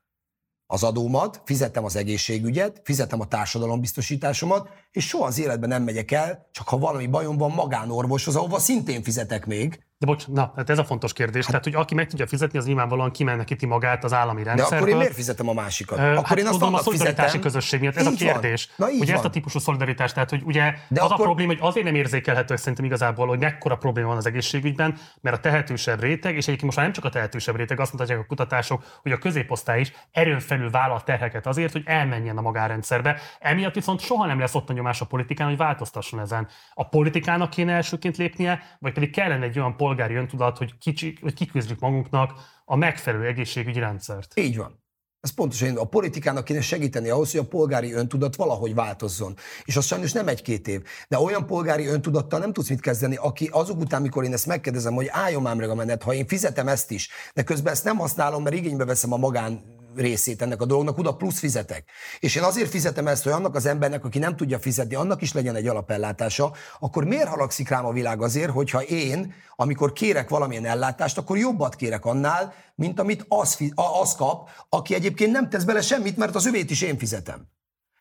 az 0.67 0.83
adómat, 0.83 1.43
fizetem 1.45 1.85
az 1.85 1.97
egészségügyet, 1.97 2.81
fizetem 2.85 3.21
a 3.21 3.29
társadalombiztosításomat, 3.29 4.69
és 4.91 5.09
soha 5.09 5.27
az 5.27 5.39
életben 5.39 5.69
nem 5.69 5.83
megyek 5.83 6.11
el, 6.11 6.49
csak 6.53 6.69
ha 6.69 6.79
valami 6.79 7.07
bajom 7.07 7.37
van 7.37 7.51
magánorvoshoz, 7.51 8.37
ahova 8.37 8.59
szintén 8.59 9.03
fizetek 9.03 9.47
még, 9.47 9.85
de 10.03 10.09
bocs, 10.09 10.27
na, 10.29 10.53
hát 10.57 10.71
ez 10.71 10.79
a 10.79 10.85
fontos 10.85 11.13
kérdés. 11.13 11.43
Hát, 11.43 11.51
tehát, 11.51 11.65
hogy 11.65 11.75
aki 11.75 11.95
meg 11.95 12.07
tudja 12.07 12.27
fizetni, 12.27 12.59
az 12.59 12.67
nyilvánvalóan 12.67 13.11
kimenekíti 13.11 13.67
magát 13.67 14.05
az 14.05 14.13
állami 14.13 14.43
rendszerből. 14.43 14.69
De 14.69 14.77
akkor 14.77 14.89
én 14.89 14.97
miért 14.97 15.15
fizetem 15.15 15.49
a 15.49 15.53
másikat? 15.53 15.99
Akkor 15.99 16.25
hát 16.25 16.39
én 16.39 16.47
azt 16.47 16.59
tudom, 16.59 16.75
a 16.75 16.79
szolidaritási 16.79 17.27
fizetem. 17.27 17.41
közösség 17.41 17.81
miatt, 17.81 17.97
ez 17.97 18.07
így 18.07 18.13
a 18.13 18.17
kérdés. 18.17 18.71
Na, 18.77 18.91
így 18.91 19.01
ugye 19.01 19.07
van. 19.07 19.15
ezt 19.15 19.25
a 19.25 19.31
típusú 19.31 19.59
szolidaritást, 19.59 20.15
tehát 20.15 20.31
hogy 20.31 20.43
ugye 20.45 20.75
De 20.89 21.01
az 21.01 21.11
akkor... 21.11 21.21
a 21.21 21.25
probléma, 21.25 21.53
hogy 21.53 21.61
azért 21.61 21.85
nem 21.85 21.95
érzékelhető 21.95 22.57
szerintem 22.57 22.85
igazából, 22.85 23.27
hogy 23.27 23.39
mekkora 23.39 23.77
probléma 23.77 24.09
van 24.09 24.17
az 24.17 24.27
egészségügyben, 24.27 24.99
mert 25.21 25.37
a 25.37 25.41
tehetősebb 25.41 26.01
réteg, 26.01 26.37
és 26.37 26.43
egyébként 26.43 26.63
most 26.63 26.77
már 26.77 26.85
nem 26.85 26.95
csak 26.95 27.05
a 27.05 27.09
tehetősebb 27.09 27.57
réteg, 27.57 27.81
azt 27.81 27.93
mutatják 27.93 28.19
a 28.19 28.25
kutatások, 28.25 28.85
hogy 29.03 29.13
a 29.13 29.19
középosztály 29.19 29.81
is 29.81 29.93
erőn 30.13 30.41
felül 30.41 30.71
vállal 30.71 31.03
terheket 31.03 31.47
azért, 31.47 31.73
hogy 31.73 31.83
elmenjen 31.85 32.37
a 32.37 32.41
magárendszerbe. 32.41 33.19
Emiatt 33.41 33.75
viszont 33.75 34.01
soha 34.01 34.27
nem 34.27 34.39
lesz 34.39 34.55
ott 34.55 34.71
a 34.71 34.73
nyomás 34.73 35.01
a 35.01 35.07
politikán, 35.07 35.49
hogy 35.49 35.57
változtasson 35.57 36.21
ezen. 36.21 36.49
A 36.75 36.89
politikának 36.89 37.51
kéne 37.51 37.73
elsőként 37.73 38.17
lépnie, 38.17 38.63
vagy 38.79 38.93
pedig 38.93 39.11
kellene 39.11 39.45
egy 39.45 39.59
olyan 39.59 39.77
polgári 39.93 40.15
öntudat, 40.15 40.59
hogy, 40.59 40.79
kicsi, 40.79 41.19
hogy 41.21 41.35
kiküzdjük 41.35 41.81
magunknak 41.81 42.33
a 42.65 42.77
megfelelő 42.77 43.27
egészségügyi 43.27 43.79
rendszert. 43.79 44.39
Így 44.39 44.57
van. 44.57 44.81
Ez 45.21 45.31
pontosan 45.31 45.77
a 45.77 45.85
politikának 45.85 46.45
kéne 46.45 46.61
segíteni 46.61 47.09
ahhoz, 47.09 47.31
hogy 47.31 47.41
a 47.41 47.49
polgári 47.49 47.93
öntudat 47.93 48.37
valahogy 48.37 48.75
változzon. 48.75 49.37
És 49.65 49.77
az 49.77 49.87
sajnos 49.87 50.13
nem 50.13 50.29
egy-két 50.29 50.69
év. 50.69 50.83
De 51.09 51.19
olyan 51.19 51.47
polgári 51.47 51.87
öntudattal 51.87 52.39
nem 52.39 52.53
tudsz 52.53 52.69
mit 52.69 52.81
kezdeni, 52.81 53.17
aki 53.17 53.49
azok 53.53 53.81
után, 53.81 54.03
mikor 54.03 54.25
én 54.25 54.33
ezt 54.33 54.47
megkérdezem, 54.47 54.95
hogy 54.95 55.09
álljon 55.11 55.43
már 55.43 55.57
meg 55.57 55.71
a 55.71 55.75
menet, 55.75 56.03
ha 56.03 56.15
én 56.15 56.27
fizetem 56.27 56.69
ezt 56.69 56.91
is, 56.91 57.11
de 57.35 57.43
közben 57.43 57.73
ezt 57.73 57.85
nem 57.85 57.97
használom, 57.97 58.43
mert 58.43 58.57
igénybe 58.57 58.85
veszem 58.85 59.13
a 59.13 59.17
magán 59.17 59.63
részét 59.97 60.43
ennek 60.43 60.61
a 60.61 60.65
dolognak, 60.65 60.99
oda 60.99 61.15
plusz 61.15 61.39
fizetek. 61.39 61.85
És 62.19 62.35
én 62.35 62.43
azért 62.43 62.71
fizetem 62.71 63.07
ezt, 63.07 63.23
hogy 63.23 63.33
annak 63.33 63.55
az 63.55 63.67
embernek, 63.67 64.05
aki 64.05 64.19
nem 64.19 64.37
tudja 64.37 64.59
fizetni, 64.59 64.95
annak 64.95 65.23
is 65.23 65.33
legyen 65.33 65.55
egy 65.55 65.67
alapellátása, 65.67 66.53
akkor 66.81 67.05
miért 67.05 67.29
halagszik 67.29 67.69
rám 67.69 67.87
a 67.87 67.93
világ 67.93 68.23
azért, 68.23 68.51
hogyha 68.51 68.83
én, 68.83 69.35
amikor 69.57 69.93
kérek 69.93 70.29
valamilyen 70.29 70.67
ellátást, 70.67 71.19
akkor 71.19 71.39
jobbat 71.39 71.77
kérek 71.77 72.05
annál, 72.05 72.55
mint 72.75 73.01
amit 73.01 73.25
az, 73.29 73.59
az 74.03 74.15
kap, 74.15 74.49
aki 74.69 74.95
egyébként 74.95 75.33
nem 75.33 75.49
tesz 75.49 75.65
bele 75.65 75.81
semmit, 75.81 76.17
mert 76.17 76.35
az 76.35 76.47
övét 76.47 76.71
is 76.71 76.83
én 76.83 76.99
fizetem. 76.99 77.47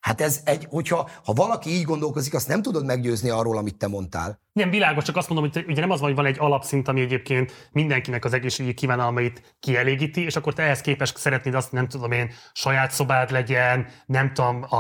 Hát 0.02 0.22
ez 0.22 0.42
egy, 0.44 0.68
hogyha 0.70 1.10
ha 1.26 1.34
valaki 1.34 1.70
így 1.70 1.84
gondolkozik, 1.84 2.34
azt 2.34 2.48
nem 2.48 2.62
tudod 2.62 2.86
meggyőzni 2.86 3.30
arról, 3.30 3.58
amit 3.58 3.78
te 3.78 3.88
mondtál. 3.88 4.40
Nem, 4.54 4.70
világos, 4.70 5.04
csak 5.04 5.18
azt 5.18 5.30
mondom, 5.30 5.50
hogy 5.54 5.66
ugye 5.68 5.82
nem 5.82 5.92
az 5.92 6.00
van, 6.00 6.08
hogy 6.08 6.18
van 6.18 6.26
egy 6.26 6.40
alapszint, 6.40 6.88
ami 6.88 7.02
egyébként 7.02 7.70
mindenkinek 7.72 8.26
az 8.26 8.34
egészségügyi 8.34 8.74
kívánalmait 8.74 9.56
kielégíti, 9.60 10.24
és 10.26 10.36
akkor 10.36 10.54
te 10.54 10.64
ehhez 10.64 10.82
képest 10.82 11.18
szeretnéd 11.18 11.54
azt, 11.54 11.72
nem 11.72 11.88
tudom 11.88 12.12
én, 12.12 12.32
saját 12.54 12.92
szobád 12.92 13.32
legyen, 13.32 13.88
nem 14.06 14.34
tudom, 14.34 14.66
a, 14.70 14.76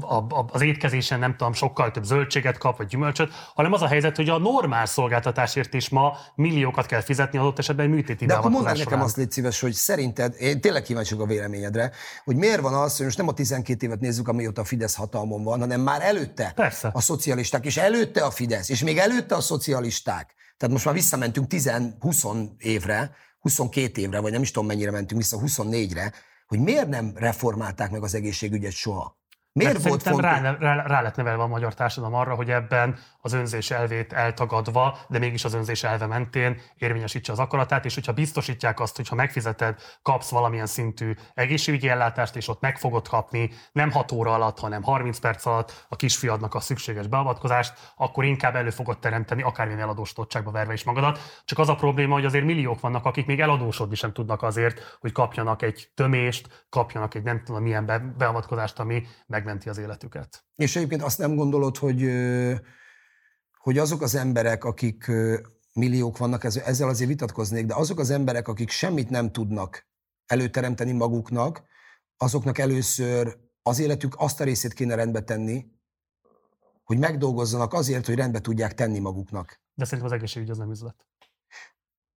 a, 0.00 0.26
a, 0.28 0.46
az 0.52 0.62
étkezésen 0.62 1.18
nem 1.18 1.36
tudom, 1.36 1.52
sokkal 1.52 1.90
több 1.90 2.04
zöldséget 2.04 2.58
kap, 2.58 2.76
vagy 2.76 2.86
gyümölcsöt, 2.86 3.32
hanem 3.54 3.72
az 3.72 3.82
a 3.82 3.86
helyzet, 3.86 4.16
hogy 4.16 4.28
a 4.28 4.38
normál 4.38 4.86
szolgáltatásért 4.86 5.74
is 5.74 5.88
ma 5.88 6.16
milliókat 6.34 6.86
kell 6.86 7.00
fizetni 7.00 7.38
adott 7.38 7.58
esetben 7.58 7.88
műtéti 7.88 8.26
De 8.26 8.34
akkor 8.34 8.50
mondd 8.50 8.76
nekem 8.76 9.00
azt, 9.00 9.16
légy 9.16 9.30
szíves, 9.30 9.60
hogy 9.60 9.72
szerinted, 9.72 10.34
én 10.38 10.60
tényleg 10.60 10.82
kíváncsi 10.82 11.14
a 11.18 11.26
véleményedre, 11.26 11.90
hogy 12.24 12.36
miért 12.36 12.60
van 12.60 12.74
az, 12.74 12.96
hogy 12.96 13.04
most 13.04 13.18
nem 13.18 13.28
a 13.28 13.32
12 13.32 13.86
évet 13.86 14.00
nézzük, 14.00 14.28
amióta 14.28 14.64
Fidesz 14.66 14.94
hatalmon 14.94 15.42
van, 15.42 15.60
hanem 15.60 15.80
már 15.80 16.02
előtte 16.02 16.52
Persze. 16.54 16.90
a 16.92 17.00
szocialisták, 17.00 17.64
és 17.64 17.76
előtte 17.76 18.24
a 18.24 18.30
Fidesz, 18.30 18.68
és 18.68 18.82
még 18.82 18.98
előtte 18.98 19.34
a 19.34 19.40
szocialisták, 19.40 20.34
tehát 20.56 20.74
most 20.74 20.84
már 20.84 20.94
visszamentünk 20.94 21.46
10-20 21.50 22.48
évre, 22.58 23.10
22 23.38 24.00
évre, 24.00 24.20
vagy 24.20 24.32
nem 24.32 24.42
is 24.42 24.50
tudom 24.50 24.68
mennyire 24.68 24.90
mentünk 24.90 25.20
vissza, 25.20 25.38
24-re, 25.44 26.12
hogy 26.46 26.58
miért 26.58 26.88
nem 26.88 27.12
reformálták 27.14 27.90
meg 27.90 28.02
az 28.02 28.14
egészségügyet 28.14 28.72
soha? 28.72 29.18
Miért 29.56 29.82
volt 29.82 30.02
fontos? 30.02 30.22
Rá, 30.22 30.56
rá, 30.58 30.86
rá 30.86 31.00
lett 31.02 31.16
nevelve 31.16 31.42
a 31.42 31.46
magyar 31.46 31.74
társadalom 31.74 32.14
arra, 32.14 32.34
hogy 32.34 32.50
ebben 32.50 32.98
az 33.20 33.32
önzés 33.32 33.70
elvét 33.70 34.12
eltagadva, 34.12 34.98
de 35.08 35.18
mégis 35.18 35.44
az 35.44 35.54
önzés 35.54 35.82
elve 35.82 36.06
mentén 36.06 36.60
érvényesítse 36.78 37.32
az 37.32 37.38
akaratát, 37.38 37.84
és 37.84 37.94
hogyha 37.94 38.12
biztosítják 38.12 38.80
azt, 38.80 38.96
hogy 38.96 39.08
ha 39.08 39.14
megfizeted, 39.14 39.80
kapsz 40.02 40.30
valamilyen 40.30 40.66
szintű 40.66 41.14
egészségügyi 41.34 41.88
ellátást, 41.88 42.36
és 42.36 42.48
ott 42.48 42.60
meg 42.60 42.78
fogod 42.78 43.08
kapni 43.08 43.50
nem 43.72 43.90
6 43.90 44.12
óra 44.12 44.34
alatt, 44.34 44.58
hanem 44.58 44.82
30 44.82 45.18
perc 45.18 45.46
alatt 45.46 45.86
a 45.88 45.96
kisfiadnak 45.96 46.54
a 46.54 46.60
szükséges 46.60 47.06
beavatkozást, 47.06 47.72
akkor 47.96 48.24
inkább 48.24 48.54
elő 48.56 48.70
fogod 48.70 48.98
teremteni 48.98 49.42
akármilyen 49.42 49.80
eladósodottságba 49.80 50.50
verve 50.50 50.72
is 50.72 50.84
magadat. 50.84 51.18
Csak 51.44 51.58
az 51.58 51.68
a 51.68 51.74
probléma, 51.74 52.14
hogy 52.14 52.24
azért 52.24 52.44
milliók 52.44 52.80
vannak, 52.80 53.04
akik 53.04 53.26
még 53.26 53.40
eladósodni 53.40 53.94
sem 53.94 54.12
tudnak 54.12 54.42
azért, 54.42 54.96
hogy 55.00 55.12
kapjanak 55.12 55.62
egy 55.62 55.88
tömést, 55.94 56.66
kapjanak 56.68 57.14
egy 57.14 57.22
nem 57.22 57.42
tudom 57.44 57.62
milyen 57.62 58.14
beavatkozást, 58.18 58.78
ami 58.78 59.06
megmenti 59.46 59.68
az 59.68 59.78
életüket. 59.78 60.44
És 60.54 60.76
egyébként 60.76 61.02
azt 61.02 61.18
nem 61.18 61.34
gondolod, 61.34 61.76
hogy 61.76 62.10
hogy 63.58 63.78
azok 63.78 64.02
az 64.02 64.14
emberek, 64.14 64.64
akik 64.64 65.10
milliók 65.74 66.18
vannak, 66.18 66.44
ezzel 66.44 66.88
azért 66.88 67.08
vitatkoznék, 67.08 67.66
de 67.66 67.74
azok 67.74 67.98
az 67.98 68.10
emberek, 68.10 68.48
akik 68.48 68.70
semmit 68.70 69.10
nem 69.10 69.32
tudnak 69.32 69.86
előteremteni 70.26 70.92
maguknak, 70.92 71.62
azoknak 72.16 72.58
először 72.58 73.38
az 73.62 73.78
életük 73.78 74.14
azt 74.16 74.40
a 74.40 74.44
részét 74.44 74.72
kéne 74.72 74.94
rendbe 74.94 75.22
tenni, 75.22 75.66
hogy 76.84 76.98
megdolgozzanak 76.98 77.72
azért, 77.72 78.06
hogy 78.06 78.14
rendbe 78.14 78.40
tudják 78.40 78.74
tenni 78.74 78.98
maguknak. 78.98 79.60
De 79.74 79.84
szerintem 79.84 80.12
az 80.12 80.18
egészségügy 80.18 80.50
az 80.50 80.58
nem 80.58 80.70
üzlet. 80.70 81.06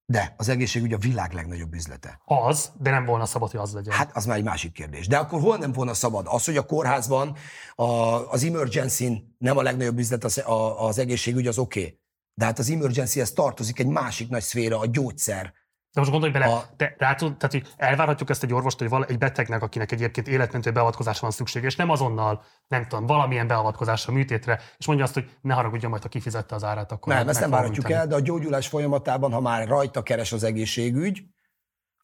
De 0.09 0.33
az 0.37 0.49
egészségügy 0.49 0.93
a 0.93 0.97
világ 0.97 1.33
legnagyobb 1.33 1.73
üzlete. 1.73 2.21
Az, 2.25 2.71
de 2.79 2.89
nem 2.89 3.05
volna 3.05 3.25
szabad, 3.25 3.51
hogy 3.51 3.59
az 3.59 3.73
legyen. 3.73 3.93
Hát 3.93 4.15
az 4.15 4.25
már 4.25 4.37
egy 4.37 4.43
másik 4.43 4.71
kérdés. 4.71 5.07
De 5.07 5.17
akkor 5.17 5.41
hol 5.41 5.57
nem 5.57 5.71
volna 5.71 5.93
szabad? 5.93 6.25
Az, 6.29 6.45
hogy 6.45 6.57
a 6.57 6.65
kórházban 6.65 7.35
a, 7.75 7.83
az 8.31 8.43
emergency 8.43 9.35
nem 9.37 9.57
a 9.57 9.61
legnagyobb 9.61 9.97
üzlet, 9.97 10.23
az, 10.23 10.37
a, 10.37 10.85
az 10.87 10.97
egészségügy 10.97 11.47
az 11.47 11.57
oké. 11.57 11.79
Okay. 11.79 11.99
De 12.33 12.45
hát 12.45 12.59
az 12.59 12.69
emergency-hez 12.69 13.31
tartozik 13.31 13.79
egy 13.79 13.87
másik 13.87 14.29
nagy 14.29 14.41
szféra, 14.41 14.79
a 14.79 14.85
gyógyszer, 14.85 15.53
de 15.97 16.03
most 16.03 16.11
gondolj 16.11 16.33
bele, 16.33 16.45
a... 16.45 16.69
te 16.75 16.95
rátod, 16.97 17.37
tehát, 17.37 17.51
hogy 17.51 17.73
elvárhatjuk 17.77 18.29
ezt 18.29 18.43
egy 18.43 18.53
orvost, 18.53 18.79
hogy 18.79 19.05
egy 19.07 19.17
betegnek, 19.17 19.61
akinek 19.61 19.91
egyébként 19.91 20.27
életmentő 20.27 20.71
beavatkozásra 20.71 21.21
van 21.21 21.31
szüksége, 21.31 21.65
és 21.65 21.75
nem 21.75 21.89
azonnal, 21.89 22.43
nem 22.67 22.87
tudom, 22.87 23.05
valamilyen 23.05 23.47
beavatkozásra, 23.47 24.13
műtétre, 24.13 24.59
és 24.77 24.87
mondja 24.87 25.05
azt, 25.05 25.13
hogy 25.13 25.29
ne 25.41 25.53
haragudjon, 25.53 25.89
majd 25.89 26.03
ha 26.03 26.09
kifizette 26.09 26.55
az 26.55 26.63
árát, 26.63 26.91
akkor 26.91 27.13
Nem, 27.13 27.29
ezt 27.29 27.39
nem 27.39 27.49
várhatjuk 27.49 27.89
el, 27.89 28.07
de 28.07 28.15
a 28.15 28.19
gyógyulás 28.19 28.67
folyamatában, 28.67 29.31
ha 29.31 29.39
már 29.39 29.67
rajta 29.67 30.03
keres 30.03 30.31
az 30.31 30.43
egészségügy, 30.43 31.23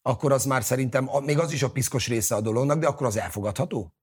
akkor 0.02 0.32
az 0.32 0.44
már 0.44 0.62
szerintem, 0.62 1.10
még 1.24 1.38
az 1.38 1.52
is 1.52 1.62
a 1.62 1.70
piszkos 1.70 2.08
része 2.08 2.34
a 2.34 2.40
dolognak, 2.40 2.78
de 2.78 2.86
akkor 2.86 3.06
az 3.06 3.16
elfogadható? 3.16 3.94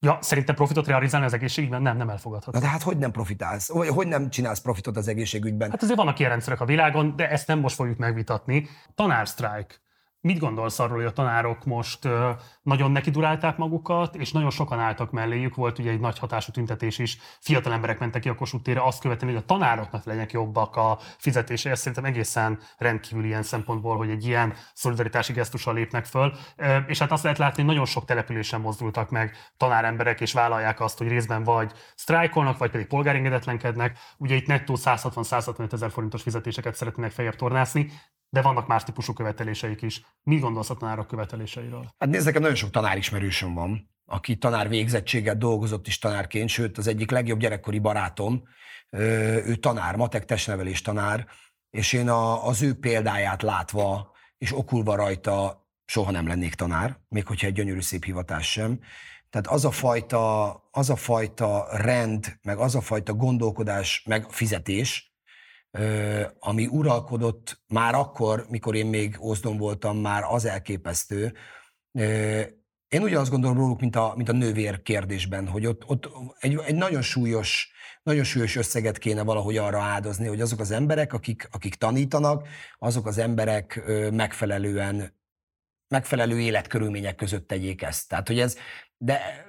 Ja, 0.00 0.18
szerintem 0.20 0.54
profitot 0.54 0.86
realizálni 0.86 1.26
az 1.26 1.32
egészségügyben 1.32 1.82
nem, 1.82 1.96
nem 1.96 2.08
elfogadható. 2.08 2.58
Na 2.58 2.64
de 2.64 2.70
hát 2.70 2.82
hogy 2.82 2.98
nem 2.98 3.10
profitálsz? 3.10 3.68
Hogy, 3.68 3.88
hogy 3.88 4.06
nem 4.06 4.30
csinálsz 4.30 4.60
profitot 4.60 4.96
az 4.96 5.08
egészségügyben? 5.08 5.70
Hát 5.70 5.82
azért 5.82 5.98
vannak 5.98 6.18
ilyen 6.18 6.30
rendszerek 6.30 6.60
a 6.60 6.64
világon, 6.64 7.16
de 7.16 7.30
ezt 7.30 7.46
nem 7.46 7.58
most 7.58 7.74
fogjuk 7.74 7.98
megvitatni. 7.98 8.68
Tanársztrájk. 8.94 9.80
Mit 10.20 10.38
gondolsz 10.38 10.78
arról, 10.78 10.96
hogy 10.96 11.04
a 11.04 11.12
tanárok 11.12 11.64
most 11.64 12.08
nagyon 12.62 12.90
nekidurálták 12.90 13.56
magukat, 13.56 14.16
és 14.16 14.32
nagyon 14.32 14.50
sokan 14.50 14.78
álltak 14.78 15.10
melléjük? 15.10 15.54
Volt 15.54 15.78
ugye 15.78 15.90
egy 15.90 16.00
nagy 16.00 16.18
hatású 16.18 16.52
tüntetés 16.52 16.98
is, 16.98 17.18
fiatal 17.40 17.72
emberek 17.72 17.98
mentek 17.98 18.22
ki 18.22 18.28
a 18.28 18.34
Kossuth 18.34 18.64
térre, 18.64 18.82
azt 18.82 19.00
követően, 19.00 19.32
hogy 19.32 19.42
a 19.42 19.46
tanároknak 19.46 20.04
legyenek 20.04 20.32
jobbak 20.32 20.76
a 20.76 20.98
fizetése. 21.18 21.70
Ez 21.70 21.78
szerintem 21.78 22.04
egészen 22.04 22.58
rendkívül 22.78 23.24
ilyen 23.24 23.42
szempontból, 23.42 23.96
hogy 23.96 24.10
egy 24.10 24.26
ilyen 24.26 24.54
szolidaritási 24.74 25.32
gesztussal 25.32 25.74
lépnek 25.74 26.04
föl. 26.04 26.32
És 26.86 26.98
hát 26.98 27.12
azt 27.12 27.22
lehet 27.22 27.38
látni, 27.38 27.56
hogy 27.62 27.70
nagyon 27.70 27.86
sok 27.86 28.04
településen 28.04 28.60
mozdultak 28.60 29.10
meg 29.10 29.36
tanáremberek, 29.56 30.20
és 30.20 30.32
vállalják 30.32 30.80
azt, 30.80 30.98
hogy 30.98 31.08
részben 31.08 31.44
vagy 31.44 31.72
sztrájkolnak, 31.94 32.58
vagy 32.58 32.70
pedig 32.70 32.86
polgárengedetlenkednek. 32.86 33.98
Ugye 34.16 34.34
itt 34.34 34.46
nettó 34.46 34.76
160-165 34.78 35.72
ezer 35.72 35.90
forintos 35.90 36.22
fizetéseket 36.22 36.74
szeretnének 36.74 37.10
feljebb 37.10 37.36
tornászni 37.36 37.90
de 38.30 38.42
vannak 38.42 38.66
más 38.66 38.84
típusú 38.84 39.12
követeléseik 39.12 39.82
is. 39.82 40.02
Mi 40.22 40.38
gondolsz 40.38 40.70
a 40.70 40.76
tanárok 40.76 41.06
követeléseiről? 41.06 41.94
Hát 41.98 42.08
nézd, 42.08 42.26
nekem 42.26 42.40
nagyon 42.42 42.56
sok 42.56 42.70
tanárismerősöm 42.70 43.54
van, 43.54 43.90
aki 44.04 44.36
tanár 44.36 44.68
végzettséget 44.68 45.38
dolgozott 45.38 45.86
is 45.86 45.98
tanárként, 45.98 46.48
sőt 46.48 46.78
az 46.78 46.86
egyik 46.86 47.10
legjobb 47.10 47.38
gyerekkori 47.38 47.78
barátom, 47.78 48.42
ő 48.90 49.54
tanár, 49.54 49.96
matek 49.96 50.24
testnevelés 50.24 50.82
tanár, 50.82 51.26
és 51.70 51.92
én 51.92 52.08
a, 52.08 52.46
az 52.46 52.62
ő 52.62 52.74
példáját 52.74 53.42
látva 53.42 54.16
és 54.38 54.56
okulva 54.56 54.96
rajta 54.96 55.66
soha 55.84 56.10
nem 56.10 56.26
lennék 56.26 56.54
tanár, 56.54 57.00
még 57.08 57.26
hogyha 57.26 57.46
egy 57.46 57.52
gyönyörű 57.52 57.80
szép 57.80 58.04
hivatás 58.04 58.50
sem. 58.50 58.80
Tehát 59.30 59.46
az 59.46 59.64
a 59.64 59.70
fajta, 59.70 60.52
az 60.70 60.90
a 60.90 60.96
fajta 60.96 61.66
rend, 61.70 62.38
meg 62.42 62.58
az 62.58 62.74
a 62.74 62.80
fajta 62.80 63.14
gondolkodás, 63.14 64.02
meg 64.06 64.30
fizetés, 64.30 65.07
ami 66.38 66.66
uralkodott 66.66 67.62
már 67.66 67.94
akkor, 67.94 68.46
mikor 68.48 68.74
én 68.74 68.86
még 68.86 69.16
Ózdon 69.20 69.56
voltam, 69.56 69.98
már 69.98 70.22
az 70.22 70.44
elképesztő. 70.44 71.32
Én 72.88 73.02
ugyanazt 73.02 73.30
gondolom 73.30 73.56
róluk, 73.56 73.80
mint 73.80 73.96
a, 73.96 74.12
mint 74.16 74.28
a 74.28 74.32
nővér 74.32 74.82
kérdésben, 74.82 75.48
hogy 75.48 75.66
ott, 75.66 75.82
ott 75.86 76.08
egy, 76.38 76.58
egy 76.66 76.74
nagyon 76.74 77.02
súlyos, 77.02 77.70
nagyon 78.02 78.24
súlyos 78.24 78.56
összeget 78.56 78.98
kéne 78.98 79.22
valahogy 79.22 79.56
arra 79.56 79.82
áldozni, 79.82 80.26
hogy 80.26 80.40
azok 80.40 80.60
az 80.60 80.70
emberek, 80.70 81.12
akik, 81.12 81.48
akik 81.50 81.74
tanítanak, 81.74 82.48
azok 82.78 83.06
az 83.06 83.18
emberek 83.18 83.82
megfelelően 84.12 85.16
megfelelő 85.88 86.40
életkörülmények 86.40 87.14
között 87.14 87.48
tegyék 87.48 87.82
ezt. 87.82 88.08
Tehát, 88.08 88.26
hogy 88.26 88.40
ez, 88.40 88.56
de 88.96 89.46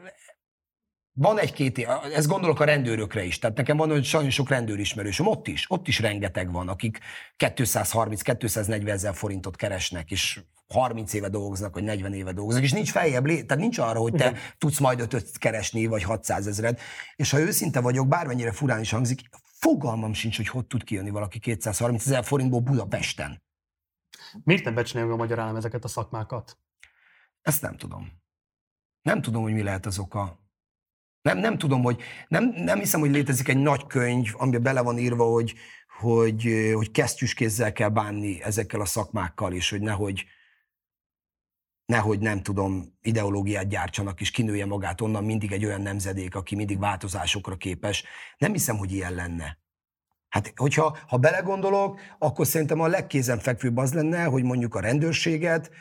van 1.14 1.40
egy-két, 1.40 1.88
ezt 2.16 2.28
gondolok 2.28 2.60
a 2.60 2.64
rendőrökre 2.64 3.24
is, 3.24 3.40
tehát 3.40 3.58
nekem 3.58 3.78
van, 3.78 3.90
hogy 3.90 4.06
sajnos 4.06 4.34
sok 4.34 4.50
rendőrismerősöm, 4.50 5.28
ott 5.28 5.48
is, 5.48 5.66
ott 5.70 5.88
is 5.88 6.00
rengeteg 6.00 6.52
van, 6.52 6.70
akik 6.70 7.00
230-240 7.38 8.88
ezer 8.88 9.16
forintot 9.16 9.56
keresnek, 9.56 10.12
és 10.12 10.42
30 10.68 11.14
éve 11.14 11.30
dolgoznak, 11.30 11.74
vagy 11.74 11.84
40 11.84 12.14
éve 12.14 12.32
dolgoznak, 12.32 12.64
és 12.64 12.72
nincs 12.72 12.92
feljebb, 12.92 13.26
lé- 13.26 13.48
tehát 13.48 13.64
nincs 13.64 13.78
arra, 13.78 14.00
hogy 14.00 14.14
te 14.14 14.28
Igen. 14.28 14.40
tudsz 14.58 14.80
majd 14.80 15.00
ötöt 15.00 15.38
keresni, 15.38 15.86
vagy 15.86 16.04
600 16.04 16.48
ezeret. 16.48 16.80
És 17.16 17.32
ha 17.32 17.40
őszinte 17.40 17.80
vagyok, 17.80 18.08
bármennyire 18.08 18.52
furán 18.52 18.80
is 18.80 18.92
hangzik, 18.92 19.22
fogalmam 19.44 20.14
sincs, 20.14 20.38
hogy 20.38 20.48
hogy 20.48 20.66
tud 20.66 20.84
kijönni 20.84 21.10
valaki 21.10 21.40
230 21.40 22.06
ezer 22.06 22.24
forintból 22.24 22.60
Budapesten. 22.60 23.44
Miért 24.44 24.64
nem 24.64 24.74
becsülni 24.74 25.12
a 25.12 25.16
magyar 25.16 25.40
állam 25.40 25.56
ezeket 25.56 25.84
a 25.84 25.88
szakmákat? 25.88 26.58
Ezt 27.42 27.62
nem 27.62 27.78
tudom. 27.78 28.12
Nem 29.02 29.22
tudom, 29.22 29.42
hogy 29.44 29.54
mi 29.54 29.64
lehet 29.64 29.86
az 29.86 30.00
oka. 30.00 30.40
Nem, 31.22 31.38
nem 31.38 31.58
tudom, 31.58 31.82
hogy 31.82 32.02
nem, 32.28 32.54
nem 32.56 32.80
hiszem, 32.80 33.00
hogy 33.00 33.12
létezik 33.12 33.48
egy 33.48 33.58
nagy 33.58 33.88
könyv, 33.88 34.34
amiben 34.38 34.62
bele 34.62 34.82
van 34.82 34.98
írva, 34.98 35.24
hogy, 35.24 35.54
hogy, 36.00 36.72
hogy 36.74 36.92
kesztyűs 36.92 37.34
kézzel 37.34 37.74
kell 37.74 37.90
bánni 37.90 38.42
ezekkel 38.44 38.82
a 38.82 38.86
szakmákkal, 38.86 39.54
és 39.54 39.70
hogy 39.70 39.82
nehogy, 39.82 40.26
nehogy 41.86 42.20
nem 42.20 42.42
tudom, 42.42 42.98
ideológiát 43.02 43.68
gyártsanak, 43.68 44.22
és 44.22 44.32
kinője 44.32 44.66
magát 44.66 45.02
onnan 45.02 45.24
mindig 45.24 45.52
egy 45.52 45.66
olyan 45.66 45.82
nemzedék, 45.82 46.36
aki 46.36 46.56
mindig 46.56 46.80
változásokra 46.80 47.56
képes. 47.56 48.04
Nem 48.38 48.52
hiszem, 48.52 48.78
hogy 48.78 48.92
ilyen 48.92 49.14
lenne. 49.14 49.58
Hát, 50.30 50.54
hogyha 50.56 50.98
ha 51.08 51.18
belegondolok, 51.18 52.00
akkor 52.20 52.48
szerintem 52.48 52.80
a 52.80 52.88
legkézenfekvőbb 52.88 53.78
az 53.78 53.94
lenne, 53.94 54.24
hogy 54.24 54.44
mondjuk 54.44 54.76
a 54.76 54.80
rendőrséget, 54.80 55.72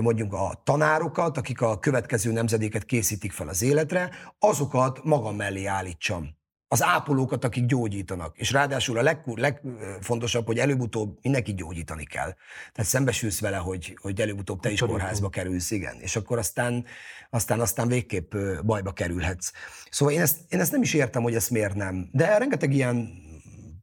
mondjuk 0.00 0.32
a 0.32 0.60
tanárokat, 0.64 1.36
akik 1.36 1.60
a 1.60 1.78
következő 1.78 2.32
nemzedéket 2.32 2.84
készítik 2.84 3.32
fel 3.32 3.48
az 3.48 3.62
életre, 3.62 4.10
azokat 4.38 5.04
magam 5.04 5.36
mellé 5.36 5.64
állítsam 5.64 6.36
az 6.68 6.82
ápolókat, 6.82 7.44
akik 7.44 7.66
gyógyítanak. 7.66 8.38
És 8.38 8.52
ráadásul 8.52 8.98
a 8.98 9.02
leg, 9.02 9.22
legfontosabb, 9.34 10.46
hogy 10.46 10.58
előbb-utóbb 10.58 11.18
mindenki 11.22 11.54
gyógyítani 11.54 12.04
kell. 12.04 12.34
Tehát 12.72 12.90
szembesülsz 12.90 13.40
vele, 13.40 13.56
hogy, 13.56 13.98
hogy 14.00 14.20
előbb-utóbb 14.20 14.60
te 14.60 14.70
is 14.70 14.80
kórházba 14.80 15.28
kerülsz, 15.28 15.70
igen. 15.70 15.96
És 16.00 16.16
akkor 16.16 16.38
aztán, 16.38 16.84
aztán, 17.30 17.60
aztán 17.60 17.88
végképp 17.88 18.34
bajba 18.64 18.92
kerülhetsz. 18.92 19.52
Szóval 19.90 20.14
én 20.14 20.20
ezt, 20.20 20.38
én 20.48 20.60
ezt 20.60 20.72
nem 20.72 20.82
is 20.82 20.94
értem, 20.94 21.22
hogy 21.22 21.34
ezt 21.34 21.50
miért 21.50 21.74
nem. 21.74 22.08
De 22.12 22.38
rengeteg 22.38 22.72
ilyen 22.72 23.24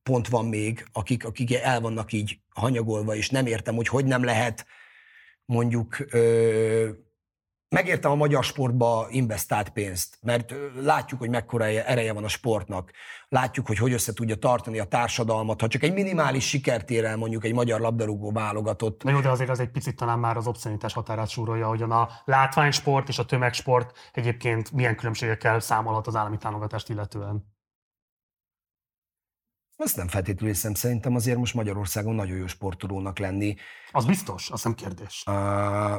pont 0.03 0.27
van 0.27 0.45
még, 0.45 0.85
akik, 0.91 1.25
akik 1.25 1.53
el 1.53 1.81
vannak 1.81 2.11
így 2.11 2.39
hanyagolva, 2.49 3.15
és 3.15 3.29
nem 3.29 3.45
értem, 3.45 3.75
hogy 3.75 3.87
hogy 3.87 4.05
nem 4.05 4.23
lehet 4.23 4.65
mondjuk 5.45 5.97
ö, 6.09 6.89
megértem 7.73 8.11
a 8.11 8.15
magyar 8.15 8.43
sportba 8.43 9.07
investált 9.09 9.69
pénzt, 9.69 10.17
mert 10.21 10.53
látjuk, 10.81 11.19
hogy 11.19 11.29
mekkora 11.29 11.65
ereje 11.65 12.13
van 12.13 12.23
a 12.23 12.27
sportnak, 12.27 12.91
látjuk, 13.27 13.67
hogy 13.67 13.77
hogy 13.77 13.93
össze 13.93 14.13
tudja 14.13 14.35
tartani 14.35 14.79
a 14.79 14.83
társadalmat, 14.83 15.61
ha 15.61 15.67
csak 15.67 15.83
egy 15.83 15.93
minimális 15.93 16.47
sikert 16.47 16.89
ér 16.89 17.05
el 17.05 17.17
mondjuk 17.17 17.45
egy 17.45 17.53
magyar 17.53 17.79
labdarúgó 17.79 18.31
válogatott. 18.31 19.03
Na 19.03 19.11
jó, 19.11 19.19
de 19.19 19.29
azért 19.29 19.49
az 19.49 19.59
egy 19.59 19.71
picit 19.71 19.95
talán 19.95 20.19
már 20.19 20.37
az 20.37 20.47
obszenitás 20.47 20.93
határát 20.93 21.29
súrolja, 21.29 21.67
hogy 21.67 21.81
a 21.81 22.09
látványsport 22.25 23.07
és 23.07 23.19
a 23.19 23.25
tömegsport 23.25 23.97
egyébként 24.11 24.71
milyen 24.71 24.95
különbségekkel 24.95 25.59
számolhat 25.59 26.07
az 26.07 26.15
állami 26.15 26.37
támogatást 26.37 26.89
illetően. 26.89 27.52
Ezt 29.75 29.95
nem 29.97 30.07
feltétlenül 30.07 30.53
hiszem, 30.53 30.73
szerintem 30.73 31.15
azért 31.15 31.37
most 31.37 31.53
Magyarországon 31.53 32.15
nagyon 32.15 32.37
jó 32.37 32.47
sportolónak 32.47 33.19
lenni. 33.19 33.55
Az 33.91 34.05
biztos, 34.05 34.49
azt 34.49 34.63
nem 34.63 34.73
kérdés. 34.73 35.23
Uh, 35.27 35.95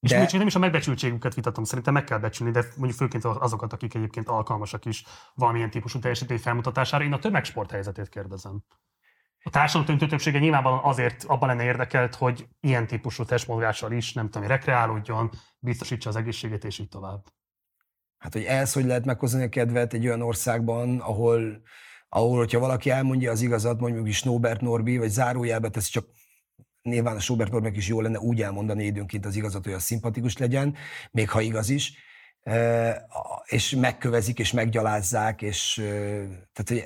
és 0.00 0.10
de... 0.10 0.28
nem 0.32 0.46
is 0.46 0.54
a 0.54 0.58
megbecsültségüket 0.58 1.34
vitatom, 1.34 1.64
szerintem 1.64 1.92
meg 1.92 2.04
kell 2.04 2.18
becsülni, 2.18 2.52
de 2.52 2.64
mondjuk 2.76 2.98
főként 2.98 3.24
azokat, 3.24 3.72
akik 3.72 3.94
egyébként 3.94 4.28
alkalmasak 4.28 4.84
is 4.84 5.04
valamilyen 5.34 5.70
típusú 5.70 5.98
teljesítmény 5.98 6.38
felmutatására. 6.38 7.04
Én 7.04 7.12
a 7.12 7.18
tömegsport 7.18 7.70
helyzetét 7.70 8.08
kérdezem. 8.08 8.64
A 9.44 9.50
társadalom 9.50 9.86
töntő 9.86 10.06
többsége 10.06 10.38
nyilvánvalóan 10.38 10.84
azért 10.84 11.24
abban 11.24 11.48
lenne 11.48 11.64
érdekelt, 11.64 12.14
hogy 12.14 12.48
ilyen 12.60 12.86
típusú 12.86 13.24
testmozgással 13.24 13.92
is, 13.92 14.12
nem 14.12 14.30
tudom, 14.30 14.48
rekreálódjon, 14.48 15.30
biztosítsa 15.58 16.08
az 16.08 16.16
egészségét, 16.16 16.64
és 16.64 16.78
így 16.78 16.88
tovább. 16.88 17.24
Hát, 18.18 18.32
hogy 18.32 18.44
ez 18.44 18.72
hogy 18.72 18.84
lehet 18.84 19.04
meghozni 19.04 19.42
a 19.42 19.48
kedvet 19.48 19.92
egy 19.92 20.06
olyan 20.06 20.22
országban, 20.22 21.00
ahol, 21.00 21.62
ahol 22.14 22.38
hogyha 22.38 22.58
valaki 22.58 22.90
elmondja 22.90 23.30
az 23.30 23.40
igazat, 23.40 23.80
mondjuk 23.80 24.08
is 24.08 24.16
Snowbert 24.16 24.60
Norbi, 24.60 24.98
vagy 24.98 25.08
zárójelbe 25.08 25.68
teszi 25.68 25.90
csak 25.90 26.06
nyilván 26.82 27.16
a 27.16 27.20
Schubert 27.20 27.52
Normek 27.52 27.76
is 27.76 27.88
jó 27.88 28.00
lenne 28.00 28.18
úgy 28.18 28.42
elmondani 28.42 28.84
időnként 28.84 29.26
az 29.26 29.36
igazat, 29.36 29.64
hogy 29.64 29.72
az 29.72 29.82
szimpatikus 29.82 30.36
legyen, 30.36 30.74
még 31.10 31.30
ha 31.30 31.40
igaz 31.40 31.68
is, 31.68 31.94
és 33.44 33.70
megkövezik, 33.70 34.38
és 34.38 34.52
meggyalázzák, 34.52 35.42
és 35.42 35.74
tehát 36.52 36.68
hogy 36.68 36.82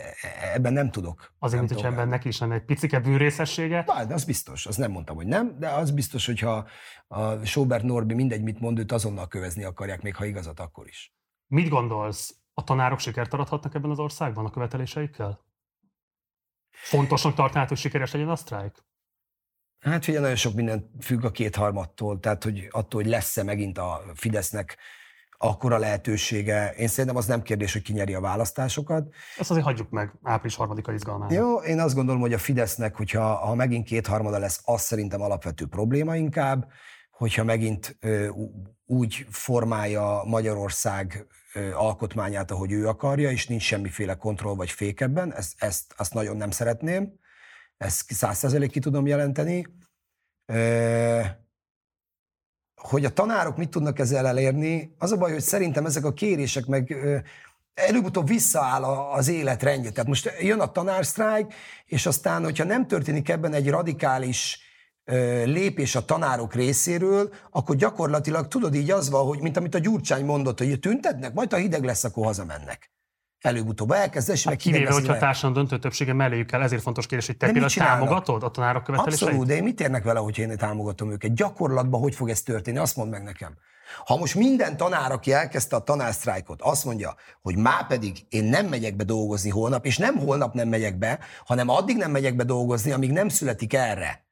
ebben 0.55 0.72
nem 0.72 0.91
tudok. 0.91 1.35
Azért, 1.39 1.62
mint 1.62 1.74
hogy 1.74 1.93
ebben 1.93 2.09
neki 2.09 2.29
is 2.29 2.39
lenne 2.39 2.55
egy 2.55 2.64
picike 2.64 3.01
bűnrészessége. 3.01 3.85
de 4.09 4.14
az 4.14 4.24
biztos, 4.24 4.66
az 4.66 4.77
nem 4.77 4.91
mondtam, 4.91 5.16
hogy 5.16 5.27
nem, 5.27 5.57
de 5.59 5.68
az 5.68 5.91
biztos, 5.91 6.27
hogyha 6.27 6.68
a 7.09 7.45
Schubert 7.45 7.85
Norbi 7.85 8.14
mindegy, 8.14 8.43
mit 8.43 8.61
mond, 8.61 8.79
őt 8.79 8.93
azonnal 8.93 9.29
kövezni 9.29 9.64
akarják, 9.64 10.03
még 10.03 10.14
ha 10.14 10.24
igazat, 10.24 10.61
akkor 10.61 10.87
is. 10.87 11.14
Mit 11.47 11.68
gondolsz, 11.68 12.35
a 12.59 12.64
tanárok 12.64 12.98
sikert 12.98 13.32
arathatnak 13.32 13.74
ebben 13.74 13.90
az 13.90 13.98
országban 13.98 14.44
a 14.44 14.50
követeléseikkel? 14.50 15.40
Fontosnak 16.70 17.34
tartanád, 17.34 17.68
hogy 17.68 17.76
sikeres 17.76 18.12
legyen 18.12 18.28
a 18.28 18.36
sztrájk? 18.36 18.84
Hát 19.80 20.09
ugye 20.09 20.20
nagyon 20.20 20.36
sok 20.36 20.54
minden 20.54 20.90
függ 21.00 21.24
a 21.24 21.30
kétharmattól, 21.30 22.20
tehát 22.20 22.44
hogy 22.44 22.68
attól, 22.70 23.02
hogy 23.02 23.11
lesz-e 23.11 23.42
megint 23.42 23.78
a 23.78 24.02
Fidesznek 24.14 24.76
akkora 25.38 25.78
lehetősége. 25.78 26.70
Én 26.70 26.88
szerintem 26.88 27.16
az 27.16 27.26
nem 27.26 27.42
kérdés, 27.42 27.72
hogy 27.72 27.82
kinyeri 27.82 28.14
a 28.14 28.20
választásokat. 28.20 29.14
Ezt 29.38 29.50
azért 29.50 29.64
hagyjuk 29.64 29.90
meg 29.90 30.12
április 30.22 30.57
harmadika 30.57 30.92
izgalmára. 30.92 31.34
Jó, 31.34 31.57
én 31.57 31.80
azt 31.80 31.94
gondolom, 31.94 32.20
hogy 32.20 32.32
a 32.32 32.38
Fidesznek, 32.38 32.96
hogyha 32.96 33.34
ha 33.34 33.54
megint 33.54 33.86
kétharmada 33.86 34.38
lesz, 34.38 34.61
az 34.64 34.80
szerintem 34.80 35.20
alapvető 35.20 35.66
probléma 35.66 36.16
inkább, 36.16 36.72
hogyha 37.11 37.44
megint 37.44 37.96
ö, 38.00 38.28
úgy 38.86 39.26
formálja 39.30 40.22
Magyarország 40.24 41.26
alkotmányát, 41.74 42.50
ahogy 42.50 42.72
ő 42.72 42.88
akarja, 42.88 43.30
és 43.30 43.46
nincs 43.46 43.62
semmiféle 43.62 44.14
kontroll 44.14 44.54
vagy 44.54 44.70
fék 44.70 45.00
ebben, 45.00 45.34
ezt, 45.34 45.52
ezt 45.62 45.94
azt 45.96 46.14
nagyon 46.14 46.36
nem 46.36 46.50
szeretném 46.50 47.18
ezt 47.76 48.12
százszerzelék 48.12 48.70
ki 48.70 48.78
tudom 48.78 49.07
jelenteni. 49.07 49.66
Hogy 52.74 53.04
a 53.04 53.12
tanárok 53.12 53.57
mit 53.57 53.70
tudnak 53.70 53.98
ezzel 53.98 54.26
elérni, 54.26 54.94
az 54.98 55.12
a 55.12 55.16
baj, 55.16 55.32
hogy 55.32 55.40
szerintem 55.40 55.86
ezek 55.86 56.04
a 56.04 56.12
kérések 56.12 56.66
meg 56.66 56.96
előbb-utóbb 57.74 58.26
visszaáll 58.26 58.84
az 58.84 59.28
életrendje. 59.28 59.90
Tehát 59.90 60.09
most 60.09 60.32
jön 60.40 60.61
a 60.61 60.72
tanársztrájk, 60.72 61.54
és 61.84 62.07
aztán, 62.07 62.44
hogyha 62.44 62.64
nem 62.64 62.86
történik 62.86 63.28
ebben 63.28 63.52
egy 63.52 63.70
radikális 63.70 64.61
lépés 65.44 65.94
a 65.94 66.04
tanárok 66.04 66.54
részéről, 66.54 67.32
akkor 67.50 67.76
gyakorlatilag 67.76 68.48
tudod 68.48 68.74
így 68.74 68.90
az 68.90 69.11
van, 69.11 69.26
hogy 69.26 69.40
mint 69.40 69.57
amit 69.57 69.74
a 69.74 69.78
Gyurcsány 69.78 70.24
mondott, 70.24 70.59
hogy 70.59 70.80
tüntetnek, 70.80 71.34
majd 71.34 71.52
ha 71.52 71.59
hideg 71.59 71.84
lesz, 71.84 72.04
akkor 72.04 72.24
hazamennek 72.24 72.90
előbb-utóbb 73.40 73.90
elkezd, 73.90 74.30
és 74.30 74.44
hát 74.44 74.52
meg 74.52 74.57
kivéve, 74.57 74.92
hogyha 74.92 75.12
a 75.12 75.18
társadalom 75.18 75.57
döntő 75.57 75.78
többsége 75.78 76.12
melléjük 76.12 76.52
el, 76.52 76.62
ezért 76.62 76.82
fontos 76.82 77.07
kérdés, 77.07 77.26
hogy 77.26 77.36
te 77.36 77.46
például 77.46 77.70
támogatod 77.70 78.42
a 78.42 78.50
tanárok 78.50 78.84
követeléseit? 78.84 79.22
Abszolút, 79.22 79.46
de 79.46 79.54
én 79.54 79.62
mit 79.62 79.80
érnek 79.80 80.04
vele, 80.04 80.18
hogy 80.18 80.38
én 80.38 80.57
támogatom 80.57 81.11
őket? 81.11 81.34
Gyakorlatban 81.34 82.00
hogy 82.00 82.14
fog 82.14 82.28
ez 82.28 82.42
történni? 82.42 82.78
Azt 82.78 82.96
mondd 82.96 83.11
meg 83.11 83.22
nekem. 83.22 83.57
Ha 84.04 84.16
most 84.16 84.34
minden 84.34 84.76
tanár, 84.76 85.12
aki 85.12 85.32
elkezdte 85.32 85.76
a 85.76 85.82
tanársztrájkot, 85.82 86.62
azt 86.62 86.84
mondja, 86.84 87.14
hogy 87.42 87.57
már 87.57 87.86
pedig 87.86 88.26
én 88.28 88.44
nem 88.44 88.66
megyek 88.66 88.96
be 88.96 89.04
dolgozni 89.04 89.50
holnap, 89.50 89.86
és 89.86 89.98
nem 89.98 90.18
holnap 90.18 90.54
nem 90.54 90.68
megyek 90.68 90.98
be, 90.98 91.18
hanem 91.44 91.68
addig 91.68 91.96
nem 91.96 92.11
megyek 92.11 92.36
be 92.36 92.44
dolgozni, 92.44 92.92
amíg 92.92 93.12
nem 93.12 93.28
születik 93.28 93.74
erre 93.74 94.26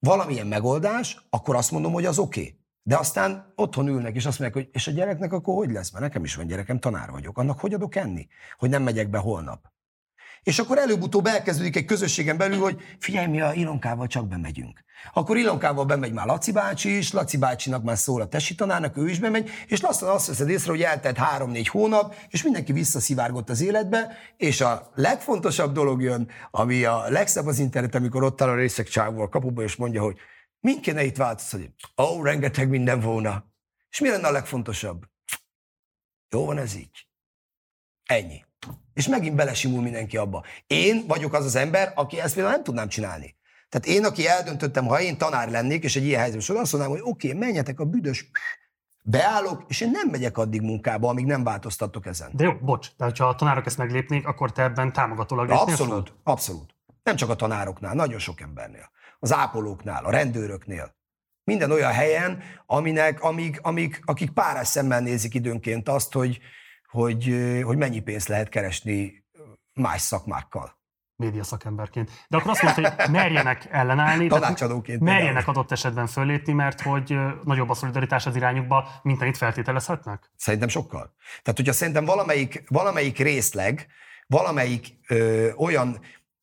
valamilyen 0.00 0.46
megoldás, 0.46 1.26
akkor 1.30 1.56
azt 1.56 1.70
mondom, 1.70 1.92
hogy 1.92 2.04
az 2.04 2.18
oké. 2.18 2.40
Okay. 2.40 2.58
De 2.82 2.96
aztán 2.96 3.52
otthon 3.56 3.88
ülnek, 3.88 4.14
és 4.14 4.26
azt 4.26 4.38
mondják, 4.38 4.64
hogy 4.64 4.74
és 4.74 4.86
a 4.86 4.90
gyereknek 4.90 5.32
akkor 5.32 5.54
hogy 5.54 5.70
lesz? 5.70 5.90
Mert 5.90 6.04
nekem 6.04 6.24
is 6.24 6.34
van 6.34 6.46
gyerekem, 6.46 6.78
tanár 6.78 7.10
vagyok. 7.10 7.38
Annak 7.38 7.60
hogy 7.60 7.74
adok 7.74 7.94
enni? 7.94 8.28
Hogy 8.58 8.70
nem 8.70 8.82
megyek 8.82 9.10
be 9.10 9.18
holnap. 9.18 9.72
És 10.42 10.58
akkor 10.58 10.78
előbb-utóbb 10.78 11.26
elkezdődik 11.26 11.76
egy 11.76 11.84
közösségen 11.84 12.36
belül, 12.36 12.58
hogy 12.58 12.80
figyelj, 12.98 13.26
mi 13.26 13.40
a 13.40 13.52
Ilonkával 13.52 14.06
csak 14.06 14.28
bemegyünk. 14.28 14.80
Akkor 15.12 15.36
Ilonkával 15.36 15.84
bemegy 15.84 16.12
már 16.12 16.26
Laci 16.26 16.52
bácsi 16.52 16.96
is, 16.96 17.12
Laci 17.12 17.36
bácsinak 17.36 17.82
már 17.82 17.98
szól 17.98 18.20
a 18.20 18.28
tesi 18.28 18.54
tanárnak, 18.54 18.96
ő 18.96 19.08
is 19.08 19.18
bemegy, 19.18 19.50
és 19.66 19.80
lassan 19.80 20.08
azt 20.08 20.26
veszed 20.26 20.48
észre, 20.48 20.70
hogy 20.70 20.82
eltelt 20.82 21.16
három-négy 21.16 21.68
hónap, 21.68 22.14
és 22.28 22.42
mindenki 22.42 22.72
visszaszivárgott 22.72 23.50
az 23.50 23.60
életbe, 23.60 24.16
és 24.36 24.60
a 24.60 24.90
legfontosabb 24.94 25.72
dolog 25.72 26.02
jön, 26.02 26.30
ami 26.50 26.84
a 26.84 27.04
legszebb 27.08 27.46
az 27.46 27.58
internet, 27.58 27.94
amikor 27.94 28.22
ott 28.22 28.42
áll 28.42 28.48
a 28.48 28.54
részek 28.54 28.88
csávó 28.88 29.20
a 29.20 29.28
kapuba, 29.28 29.62
és 29.62 29.76
mondja, 29.76 30.02
hogy 30.02 30.16
Mind 30.60 30.80
kéne 30.80 31.04
itt 31.04 31.16
változtatni? 31.16 31.74
Ó, 31.96 32.02
oh, 32.02 32.24
rengeteg 32.24 32.68
minden 32.68 33.00
volna. 33.00 33.44
És 33.90 34.00
mi 34.00 34.08
lenne 34.08 34.26
a 34.26 34.30
legfontosabb? 34.30 35.06
Jó 36.28 36.44
van 36.44 36.58
ez 36.58 36.74
így. 36.74 37.06
Ennyi. 38.04 38.44
És 38.94 39.08
megint 39.08 39.34
belesimul 39.34 39.82
mindenki 39.82 40.16
abba. 40.16 40.44
Én 40.66 41.04
vagyok 41.06 41.32
az 41.32 41.44
az 41.44 41.54
ember, 41.56 41.92
aki 41.94 42.20
ezt 42.20 42.34
például 42.34 42.54
nem 42.54 42.64
tudnám 42.64 42.88
csinálni. 42.88 43.34
Tehát 43.68 43.86
én, 43.86 44.04
aki 44.04 44.26
eldöntöttem, 44.26 44.86
ha 44.86 45.00
én 45.00 45.18
tanár 45.18 45.50
lennék, 45.50 45.84
és 45.84 45.96
egy 45.96 46.04
ilyen 46.04 46.20
helyzetben 46.20 46.56
azt 46.56 46.72
mondanám, 46.72 46.96
hogy 46.96 47.10
oké, 47.10 47.28
okay, 47.28 47.40
menjetek 47.40 47.80
a 47.80 47.84
büdös, 47.84 48.30
beállok, 49.02 49.64
és 49.68 49.80
én 49.80 49.90
nem 49.90 50.08
megyek 50.08 50.38
addig 50.38 50.60
munkába, 50.60 51.08
amíg 51.08 51.26
nem 51.26 51.44
változtatok 51.44 52.06
ezen. 52.06 52.30
De 52.32 52.44
jó, 52.44 52.52
bocs, 52.52 52.88
de 52.96 53.12
ha 53.18 53.24
a 53.24 53.34
tanárok 53.34 53.66
ezt 53.66 53.78
meglépnék, 53.78 54.26
akkor 54.26 54.52
te 54.52 54.62
ebben 54.62 54.92
támogatólag 54.92 55.50
Abszolút, 55.50 56.12
abszolút. 56.22 56.74
Nem 57.02 57.16
csak 57.16 57.28
a 57.28 57.36
tanároknál, 57.36 57.94
nagyon 57.94 58.18
sok 58.18 58.40
embernél 58.40 58.90
az 59.20 59.32
ápolóknál, 59.32 60.04
a 60.04 60.10
rendőröknél. 60.10 60.94
Minden 61.44 61.70
olyan 61.70 61.92
helyen, 61.92 62.42
aminek, 62.66 63.22
amíg, 63.22 63.58
amíg, 63.62 64.02
akik 64.04 64.30
párás 64.30 64.68
szemmel 64.68 65.00
nézik 65.00 65.34
időnként 65.34 65.88
azt, 65.88 66.12
hogy, 66.12 66.40
hogy, 66.90 67.34
hogy 67.62 67.76
mennyi 67.76 68.00
pénzt 68.00 68.28
lehet 68.28 68.48
keresni 68.48 69.24
más 69.74 70.00
szakmákkal 70.00 70.78
média 71.20 71.44
szakemberként. 71.44 72.10
De 72.28 72.36
akkor 72.36 72.50
azt 72.50 72.62
mondta, 72.62 72.80
hogy 72.80 73.10
merjenek 73.10 73.68
ellenállni, 73.70 74.26
Tanácsadóként 74.26 75.00
merjenek 75.00 75.48
adott 75.48 75.70
esetben 75.70 76.06
föllépni, 76.06 76.52
mert 76.52 76.80
hogy 76.80 77.16
nagyobb 77.44 77.70
a 77.70 77.74
szolidaritás 77.74 78.26
az 78.26 78.36
irányukba, 78.36 78.88
mint 79.02 79.20
amit 79.20 79.36
feltételezhetnek? 79.36 80.30
Szerintem 80.36 80.68
sokkal. 80.68 81.14
Tehát, 81.42 81.58
hogyha 81.58 81.72
szerintem 81.72 82.04
valamelyik, 82.04 82.64
valamelyik 82.68 83.18
részleg, 83.18 83.86
valamelyik 84.26 84.86
ö, 85.08 85.48
olyan, 85.52 86.00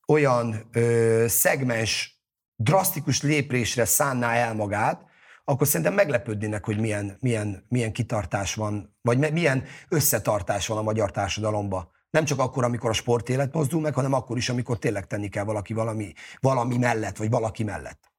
olyan 0.08 0.70
ö, 0.72 1.26
szegmens 1.28 2.22
drasztikus 2.56 3.22
lépésre 3.22 3.86
szánná 3.86 4.34
el 4.34 4.54
magát, 4.54 5.06
akkor 5.50 5.68
szerintem 5.68 5.94
meglepődnének, 5.94 6.66
hogy 6.66 6.80
milyen, 6.80 7.18
milyen, 7.20 7.66
milyen 7.70 7.94
kitartás 7.94 8.56
van, 8.56 8.98
vagy 9.02 9.32
milyen 9.34 9.64
összetartás 9.90 10.68
van 10.68 10.78
a 10.78 10.82
magyar 10.82 11.12
társadalomban. 11.12 11.92
Nem 12.10 12.26
csak 12.26 12.40
akkor, 12.40 12.64
amikor 12.64 12.90
a 12.90 12.94
sportélet 12.94 13.54
mozdul 13.54 13.82
meg, 13.82 13.94
hanem 13.94 14.14
akkor 14.14 14.38
is, 14.38 14.50
amikor 14.50 14.80
tényleg 14.80 15.08
tenni 15.08 15.30
kell 15.30 15.44
valaki 15.44 15.74
valami, 15.74 16.14
valami 16.40 16.78
mellett, 16.78 17.18
vagy 17.18 17.30
valaki 17.30 17.64
mellett. 17.64 18.12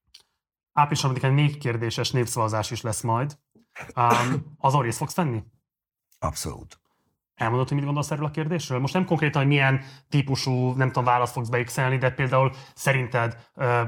Április 0.72 1.03
3 1.03 1.35
négy 1.35 1.59
kérdéses 1.59 2.11
népszavazás 2.11 2.70
is 2.70 2.81
lesz 2.81 3.03
majd. 3.03 3.39
Um, 3.97 4.55
azon 4.59 4.83
részt 4.83 4.99
fogsz 4.99 5.14
venni? 5.14 5.43
Abszolút. 6.18 6.81
Elmondod, 7.39 7.68
hogy 7.68 7.76
mit 7.76 7.86
gondolsz 7.86 8.11
erről 8.11 8.24
a 8.24 8.30
kérdésről? 8.30 8.78
Most 8.78 8.95
nem 8.95 9.05
konkrétan, 9.05 9.41
hogy 9.41 9.51
milyen 9.51 9.80
típusú, 10.09 10.72
nem 10.72 10.86
tudom, 10.86 11.05
választ 11.05 11.32
fogsz 11.32 11.49
beixelni, 11.49 11.99
de 11.99 12.11
például 12.11 12.53
szerinted 12.74 13.36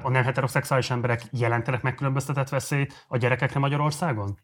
a 0.02 0.10
nem 0.10 0.24
heteroszexuális 0.24 0.90
emberek 0.90 1.22
jelentenek 1.30 1.82
megkülönböztetett 1.82 2.48
veszélyt 2.48 3.04
a 3.08 3.16
gyerekekre 3.16 3.58
Magyarországon? 3.58 4.38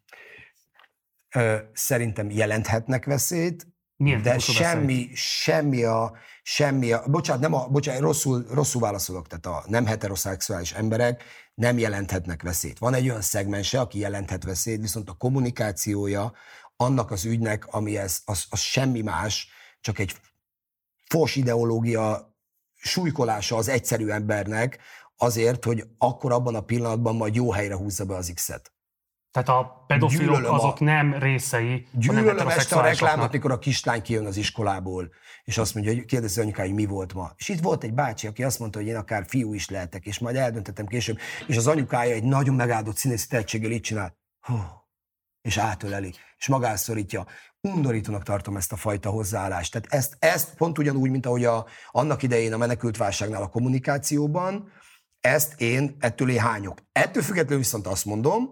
Szerintem 1.73 2.29
jelenthetnek 2.29 3.05
veszélyt, 3.05 3.67
milyen 3.95 4.21
de 4.21 4.37
semmi, 4.37 5.09
semmi 5.13 5.83
a, 5.83 6.13
semmi 6.43 6.91
a, 6.91 7.03
bocsánat, 7.07 7.41
nem 7.41 7.53
a, 7.53 7.67
bocsánat, 7.67 8.01
rosszul, 8.01 8.45
rosszul 8.53 8.81
válaszolok, 8.81 9.27
tehát 9.27 9.45
a 9.45 9.69
nem 9.69 9.85
heteroszexuális 9.85 10.71
emberek 10.71 11.23
nem 11.53 11.77
jelenthetnek 11.77 12.43
veszélyt. 12.43 12.79
Van 12.79 12.93
egy 12.93 13.09
olyan 13.09 13.21
szegmense, 13.21 13.79
aki 13.79 13.99
jelenthet 13.99 14.43
veszélyt, 14.43 14.81
viszont 14.81 15.09
a 15.09 15.13
kommunikációja 15.13 16.33
annak 16.77 17.11
az 17.11 17.25
ügynek, 17.25 17.67
ami 17.67 17.97
ez, 17.97 18.21
az, 18.25 18.45
az 18.49 18.59
semmi 18.59 19.01
más, 19.01 19.49
csak 19.81 19.99
egy 19.99 20.15
fos 21.09 21.35
ideológia 21.35 22.35
súlykolása 22.75 23.55
az 23.55 23.67
egyszerű 23.67 24.07
embernek 24.07 24.79
azért, 25.17 25.63
hogy 25.63 25.83
akkor 25.97 26.31
abban 26.31 26.55
a 26.55 26.61
pillanatban 26.61 27.15
majd 27.15 27.35
jó 27.35 27.51
helyre 27.51 27.75
húzza 27.75 28.05
be 28.05 28.15
az 28.15 28.31
X-et. 28.35 28.71
Tehát 29.31 29.49
a 29.49 29.83
pedofilok 29.87 30.25
gyűlölöm 30.25 30.53
azok 30.53 30.79
a, 30.79 30.83
nem 30.83 31.13
részei 31.13 31.87
Gyűlölöm 31.91 32.47
este 32.47 32.75
a 32.75 32.81
reklámot, 32.81 33.31
mikor 33.31 33.51
a 33.51 33.59
kislány 33.59 34.01
kijön 34.01 34.25
az 34.25 34.37
iskolából, 34.37 35.09
és 35.43 35.57
azt 35.57 35.73
mondja, 35.73 35.93
hogy 35.93 36.05
kérdezi 36.05 36.41
anyukája, 36.41 36.67
hogy 36.67 36.77
mi 36.77 36.85
volt 36.85 37.13
ma. 37.13 37.31
És 37.37 37.49
itt 37.49 37.61
volt 37.61 37.83
egy 37.83 37.93
bácsi, 37.93 38.27
aki 38.27 38.43
azt 38.43 38.59
mondta, 38.59 38.79
hogy 38.79 38.87
én 38.87 38.95
akár 38.95 39.25
fiú 39.27 39.53
is 39.53 39.69
lehetek, 39.69 40.05
és 40.05 40.19
majd 40.19 40.35
eldöntetem 40.35 40.85
később. 40.85 41.17
És 41.47 41.57
az 41.57 41.67
anyukája 41.67 42.13
egy 42.13 42.23
nagyon 42.23 42.55
megáldott 42.55 42.95
színészi 42.95 43.27
tehetséggel 43.27 43.71
így 43.71 43.81
csinál. 43.81 44.17
Hú, 44.39 44.55
és 45.41 45.57
átöleli, 45.57 46.13
és 46.37 46.47
magászorítja. 46.47 47.25
Undorítónak 47.61 48.23
tartom 48.23 48.57
ezt 48.57 48.71
a 48.71 48.75
fajta 48.75 49.09
hozzáállást. 49.09 49.71
Tehát 49.71 49.87
ezt, 49.93 50.15
ezt 50.19 50.55
pont 50.55 50.77
ugyanúgy, 50.77 51.09
mint 51.09 51.25
ahogy 51.25 51.45
a, 51.45 51.65
annak 51.91 52.23
idején 52.23 52.53
a 52.53 52.57
menekültválságnál 52.57 53.41
a 53.41 53.47
kommunikációban, 53.47 54.71
ezt 55.19 55.61
én 55.61 55.95
ettől 55.99 56.29
én 56.29 56.39
hányok. 56.39 56.79
Ettől 56.91 57.23
függetlenül 57.23 57.57
viszont 57.57 57.87
azt 57.87 58.05
mondom, 58.05 58.49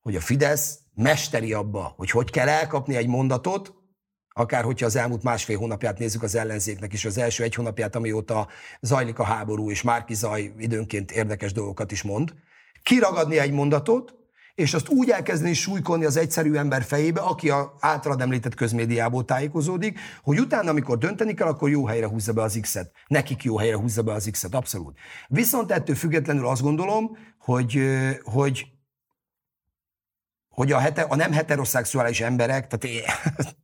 hogy 0.00 0.16
a 0.16 0.20
Fidesz 0.20 0.78
mesteri 0.94 1.52
abba, 1.52 1.92
hogy 1.96 2.10
hogy 2.10 2.30
kell 2.30 2.48
elkapni 2.48 2.96
egy 2.96 3.06
mondatot, 3.06 3.74
akár 4.28 4.64
hogyha 4.64 4.86
az 4.86 4.96
elmúlt 4.96 5.22
másfél 5.22 5.58
hónapját 5.58 5.98
nézzük 5.98 6.22
az 6.22 6.34
ellenzéknek 6.34 6.92
is, 6.92 7.04
az 7.04 7.18
első 7.18 7.42
egy 7.42 7.54
hónapját, 7.54 7.96
amióta 7.96 8.48
zajlik 8.80 9.18
a 9.18 9.24
háború, 9.24 9.70
és 9.70 9.82
Márki 9.82 10.14
Zaj 10.14 10.52
időnként 10.58 11.10
érdekes 11.10 11.52
dolgokat 11.52 11.92
is 11.92 12.02
mond, 12.02 12.34
kiragadni 12.82 13.38
egy 13.38 13.52
mondatot, 13.52 14.14
és 14.60 14.74
azt 14.74 14.88
úgy 14.88 15.10
elkezdeni 15.10 15.52
súlykolni 15.52 16.04
az 16.04 16.16
egyszerű 16.16 16.54
ember 16.54 16.82
fejébe, 16.82 17.20
aki 17.20 17.50
a 17.50 17.74
általad 17.80 18.20
említett 18.20 18.54
közmédiából 18.54 19.24
tájékozódik, 19.24 19.98
hogy 20.22 20.40
utána, 20.40 20.70
amikor 20.70 20.98
dönteni 20.98 21.34
kell, 21.34 21.48
akkor 21.48 21.70
jó 21.70 21.86
helyre 21.86 22.06
húzza 22.06 22.32
be 22.32 22.42
az 22.42 22.58
X-et. 22.60 22.92
Nekik 23.06 23.42
jó 23.42 23.58
helyre 23.58 23.76
húzza 23.76 24.02
be 24.02 24.12
az 24.12 24.28
X-et, 24.30 24.54
abszolút. 24.54 24.98
Viszont 25.28 25.72
ettől 25.72 25.96
függetlenül 25.96 26.46
azt 26.46 26.62
gondolom, 26.62 27.16
hogy, 27.38 27.82
hogy 28.22 28.66
hogy 30.48 30.72
a, 30.72 30.78
hete, 30.78 31.02
a 31.02 31.16
nem 31.16 31.32
heteroszexuális 31.32 32.20
emberek, 32.20 32.66
tehát 32.66 32.96
én, 32.96 33.02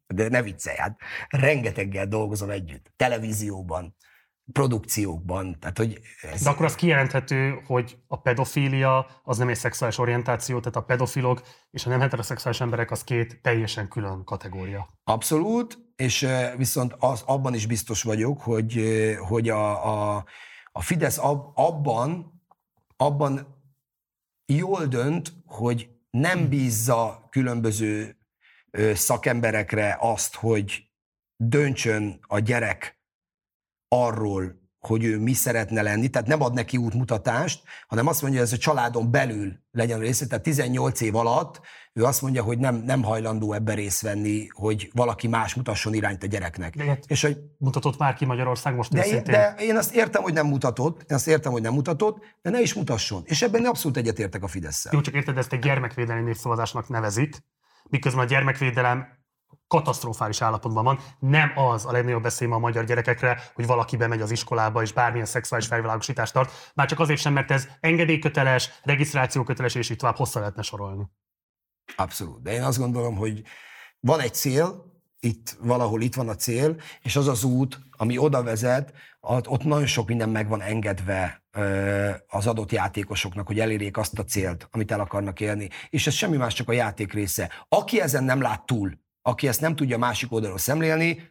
de 0.17 0.29
ne 0.29 0.43
viccelj, 0.43 0.77
hát 0.77 0.99
rengeteggel 1.29 2.07
dolgozom 2.07 2.51
együtt, 2.51 2.93
televízióban, 2.97 3.97
produkciókban. 4.53 5.59
Tehát, 5.61 5.79
hogy 5.79 6.01
ez... 6.21 6.43
De 6.43 6.51
akkor 6.51 6.65
az 6.65 6.75
kijelenthető, 6.75 7.63
hogy 7.67 7.99
a 8.07 8.21
pedofília 8.21 9.07
az 9.23 9.39
nem 9.39 9.49
egy 9.49 9.57
szexuális 9.57 9.99
orientáció, 9.99 10.59
tehát 10.59 10.77
a 10.77 10.81
pedofilok 10.81 11.43
és 11.71 11.87
a 11.87 11.89
nem 11.89 12.01
heteroszexuális 12.01 12.61
emberek 12.61 12.91
az 12.91 13.05
két 13.05 13.41
teljesen 13.43 13.89
külön 13.89 14.25
kategória. 14.25 14.89
Abszolút, 15.05 15.79
és 15.97 16.29
viszont 16.57 16.95
az, 16.99 17.23
abban 17.27 17.55
is 17.55 17.67
biztos 17.67 18.03
vagyok, 18.03 18.41
hogy, 18.41 18.83
hogy 19.29 19.49
a, 19.49 19.87
a, 20.17 20.25
a 20.73 20.83
Fidesz 20.83 21.19
ab, 21.19 21.51
abban, 21.55 22.43
abban 22.97 23.61
jól 24.47 24.87
dönt, 24.87 25.33
hogy 25.47 25.89
nem 26.11 26.49
bízza 26.49 27.27
különböző 27.31 28.17
szakemberekre 28.95 29.97
azt, 30.01 30.35
hogy 30.35 30.91
döntsön 31.37 32.19
a 32.21 32.39
gyerek 32.39 32.96
arról, 33.89 34.64
hogy 34.80 35.05
ő 35.05 35.18
mi 35.18 35.32
szeretne 35.32 35.82
lenni, 35.82 36.09
tehát 36.09 36.28
nem 36.28 36.43
ad 36.43 36.55
neki 36.55 36.76
útmutatást, 36.76 37.62
hanem 37.87 38.07
azt 38.07 38.22
mondja, 38.22 38.41
hogy 38.41 38.49
ez 38.49 38.55
a 38.55 38.61
családon 38.61 39.11
belül 39.11 39.53
legyen 39.70 39.99
része, 39.99 40.26
tehát 40.26 40.45
18 40.45 41.01
év 41.01 41.14
alatt 41.14 41.61
ő 41.97 42.05
azt 42.05 42.22
mondja, 42.22 42.43
hogy 42.43 42.59
nem, 42.59 42.74
nem 42.74 43.03
hajlandó 43.03 43.53
ebbe 43.53 43.74
részt 43.74 44.01
venni, 44.01 44.47
hogy 44.51 44.91
valaki 44.95 45.28
más 45.28 45.55
mutasson 45.55 45.95
irányt 45.95 46.22
a 46.22 46.26
gyereknek. 46.26 46.76
De 46.76 46.99
és 47.07 47.22
hogy 47.22 47.39
mutatott 47.59 47.99
már 47.99 48.14
ki 48.14 48.24
Magyarország 48.24 48.74
most 48.74 48.93
de 48.93 49.05
én, 49.05 49.22
de 49.24 49.55
én 49.59 49.76
azt 49.76 49.95
értem, 49.95 50.22
hogy 50.22 50.32
nem 50.32 50.47
mutatott, 50.47 51.01
én 51.01 51.16
azt 51.16 51.28
értem, 51.28 51.53
hogy 51.53 51.62
nem 51.62 51.72
mutatott, 51.72 52.18
de 52.43 52.51
ne 52.51 52.61
is 52.61 52.74
mutasson. 52.74 53.22
És 53.24 53.43
ebben 53.43 53.64
abszolút 53.64 53.97
egyetértek 53.97 54.43
a 54.43 54.47
fidesz 54.47 54.89
Jó, 54.91 55.01
csak 55.01 55.14
érted, 55.14 55.39
ezt 55.39 55.53
egy 55.53 55.59
gyermekvédelmi 55.59 56.22
népszavazásnak 56.22 56.89
nevezik, 56.89 57.37
miközben 57.89 58.24
a 58.24 58.28
gyermekvédelem 58.28 59.07
katasztrofális 59.69 60.41
állapotban 60.41 60.85
van. 60.85 60.99
Nem 61.19 61.53
az 61.55 61.87
a 61.87 61.93
legnagyobb 61.93 62.23
veszély 62.23 62.51
a 62.51 62.59
magyar 62.59 62.85
gyerekekre, 62.85 63.43
hogy 63.55 63.67
valaki 63.67 63.97
bemegy 63.97 64.21
az 64.21 64.31
iskolába 64.31 64.83
és 64.83 64.93
bármilyen 64.93 65.27
szexuális 65.27 65.67
felvilágosítást 65.67 66.33
tart, 66.33 66.73
már 66.75 66.87
csak 66.87 67.01
azért 67.01 67.21
sem, 67.21 67.33
mert 67.33 67.51
ez 67.51 67.69
engedélyköteles, 67.81 68.71
regisztrációköteles, 68.83 69.75
és 69.75 69.91
így 69.91 69.97
tovább 69.97 70.17
hosszá 70.17 70.39
lehetne 70.41 70.62
sorolni. 70.62 71.05
Abszolút. 71.97 72.43
De 72.43 72.53
én 72.53 72.62
azt 72.62 72.79
gondolom, 72.79 73.17
hogy 73.17 73.43
van 74.01 74.21
egy 74.21 74.35
cél, 74.35 74.95
itt 75.21 75.57
valahol 75.61 76.03
itt 76.03 76.14
van 76.14 76.29
a 76.29 76.35
cél, 76.35 76.77
és 77.03 77.17
az 77.17 77.29
az 77.29 77.45
út, 77.45 77.79
ami 77.91 78.19
oda 78.19 78.43
vezet, 78.43 78.93
ott 79.21 79.64
nagyon 79.64 79.87
sok 79.87 80.09
minden 80.09 80.29
meg 80.29 80.49
van 80.49 80.61
engedve 80.62 81.45
az 82.29 82.47
adott 82.47 82.73
játékosoknak, 82.73 83.47
hogy 83.47 83.61
elérjék 83.61 83.97
azt 83.97 84.19
a 84.19 84.25
célt, 84.25 84.69
amit 84.71 84.93
el 84.93 85.01
akarnak 85.01 85.41
élni. 85.41 85.69
És 85.89 86.07
ez 86.07 86.14
semmi 86.14 86.37
más, 86.37 86.55
csak 86.55 86.69
a 86.69 86.73
játék 86.73 87.12
része. 87.12 87.51
Aki 87.69 88.01
ezen 88.01 88.25
nem 88.25 88.41
lát 88.41 88.67
túl, 88.67 89.05
aki 89.27 89.49
ezt 89.49 89.61
nem 89.61 89.77
tudja 89.77 89.99
másik 89.99 90.33
oldalról 90.33 90.59
szemlélni, 90.59 91.29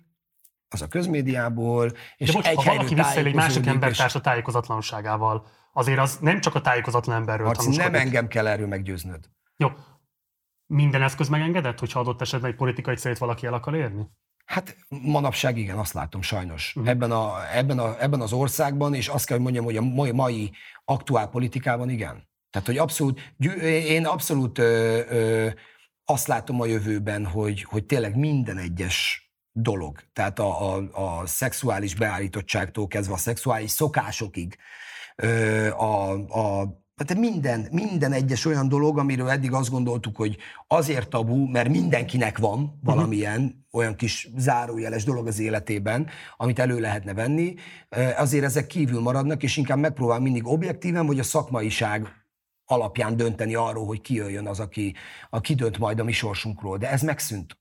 az 0.69 0.81
a 0.81 0.87
közmédiából, 0.87 1.91
és 2.17 2.27
De 2.27 2.33
bocs, 2.33 2.47
egy 2.47 2.55
ha 2.55 2.63
valaki 2.63 2.95
visszaél 2.95 3.25
egy 3.25 3.33
másik 3.33 3.65
embertársa 3.65 4.21
tájékozatlanságával, 4.21 5.45
azért 5.73 5.99
az 5.99 6.17
nem 6.21 6.41
csak 6.41 6.55
a 6.55 6.61
tájékozatlan 6.61 7.15
emberről 7.15 7.45
Marci, 7.45 7.75
nem 7.75 7.95
engem 7.95 8.27
kell 8.27 8.47
erről 8.47 8.67
meggyőznöd. 8.67 9.29
Jó. 9.57 9.69
Minden 10.65 11.01
eszköz 11.01 11.29
megengedett, 11.29 11.79
hogyha 11.79 11.99
adott 11.99 12.21
esetben 12.21 12.51
egy 12.51 12.55
politikai 12.55 12.95
célt 12.95 13.17
valaki 13.17 13.45
el 13.45 13.53
akar 13.53 13.75
érni? 13.75 14.07
Hát 14.45 14.77
manapság 14.89 15.57
igen, 15.57 15.77
azt 15.77 15.93
látom 15.93 16.21
sajnos. 16.21 16.73
Uh-huh. 16.75 16.91
Ebben, 16.91 17.11
a, 17.11 17.55
ebben, 17.55 17.79
a, 17.79 18.01
ebben 18.01 18.21
az 18.21 18.33
országban, 18.33 18.93
és 18.93 19.07
azt 19.07 19.25
kell, 19.25 19.35
hogy 19.35 19.45
mondjam, 19.45 19.65
hogy 19.65 19.77
a 19.77 19.81
mai, 19.81 20.11
mai 20.11 20.51
aktuál 20.85 21.29
politikában 21.29 21.89
igen. 21.89 22.27
Tehát, 22.49 22.67
hogy 22.67 22.77
abszolút, 22.77 23.33
én 23.63 24.05
abszolút 24.05 24.57
ö, 24.57 24.99
ö, 25.09 25.49
azt 26.05 26.27
látom 26.27 26.61
a 26.61 26.65
jövőben, 26.65 27.25
hogy, 27.25 27.63
hogy 27.63 27.85
tényleg 27.85 28.15
minden 28.15 28.57
egyes 28.57 29.29
dolog, 29.51 29.99
tehát 30.13 30.39
a, 30.39 30.75
a, 30.75 30.89
a 30.91 31.25
szexuális 31.25 31.95
beállítottságtól 31.95 32.87
kezdve 32.87 33.13
a 33.13 33.17
szexuális 33.17 33.71
szokásokig, 33.71 34.57
a, 35.77 36.11
a 36.11 36.83
tehát 36.95 37.23
minden, 37.31 37.67
minden 37.71 38.11
egyes 38.11 38.45
olyan 38.45 38.67
dolog, 38.67 38.97
amiről 38.97 39.29
eddig 39.29 39.51
azt 39.51 39.69
gondoltuk, 39.69 40.15
hogy 40.15 40.37
azért 40.67 41.09
tabu, 41.09 41.47
mert 41.47 41.69
mindenkinek 41.69 42.37
van 42.37 42.79
valamilyen 42.83 43.41
uh-huh. 43.41 43.55
olyan 43.71 43.95
kis 43.95 44.29
zárójeles 44.37 45.03
dolog 45.03 45.27
az 45.27 45.39
életében, 45.39 46.07
amit 46.37 46.59
elő 46.59 46.79
lehetne 46.79 47.13
venni, 47.13 47.53
azért 48.17 48.43
ezek 48.43 48.67
kívül 48.67 48.99
maradnak, 48.99 49.43
és 49.43 49.57
inkább 49.57 49.77
megpróbál 49.77 50.19
mindig 50.19 50.47
objektíven, 50.47 51.05
vagy 51.05 51.19
a 51.19 51.23
szakmaiság 51.23 52.24
alapján 52.66 53.16
dönteni 53.16 53.55
arról, 53.55 53.86
hogy 53.86 54.01
ki 54.01 54.13
jöjjön 54.13 54.47
az, 54.47 54.59
aki, 54.59 54.95
aki 55.30 55.55
dönt 55.55 55.78
majd 55.78 55.99
a 55.99 56.03
mi 56.03 56.11
sorsunkról. 56.11 56.78
De 56.78 56.89
ez 56.89 57.01
megszűnt. 57.01 57.59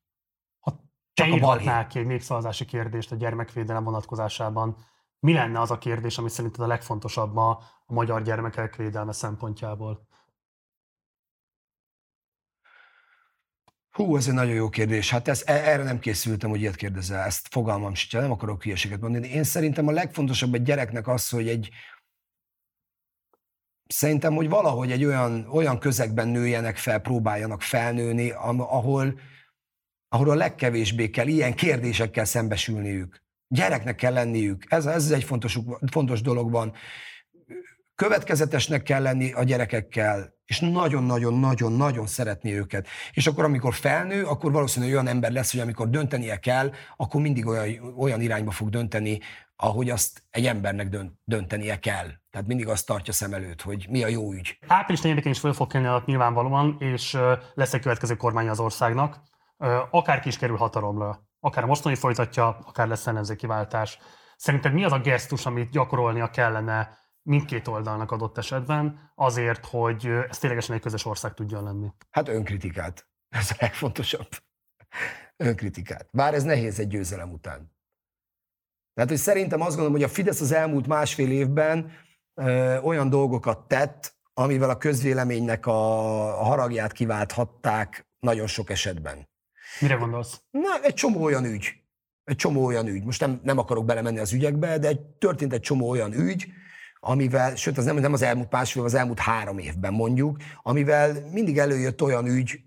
Ha 0.61 0.85
te 1.15 1.27
írhatnál 1.27 1.87
ki 1.87 1.99
egy 1.99 2.07
népszavazási 2.07 2.65
kérdést 2.65 3.13
a 3.13 3.17
gyermekvédelem 3.17 3.85
vonatkozásában, 3.85 4.77
mi 5.19 5.33
lenne 5.33 5.61
az 5.61 5.71
a 5.71 5.79
kérdés, 5.79 6.19
ami 6.19 6.29
szerinted 6.29 6.61
a 6.61 6.67
legfontosabb 6.67 7.33
ma 7.33 7.51
a 7.87 7.93
magyar 7.93 8.23
gyermekek 8.23 8.77
védelme 8.77 9.13
szempontjából? 9.13 10.07
Hú, 13.91 14.17
ez 14.17 14.29
egy 14.29 14.35
nagyon 14.35 14.55
jó 14.55 14.69
kérdés. 14.69 15.11
Hát 15.11 15.29
ez, 15.29 15.43
e, 15.47 15.53
erre 15.53 15.83
nem 15.83 15.99
készültem, 15.99 16.51
hogy 16.51 16.61
ilyet 16.61 16.77
kérdezel. 16.77 17.25
Ezt 17.25 17.49
fogalmam 17.51 17.95
sincs, 17.95 18.13
nem 18.13 18.31
akarok 18.31 18.63
hülyeséget 18.63 19.01
mondani. 19.01 19.29
Én 19.29 19.45
szerintem 19.45 19.89
a 19.89 19.93
legfontosabb 19.93 20.55
egy 20.55 20.63
gyereknek 20.63 21.09
az, 21.09 21.29
hogy 21.29 21.49
egy, 21.49 21.71
szerintem, 23.87 24.35
hogy 24.35 24.49
valahogy 24.49 24.93
egy 24.93 25.05
olyan, 25.05 25.47
olyan 25.51 25.78
közegben 25.78 26.28
nőjenek 26.28 26.76
fel, 26.76 26.99
próbáljanak 26.99 27.62
felnőni, 27.62 28.30
ahol, 28.30 29.18
ahol 30.09 30.30
a 30.30 30.35
legkevésbé 30.35 31.11
kell 31.11 31.26
ilyen 31.26 31.55
kérdésekkel 31.55 32.24
szembesülniük. 32.24 33.22
Gyereknek 33.49 33.97
kell 33.97 34.12
lenniük. 34.12 34.64
Ez, 34.68 34.87
ez 34.87 35.11
egy 35.11 35.24
fontos, 35.24 35.59
fontos 35.91 36.20
dolog 36.20 36.51
van. 36.51 36.72
Következetesnek 37.95 38.82
kell 38.82 39.03
lenni 39.03 39.32
a 39.32 39.43
gyerekekkel, 39.43 40.35
és 40.45 40.61
nagyon-nagyon-nagyon-nagyon 40.61 42.07
szeretni 42.07 42.53
őket. 42.53 42.87
És 43.12 43.26
akkor, 43.26 43.45
amikor 43.45 43.74
felnő, 43.74 44.24
akkor 44.24 44.53
valószínűleg 44.53 44.95
olyan 44.95 45.09
ember 45.09 45.32
lesz, 45.32 45.51
hogy 45.51 45.61
amikor 45.61 45.91
döntenie 45.91 46.37
kell, 46.37 46.70
akkor 46.97 47.20
mindig 47.20 47.47
olyan, 47.47 47.95
olyan 47.97 48.20
irányba 48.20 48.51
fog 48.51 48.68
dönteni, 48.70 49.20
ahogy 49.57 49.91
azt 49.91 50.23
egy 50.31 50.47
embernek 50.47 50.89
dönt, 50.89 51.19
döntenie 51.25 51.79
kell. 51.79 52.09
Tehát 52.31 52.47
mindig 52.47 52.69
azt 52.69 52.87
tartja 52.87 53.13
szem 53.13 53.35
előtt, 53.35 53.63
hogy 53.63 53.87
mi 53.89 54.05
a 54.05 54.09
jó 54.09 54.33
ügy. 54.33 54.59
Április 54.67 55.03
4-én 55.05 55.33
is 55.33 55.39
föl 55.39 55.53
fog 55.53 55.71
kelni 55.71 56.03
nyilvánvalóan, 56.05 56.77
és 56.79 57.19
lesz 57.55 57.75
egy 57.75 57.81
következő 57.81 58.17
kormány 58.17 58.49
az 58.49 58.61
országnak. 58.61 59.23
Akár 59.91 60.21
ki 60.21 60.29
is 60.29 60.39
kerül 60.39 60.57
hatalomra, 60.57 61.27
akár 61.41 61.65
mostani 61.65 61.95
folytatja, 61.95 62.59
akár 62.65 62.89
lesz 62.89 63.07
ellenzéki 63.07 63.47
váltás. 63.47 63.99
Szerinted 64.37 64.73
mi 64.73 64.85
az 64.85 64.93
a 64.93 65.01
gesztus, 65.01 65.47
amit 65.47 65.71
gyakorolnia 65.71 66.31
kellene 66.31 66.99
mindkét 67.23 67.69
oldalnak 67.69 68.11
adott 68.11 68.39
esetben, 68.39 69.13
azért, 69.15 69.67
hogy 69.67 70.07
ez 70.29 70.39
ténylegesen 70.39 70.75
egy 70.75 70.83
közös 70.83 71.05
ország 71.05 71.35
tudjon 71.35 71.65
lenni? 71.65 71.89
Hát 72.11 72.29
önkritikát. 72.29 73.07
Ez 73.29 73.51
a 73.51 73.55
legfontosabb. 73.59 74.29
Önkritikát. 75.37 76.09
Bár 76.13 76.35
ez 76.35 76.43
nehéz 76.43 76.79
egy 76.79 76.89
győzelem 76.89 77.31
után. 77.33 77.74
Tehát, 78.95 79.11
hogy 79.11 79.18
szerintem 79.18 79.61
azt 79.61 79.70
gondolom, 79.70 79.92
hogy 79.92 80.03
a 80.03 80.09
Fidesz 80.09 80.40
az 80.40 80.53
elmúlt 80.53 80.86
másfél 80.86 81.30
évben 81.30 81.92
ö, 82.34 82.78
olyan 82.78 83.11
dolgokat 83.11 83.68
tett, 83.68 84.14
amivel 84.34 84.70
a 84.70 84.78
közvéleménynek 84.78 85.66
a, 85.66 86.40
a 86.40 86.45
haragját 86.45 86.92
kiválthatták 86.92 88.07
nagyon 88.20 88.47
sok 88.47 88.70
esetben. 88.70 89.28
Mire 89.80 89.95
gondolsz? 89.95 90.40
Na, 90.51 90.82
egy 90.82 90.95
csomó 90.95 91.22
olyan 91.22 91.45
ügy. 91.45 91.72
Egy 92.24 92.36
csomó 92.36 92.64
olyan 92.64 92.86
ügy. 92.86 93.05
Most 93.05 93.20
nem, 93.20 93.40
nem 93.42 93.59
akarok 93.59 93.84
belemenni 93.84 94.18
az 94.18 94.32
ügyekbe, 94.32 94.78
de 94.78 94.88
egy, 94.88 95.01
történt 95.01 95.53
egy 95.53 95.61
csomó 95.61 95.88
olyan 95.88 96.12
ügy, 96.12 96.47
amivel, 97.01 97.55
sőt, 97.55 97.78
az 97.78 97.84
nem, 97.84 97.97
nem 97.97 98.12
az 98.12 98.22
elmúlt 98.22 98.51
másfél, 98.51 98.84
az 98.84 98.95
elmúlt 98.95 99.18
három 99.18 99.59
évben 99.59 99.92
mondjuk, 99.92 100.36
amivel 100.62 101.28
mindig 101.32 101.59
előjött 101.59 102.03
olyan 102.03 102.26
ügy, 102.26 102.61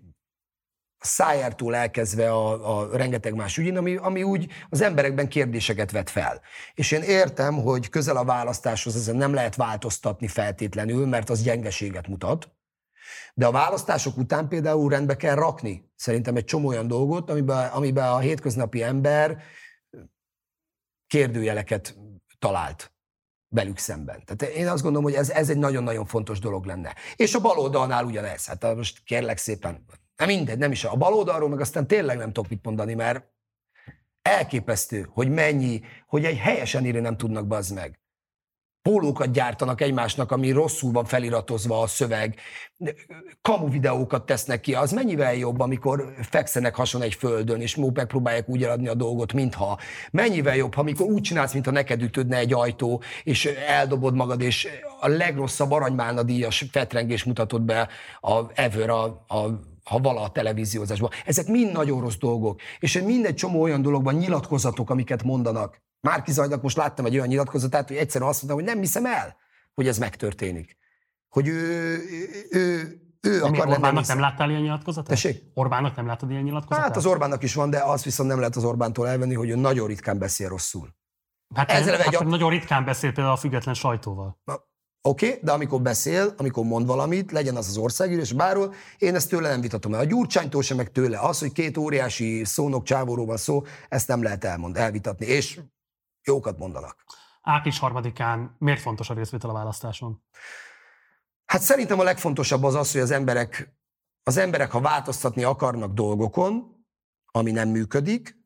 a 1.00 1.06
szájártól 1.06 1.74
elkezdve 1.74 2.30
a, 2.30 2.78
a 2.78 2.96
rengeteg 2.96 3.34
más 3.34 3.58
ügyén, 3.58 3.76
ami, 3.76 3.96
ami 3.96 4.22
úgy 4.22 4.52
az 4.68 4.80
emberekben 4.80 5.28
kérdéseket 5.28 5.90
vet 5.90 6.10
fel. 6.10 6.40
És 6.74 6.90
én 6.90 7.02
értem, 7.02 7.54
hogy 7.54 7.88
közel 7.88 8.16
a 8.16 8.24
választáshoz 8.24 8.96
ezen 8.96 9.16
nem 9.16 9.34
lehet 9.34 9.56
változtatni 9.56 10.26
feltétlenül, 10.26 11.06
mert 11.06 11.30
az 11.30 11.42
gyengeséget 11.42 12.08
mutat, 12.08 12.52
de 13.34 13.46
a 13.46 13.50
választások 13.50 14.16
után 14.16 14.48
például 14.48 14.90
rendbe 14.90 15.16
kell 15.16 15.34
rakni 15.34 15.90
szerintem 15.96 16.36
egy 16.36 16.44
csomó 16.44 16.68
olyan 16.68 16.86
dolgot, 16.86 17.30
amiben, 17.30 17.70
amiben 17.70 18.08
a 18.08 18.18
hétköznapi 18.18 18.82
ember 18.82 19.42
kérdőjeleket 21.06 21.96
talált 22.38 22.92
velük 23.48 23.78
szemben. 23.78 24.24
Tehát 24.24 24.54
én 24.54 24.68
azt 24.68 24.82
gondolom, 24.82 25.10
hogy 25.10 25.18
ez, 25.18 25.30
ez 25.30 25.50
egy 25.50 25.58
nagyon-nagyon 25.58 26.06
fontos 26.06 26.38
dolog 26.38 26.64
lenne. 26.64 26.94
És 27.16 27.34
a 27.34 27.40
baloldalnál 27.40 28.04
ugyanez. 28.04 28.46
Hát 28.46 28.74
most 28.74 29.02
kérlek 29.04 29.38
szépen, 29.38 29.84
nem 30.18 30.28
mindegy, 30.28 30.58
nem 30.58 30.72
is 30.72 30.84
a 30.84 30.96
baloldalról, 30.96 31.48
meg 31.48 31.60
aztán 31.60 31.86
tényleg 31.86 32.16
nem 32.16 32.32
tudok 32.32 32.50
mit 32.50 32.64
mondani, 32.64 32.94
mert 32.94 33.24
elképesztő, 34.22 35.08
hogy 35.12 35.30
mennyi, 35.30 35.80
hogy 36.06 36.24
egy 36.24 36.38
helyesen 36.38 36.86
írni 36.86 37.00
nem 37.00 37.16
tudnak 37.16 37.46
bazd 37.46 37.74
meg 37.74 37.98
pólókat 38.88 39.32
gyártanak 39.32 39.80
egymásnak, 39.80 40.32
ami 40.32 40.50
rosszul 40.50 40.92
van 40.92 41.04
feliratozva 41.04 41.80
a 41.80 41.86
szöveg, 41.86 42.38
kamu 43.42 43.70
videókat 43.70 44.26
tesznek 44.26 44.60
ki, 44.60 44.74
az 44.74 44.92
mennyivel 44.92 45.34
jobb, 45.34 45.60
amikor 45.60 46.14
fekszenek 46.20 46.74
hason 46.74 47.02
egy 47.02 47.14
földön, 47.14 47.60
és 47.60 47.76
megpróbálják 47.76 48.48
úgy 48.48 48.62
eladni 48.62 48.88
a 48.88 48.94
dolgot, 48.94 49.32
mintha. 49.32 49.78
Mennyivel 50.10 50.56
jobb, 50.56 50.76
amikor 50.76 51.06
úgy 51.06 51.22
csinálsz, 51.22 51.52
mintha 51.52 51.70
neked 51.70 52.02
ütődne 52.02 52.36
egy 52.36 52.52
ajtó, 52.52 53.02
és 53.24 53.44
eldobod 53.66 54.14
magad, 54.14 54.40
és 54.40 54.68
a 55.00 55.08
legrosszabb 55.08 55.70
aranymálna 55.70 56.22
díjas 56.22 56.64
fetrengés 56.70 57.24
mutatod 57.24 57.62
be 57.62 57.88
a 58.20 58.42
ever 58.54 58.90
a, 58.90 59.04
a 59.26 59.60
ha 59.88 59.98
vala 59.98 60.20
a 60.20 60.30
televíziózásban. 60.30 61.10
Ezek 61.24 61.46
mind 61.46 61.72
nagyon 61.72 62.00
rossz 62.00 62.16
dolgok. 62.16 62.60
És 62.78 63.00
mindegy 63.00 63.34
csomó 63.34 63.62
olyan 63.62 63.82
dologban 63.82 64.14
nyilatkozatok, 64.14 64.90
amiket 64.90 65.22
mondanak. 65.22 65.82
Márki 66.00 66.32
Zajnak 66.32 66.62
most 66.62 66.76
láttam 66.76 67.04
egy 67.04 67.14
olyan 67.14 67.26
nyilatkozatát, 67.26 67.88
hogy 67.88 67.96
egyszerűen 67.96 68.30
azt 68.30 68.42
mondta, 68.42 68.60
hogy 68.64 68.74
nem 68.74 68.82
hiszem 68.82 69.06
el, 69.06 69.36
hogy 69.74 69.88
ez 69.88 69.98
megtörténik. 69.98 70.76
Hogy 71.28 71.48
ő, 71.48 72.00
ő, 72.50 72.98
ő 73.20 73.42
akar 73.42 73.56
lenni. 73.56 73.70
Orbánnak 73.70 74.06
nem 74.06 74.20
láttál 74.20 74.50
ilyen 74.50 74.62
nyilatkozatot? 74.62 75.08
Tessék? 75.08 75.42
Orbánnak 75.54 75.96
nem 75.96 76.06
láttad 76.06 76.30
ilyen 76.30 76.42
nyilatkozatot? 76.42 76.88
Hát 76.88 76.96
az 76.96 77.06
Orbánnak 77.06 77.42
is 77.42 77.54
van, 77.54 77.70
de 77.70 77.78
az 77.78 78.04
viszont 78.04 78.28
nem 78.28 78.38
lehet 78.38 78.56
az 78.56 78.64
Orbántól 78.64 79.08
elvenni, 79.08 79.34
hogy 79.34 79.48
ő 79.48 79.56
nagyon 79.56 79.86
ritkán 79.86 80.18
beszél 80.18 80.48
rosszul. 80.48 80.96
Hát 81.54 81.70
Ezzel 81.70 82.00
egy 82.00 82.14
a... 82.14 82.24
nagyon 82.24 82.50
ritkán 82.50 82.84
beszél 82.84 83.12
például 83.12 83.34
a 83.34 83.38
független 83.38 83.74
sajtóval. 83.74 84.40
Oké, 85.02 85.26
okay, 85.26 85.40
de 85.42 85.52
amikor 85.52 85.82
beszél, 85.82 86.34
amikor 86.36 86.64
mond 86.64 86.86
valamit, 86.86 87.32
legyen 87.32 87.56
az 87.56 87.68
az 87.68 87.76
országgyűlés, 87.76 88.32
bárhol, 88.32 88.74
én 88.98 89.14
ezt 89.14 89.28
tőle 89.28 89.48
nem 89.48 89.60
vitatom 89.60 89.94
el. 89.94 90.00
A 90.00 90.04
Gyurcsánytól 90.04 90.62
sem, 90.62 90.76
meg 90.76 90.92
tőle. 90.92 91.18
Az, 91.18 91.38
hogy 91.38 91.52
két 91.52 91.76
óriási 91.76 92.44
szónok 92.44 92.84
csávóról 92.84 93.26
van 93.26 93.36
szó, 93.36 93.62
ezt 93.88 94.08
nem 94.08 94.22
lehet 94.22 94.44
elmond, 94.44 94.76
elvitatni. 94.76 95.26
És 95.26 95.60
jókat 96.22 96.58
mondanak. 96.58 97.04
Április 97.42 97.78
harmadikán 97.78 98.56
miért 98.58 98.80
fontos 98.80 99.10
a 99.10 99.14
részvétel 99.14 99.50
a 99.50 99.52
választáson? 99.52 100.22
Hát 101.46 101.60
szerintem 101.60 102.00
a 102.00 102.02
legfontosabb 102.02 102.62
az 102.62 102.74
az, 102.74 102.92
hogy 102.92 103.00
az 103.00 103.10
emberek, 103.10 103.76
az 104.22 104.36
emberek, 104.36 104.70
ha 104.70 104.80
változtatni 104.80 105.44
akarnak 105.44 105.92
dolgokon, 105.92 106.84
ami 107.26 107.50
nem 107.50 107.68
működik, 107.68 108.37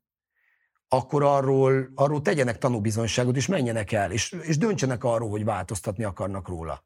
akkor 0.93 1.23
arról, 1.23 1.93
arról 1.95 2.23
tegyenek 2.23 2.59
tanúbizonyságot, 2.59 3.37
és 3.37 3.47
menjenek 3.47 3.93
el, 3.93 4.13
és, 4.13 4.37
és 4.43 4.59
döntsenek 4.59 5.05
arról, 5.05 5.31
hogy 5.31 5.45
változtatni 5.45 6.05
akarnak 6.05 6.49
róla. 6.49 6.85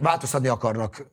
Változtatni 0.00 0.48
akarnak, 0.48 1.08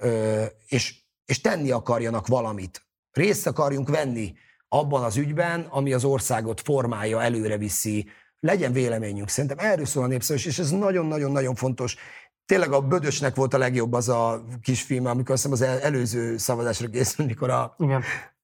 és, 0.68 0.96
és 1.26 1.42
tenni 1.42 1.72
akarjanak 1.72 2.28
valamit. 2.28 2.88
Részt 3.12 3.48
akarjunk 3.48 3.90
venni 3.90 4.34
abban 4.68 5.04
az 5.04 5.18
ügyben, 5.18 5.62
ami 5.70 5.94
az 5.94 6.04
országot 6.04 6.62
formálja, 6.62 7.22
előre 7.22 7.58
viszi, 7.58 8.08
legyen 8.40 8.72
véleményünk. 8.72 9.30
Szerintem 9.30 9.60
erről 9.60 9.86
szól 9.86 10.04
a 10.04 10.08
népszerűs, 10.08 10.46
és 10.46 10.60
ez 10.60 10.72
nagyon-nagyon-nagyon 10.72 11.56
fontos. 11.56 11.96
Tényleg 12.46 12.72
a 12.72 12.82
Bödösnek 12.82 13.36
volt 13.36 13.54
a 13.54 13.58
legjobb 13.58 13.94
az 13.94 14.10
a 14.10 14.44
kisfilm, 14.62 15.06
amikor 15.06 15.32
azt 15.32 15.48
hiszem 15.48 15.70
az 15.76 15.82
előző 15.84 16.38
szavazásra 16.38 16.88
készült, 16.88 17.28
mikor 17.28 17.50
a, 17.50 17.76
Igen. 17.78 18.04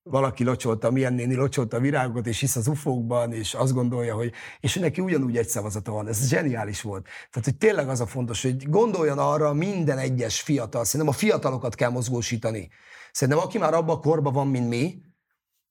Valaki 0.09 0.43
locsolta, 0.43 0.91
milyen 0.91 1.13
néni 1.13 1.35
locsolta 1.35 1.77
a 1.77 1.79
virágokat, 1.79 2.27
és 2.27 2.39
hisz 2.39 2.55
az 2.55 2.67
ufókban, 2.67 3.33
és 3.33 3.53
azt 3.53 3.73
gondolja, 3.73 4.15
hogy, 4.15 4.31
és 4.59 4.75
neki 4.75 5.01
ugyanúgy 5.01 5.37
egy 5.37 5.47
szavazata 5.47 5.91
van. 5.91 6.07
Ez 6.07 6.27
zseniális 6.27 6.81
volt. 6.81 7.03
Tehát, 7.03 7.43
hogy 7.43 7.57
tényleg 7.57 7.89
az 7.89 8.01
a 8.01 8.05
fontos, 8.05 8.41
hogy 8.41 8.69
gondoljon 8.69 9.19
arra 9.19 9.53
minden 9.53 9.97
egyes 9.97 10.41
fiatal. 10.41 10.83
Szerintem 10.83 11.15
a 11.15 11.17
fiatalokat 11.17 11.75
kell 11.75 11.89
mozgósítani. 11.89 12.69
Szerintem 13.11 13.43
aki 13.43 13.57
már 13.57 13.73
abban 13.73 13.95
a 13.95 13.99
korban 13.99 14.33
van, 14.33 14.47
mint 14.47 14.69
mi, 14.69 15.01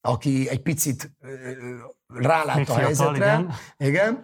aki 0.01 0.49
egy 0.49 0.63
picit 0.63 1.13
rálát 2.07 2.57
még 2.57 2.71
a 2.71 2.75
fiatal, 2.75 2.85
helyzetre. 2.85 3.15
Igen. 3.15 3.55
igen. 3.77 4.23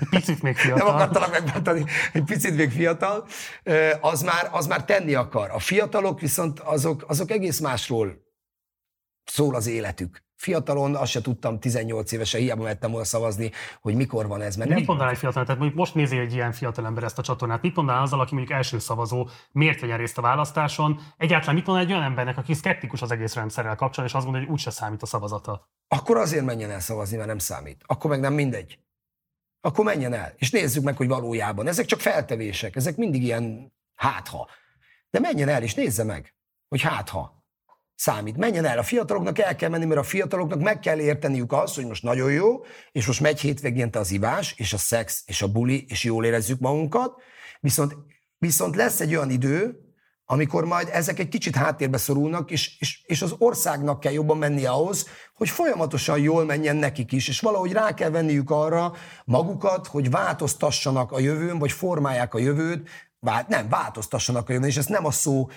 Egy 0.00 0.08
picit 0.08 0.42
még 0.42 0.56
fiatal. 0.56 0.86
Nem 0.86 0.94
akartalak 0.94 1.30
megbántani, 1.30 1.84
egy 2.12 2.24
picit 2.24 2.56
még 2.56 2.70
fiatal. 2.70 3.26
Az 4.00 4.22
már, 4.22 4.48
az 4.52 4.66
már 4.66 4.84
tenni 4.84 5.14
akar. 5.14 5.50
A 5.50 5.58
fiatalok 5.58 6.20
viszont 6.20 6.60
azok, 6.60 7.04
azok 7.06 7.30
egész 7.30 7.60
másról 7.60 8.26
szól 9.30 9.54
az 9.54 9.66
életük. 9.66 10.26
Fiatalon 10.36 10.94
azt 10.94 11.10
se 11.10 11.20
tudtam 11.20 11.60
18 11.60 12.12
évesen, 12.12 12.40
hiába 12.40 12.62
mehettem 12.62 12.90
volna 12.90 13.06
szavazni, 13.06 13.50
hogy 13.80 13.94
mikor 13.94 14.26
van 14.26 14.40
ez. 14.40 14.56
Mert 14.56 14.70
mit 14.70 14.86
mondanál 14.86 15.12
egy 15.12 15.18
fiatal? 15.18 15.44
Tehát 15.44 15.74
most 15.74 15.94
nézi 15.94 16.18
egy 16.18 16.32
ilyen 16.32 16.52
fiatal 16.52 16.86
ember 16.86 17.04
ezt 17.04 17.18
a 17.18 17.22
csatornát. 17.22 17.62
Mit 17.62 17.76
mondanál 17.76 18.02
azzal, 18.02 18.20
aki 18.20 18.34
mondjuk 18.34 18.56
első 18.56 18.78
szavazó, 18.78 19.28
miért 19.52 19.80
vegyen 19.80 19.98
részt 19.98 20.18
a 20.18 20.22
választáson? 20.22 21.00
Egyáltalán 21.16 21.54
mit 21.54 21.66
mondanál 21.66 21.90
egy 21.90 21.96
olyan 21.96 22.08
embernek, 22.08 22.36
aki 22.36 22.54
szkeptikus 22.54 23.02
az 23.02 23.10
egész 23.10 23.34
rendszerrel 23.34 23.76
kapcsolatban, 23.76 24.06
és 24.06 24.14
azt 24.14 24.24
mondja, 24.24 24.42
hogy 24.42 24.52
úgyse 24.52 24.70
számít 24.70 25.02
a 25.02 25.06
szavazata? 25.06 25.68
Akkor 25.88 26.16
azért 26.16 26.44
menjen 26.44 26.70
el 26.70 26.80
szavazni, 26.80 27.16
mert 27.16 27.28
nem 27.28 27.38
számít. 27.38 27.82
Akkor 27.86 28.10
meg 28.10 28.20
nem 28.20 28.32
mindegy. 28.32 28.78
Akkor 29.60 29.84
menjen 29.84 30.12
el, 30.12 30.32
és 30.36 30.50
nézzük 30.50 30.84
meg, 30.84 30.96
hogy 30.96 31.08
valójában. 31.08 31.66
Ezek 31.66 31.86
csak 31.86 32.00
feltevések, 32.00 32.76
ezek 32.76 32.96
mindig 32.96 33.22
ilyen 33.22 33.72
hátha. 33.94 34.48
De 35.10 35.20
menjen 35.20 35.48
el, 35.48 35.62
és 35.62 35.74
nézze 35.74 36.04
meg, 36.04 36.34
hogy 36.68 36.82
hátha 36.82 37.37
számít. 37.98 38.36
Menjen 38.36 38.64
el, 38.64 38.78
a 38.78 38.82
fiataloknak 38.82 39.38
el 39.38 39.56
kell 39.56 39.68
menni, 39.68 39.84
mert 39.84 40.00
a 40.00 40.02
fiataloknak 40.02 40.60
meg 40.60 40.78
kell 40.78 40.98
érteniük 40.98 41.52
azt, 41.52 41.74
hogy 41.74 41.86
most 41.86 42.02
nagyon 42.02 42.32
jó, 42.32 42.64
és 42.92 43.06
most 43.06 43.20
megy 43.20 43.40
hétvégénte 43.40 43.98
az 43.98 44.10
ivás, 44.10 44.54
és 44.56 44.72
a 44.72 44.78
szex, 44.78 45.22
és 45.26 45.42
a 45.42 45.48
buli, 45.48 45.84
és 45.88 46.04
jól 46.04 46.24
érezzük 46.24 46.60
magunkat, 46.60 47.12
viszont, 47.60 47.96
viszont 48.38 48.76
lesz 48.76 49.00
egy 49.00 49.14
olyan 49.14 49.30
idő, 49.30 49.82
amikor 50.24 50.64
majd 50.64 50.88
ezek 50.92 51.18
egy 51.18 51.28
kicsit 51.28 51.56
háttérbe 51.56 51.96
szorulnak, 51.98 52.50
és, 52.50 52.78
és, 52.78 53.02
és 53.06 53.22
az 53.22 53.34
országnak 53.38 54.00
kell 54.00 54.12
jobban 54.12 54.38
menni 54.38 54.64
ahhoz, 54.64 55.06
hogy 55.34 55.48
folyamatosan 55.48 56.18
jól 56.18 56.44
menjen 56.44 56.76
nekik 56.76 57.12
is, 57.12 57.28
és 57.28 57.40
valahogy 57.40 57.72
rá 57.72 57.94
kell 57.94 58.10
venniük 58.10 58.50
arra 58.50 58.92
magukat, 59.24 59.86
hogy 59.86 60.10
változtassanak 60.10 61.12
a 61.12 61.18
jövőn, 61.18 61.58
vagy 61.58 61.72
formálják 61.72 62.34
a 62.34 62.38
jövőt. 62.38 62.88
Vált, 63.20 63.48
nem, 63.48 63.68
változtassanak 63.68 64.48
a 64.48 64.52
jövőn, 64.52 64.68
és 64.68 64.76
ezt 64.76 64.88
nem 64.88 65.04
a 65.04 65.10
szó 65.10 65.48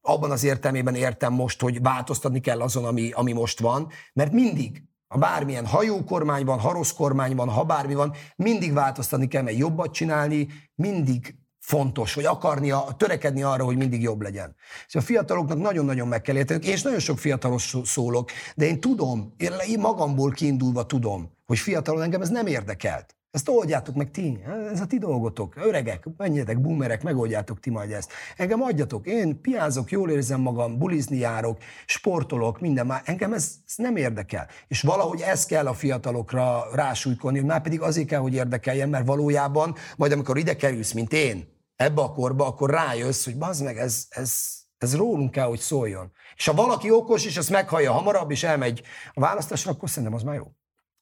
abban 0.00 0.30
az 0.30 0.44
értelmében 0.44 0.94
értem 0.94 1.32
most, 1.32 1.60
hogy 1.60 1.82
változtatni 1.82 2.40
kell 2.40 2.60
azon, 2.60 2.84
ami, 2.84 3.10
ami 3.10 3.32
most 3.32 3.60
van, 3.60 3.88
mert 4.12 4.32
mindig, 4.32 4.82
ha 5.08 5.18
bármilyen 5.18 5.66
hajókormány 5.66 6.44
van, 6.44 6.58
harosz 6.58 6.92
kormány 6.92 7.34
van, 7.34 7.48
ha 7.48 7.64
bármi 7.64 7.94
van, 7.94 8.12
mindig 8.36 8.72
változtatni 8.72 9.28
kell, 9.28 9.42
mert 9.42 9.56
jobbat 9.56 9.92
csinálni, 9.92 10.48
mindig 10.74 11.34
fontos, 11.58 12.14
hogy 12.14 12.24
akarnia, 12.24 12.86
törekedni 12.96 13.42
arra, 13.42 13.64
hogy 13.64 13.76
mindig 13.76 14.02
jobb 14.02 14.20
legyen. 14.20 14.56
És 14.86 14.94
a 14.94 15.00
fiataloknak 15.00 15.58
nagyon-nagyon 15.58 16.08
meg 16.08 16.22
kell 16.22 16.36
érteni. 16.36 16.66
Én 16.66 16.72
is 16.72 16.82
nagyon 16.82 16.98
sok 16.98 17.18
fiatalos 17.18 17.76
szólok, 17.84 18.30
de 18.56 18.66
én 18.66 18.80
tudom, 18.80 19.34
én 19.66 19.80
magamból 19.80 20.30
kiindulva 20.30 20.86
tudom, 20.86 21.32
hogy 21.46 21.58
fiatalon 21.58 22.02
engem 22.02 22.20
ez 22.20 22.28
nem 22.28 22.46
érdekelt. 22.46 23.16
Ezt 23.34 23.48
oldjátok 23.48 23.94
meg 23.94 24.10
ti, 24.10 24.42
ez 24.72 24.80
a 24.80 24.86
ti 24.86 24.98
dolgotok. 24.98 25.56
Öregek, 25.56 26.04
menjetek, 26.16 26.60
boomerek, 26.60 27.02
megoldjátok 27.02 27.60
ti 27.60 27.70
majd 27.70 27.90
ezt. 27.90 28.12
Engem 28.36 28.62
adjatok, 28.62 29.06
én 29.06 29.40
piázok, 29.40 29.90
jól 29.90 30.10
érzem 30.10 30.40
magam, 30.40 30.78
bulizni 30.78 31.16
járok, 31.16 31.58
sportolok, 31.86 32.60
minden 32.60 32.86
már. 32.86 33.02
Engem 33.04 33.32
ez, 33.32 33.52
ez 33.66 33.74
nem 33.76 33.96
érdekel. 33.96 34.48
És 34.68 34.80
valahogy 34.80 35.20
ez 35.20 35.46
kell 35.46 35.66
a 35.66 35.74
fiatalokra 35.74 36.64
rásújkolni, 36.72 37.40
már 37.40 37.62
pedig 37.62 37.80
azért 37.80 38.06
kell, 38.06 38.20
hogy 38.20 38.34
érdekeljen, 38.34 38.88
mert 38.88 39.06
valójában, 39.06 39.74
majd 39.96 40.12
amikor 40.12 40.38
ide 40.38 40.56
kerülsz, 40.56 40.92
mint 40.92 41.12
én, 41.12 41.44
ebbe 41.76 42.02
a 42.02 42.12
korba, 42.12 42.46
akkor 42.46 42.70
rájössz, 42.70 43.24
hogy 43.24 43.38
bazd 43.38 43.64
meg, 43.64 43.78
ez, 43.78 44.06
ez, 44.08 44.34
ez 44.78 44.96
rólunk 44.96 45.30
kell, 45.30 45.46
hogy 45.46 45.60
szóljon. 45.60 46.12
És 46.36 46.46
ha 46.46 46.54
valaki 46.54 46.90
okos, 46.90 47.26
és 47.26 47.36
ezt 47.36 47.50
meghallja 47.50 47.92
hamarabb, 47.92 48.30
és 48.30 48.42
elmegy 48.42 48.82
a 49.12 49.20
választásra, 49.20 49.70
akkor 49.70 49.88
szerintem 49.90 50.14
az 50.14 50.22
már 50.22 50.34
jó. 50.34 50.52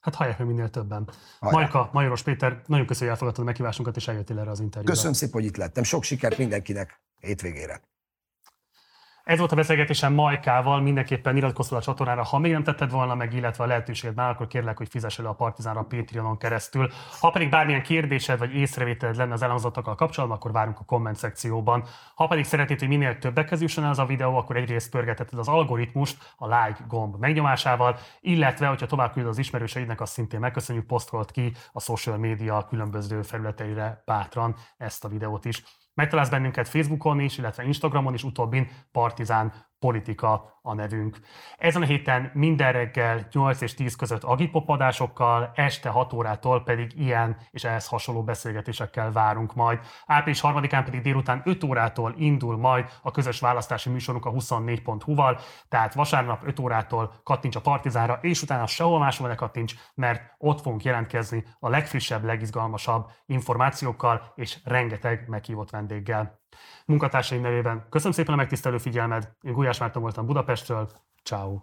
Hát 0.03 0.14
hallják 0.14 0.38
meg 0.38 0.46
minél 0.46 0.70
többen. 0.70 1.09
Hallják. 1.40 1.72
Majka, 1.72 1.90
Majoros 1.92 2.22
Péter, 2.22 2.62
nagyon 2.66 2.86
köszönjük, 2.86 2.98
hogy 2.98 3.09
elfogadtad 3.09 3.44
a 3.44 3.46
meghívásunkat, 3.46 3.96
és 3.96 4.09
eljöttél 4.09 4.38
erre 4.38 4.50
az 4.50 4.61
interjúra. 4.61 4.92
Köszönöm 4.92 5.12
szépen, 5.12 5.34
hogy 5.34 5.44
itt 5.44 5.57
lettem. 5.57 5.82
Sok 5.82 6.03
sikert 6.03 6.38
mindenkinek 6.38 7.00
hétvégére. 7.20 7.80
Ez 9.24 9.38
volt 9.38 9.52
a 9.52 9.56
beszélgetésem 9.56 10.12
Majkával, 10.12 10.80
mindenképpen 10.80 11.36
iratkozz 11.36 11.72
a 11.72 11.80
csatornára, 11.80 12.24
ha 12.24 12.38
még 12.38 12.52
nem 12.52 12.62
tetted 12.62 12.90
volna 12.90 13.14
meg, 13.14 13.34
illetve 13.34 13.64
a 13.64 13.66
lehetőséged 13.66 14.16
már, 14.16 14.30
akkor 14.30 14.46
kérlek, 14.46 14.76
hogy 14.76 14.88
fizess 14.88 15.18
elő 15.18 15.28
a 15.28 15.32
Partizánra 15.32 15.80
a 15.80 15.84
Patreonon 15.84 16.38
keresztül. 16.38 16.90
Ha 17.20 17.30
pedig 17.30 17.50
bármilyen 17.50 17.82
kérdésed 17.82 18.38
vagy 18.38 18.54
észrevételed 18.54 19.16
lenne 19.16 19.32
az 19.32 19.42
elhangzottakkal 19.42 19.94
kapcsolatban, 19.94 20.38
akkor 20.38 20.52
várunk 20.52 20.78
a 20.78 20.84
komment 20.84 21.16
szekcióban. 21.16 21.84
Ha 22.14 22.26
pedig 22.26 22.44
szeretnéd, 22.44 22.78
hogy 22.78 22.88
minél 22.88 23.18
többekhez 23.18 23.60
jusson 23.60 23.84
ez 23.84 23.98
a 23.98 24.06
videó, 24.06 24.36
akkor 24.36 24.56
egyrészt 24.56 24.90
pörgetheted 24.90 25.38
az 25.38 25.48
algoritmust 25.48 26.34
a 26.36 26.46
like 26.46 26.84
gomb 26.88 27.16
megnyomásával, 27.18 27.98
illetve, 28.20 28.66
hogyha 28.66 28.86
tovább 28.86 29.12
küldöd 29.12 29.30
az 29.30 29.38
ismerőseidnek, 29.38 30.00
azt 30.00 30.12
szintén 30.12 30.40
megköszönjük, 30.40 30.86
posztolt 30.86 31.30
ki 31.30 31.52
a 31.72 31.80
social 31.80 32.16
media 32.16 32.66
különböző 32.68 33.22
felületeire 33.22 34.02
bátran 34.06 34.56
ezt 34.76 35.04
a 35.04 35.08
videót 35.08 35.44
is. 35.44 35.62
Megtalálsz 35.95 36.28
bennünket 36.28 36.68
Facebookon 36.68 37.20
is, 37.20 37.38
illetve 37.38 37.64
Instagramon 37.64 38.14
is, 38.14 38.24
utóbbin 38.24 38.68
Partizán 38.93 39.53
politika 39.83 40.59
a 40.62 40.74
nevünk. 40.74 41.18
Ezen 41.59 41.83
a 41.83 41.85
héten 41.85 42.30
minden 42.35 42.72
reggel 42.72 43.26
8 43.33 43.61
és 43.61 43.74
10 43.74 43.97
között 43.97 44.22
agipopadásokkal, 44.22 45.53
este 45.55 45.89
6 45.89 46.12
órától 46.12 46.62
pedig 46.62 47.01
ilyen 47.01 47.37
és 47.51 47.64
ehhez 47.64 47.89
hasonló 47.89 48.22
beszélgetésekkel 48.22 49.12
várunk 49.12 49.55
majd. 49.55 49.80
Április 50.07 50.41
3-án 50.43 50.83
pedig 50.85 51.01
délután 51.01 51.43
5 51.45 51.64
órától 51.64 52.14
indul 52.16 52.57
majd 52.57 52.91
a 53.03 53.11
közös 53.11 53.41
választási 53.41 53.91
műsorunk 53.91 54.24
a 54.24 54.30
24.hu-val, 54.30 55.39
tehát 55.68 55.95
vasárnap 55.95 56.43
5 56.47 56.59
órától 56.59 57.14
kattints 57.22 57.57
a 57.57 57.61
Partizánra, 57.61 58.18
és 58.20 58.43
utána 58.43 58.66
sehol 58.66 58.99
máshol 58.99 59.28
ne 59.28 59.35
kattints, 59.35 59.74
mert 59.95 60.35
ott 60.39 60.61
fogunk 60.61 60.85
jelentkezni 60.85 61.45
a 61.59 61.68
legfrissebb, 61.68 62.24
legizgalmasabb 62.24 63.11
információkkal 63.26 64.33
és 64.35 64.59
rengeteg 64.64 65.28
meghívott 65.28 65.70
vendéggel. 65.70 66.41
Munkatársaim 66.87 67.41
nevében. 67.41 67.87
Köszönöm 67.91 68.12
szépen 68.12 68.35
a 68.35 68.37
megtisztelő 68.37 68.78
figyelmed, 68.78 69.33
én 69.41 69.53
Gulyás 69.53 69.78
Márton 69.78 70.03
voltam 70.03 70.26
Budapestről, 70.26 70.91
ciao. 71.22 71.61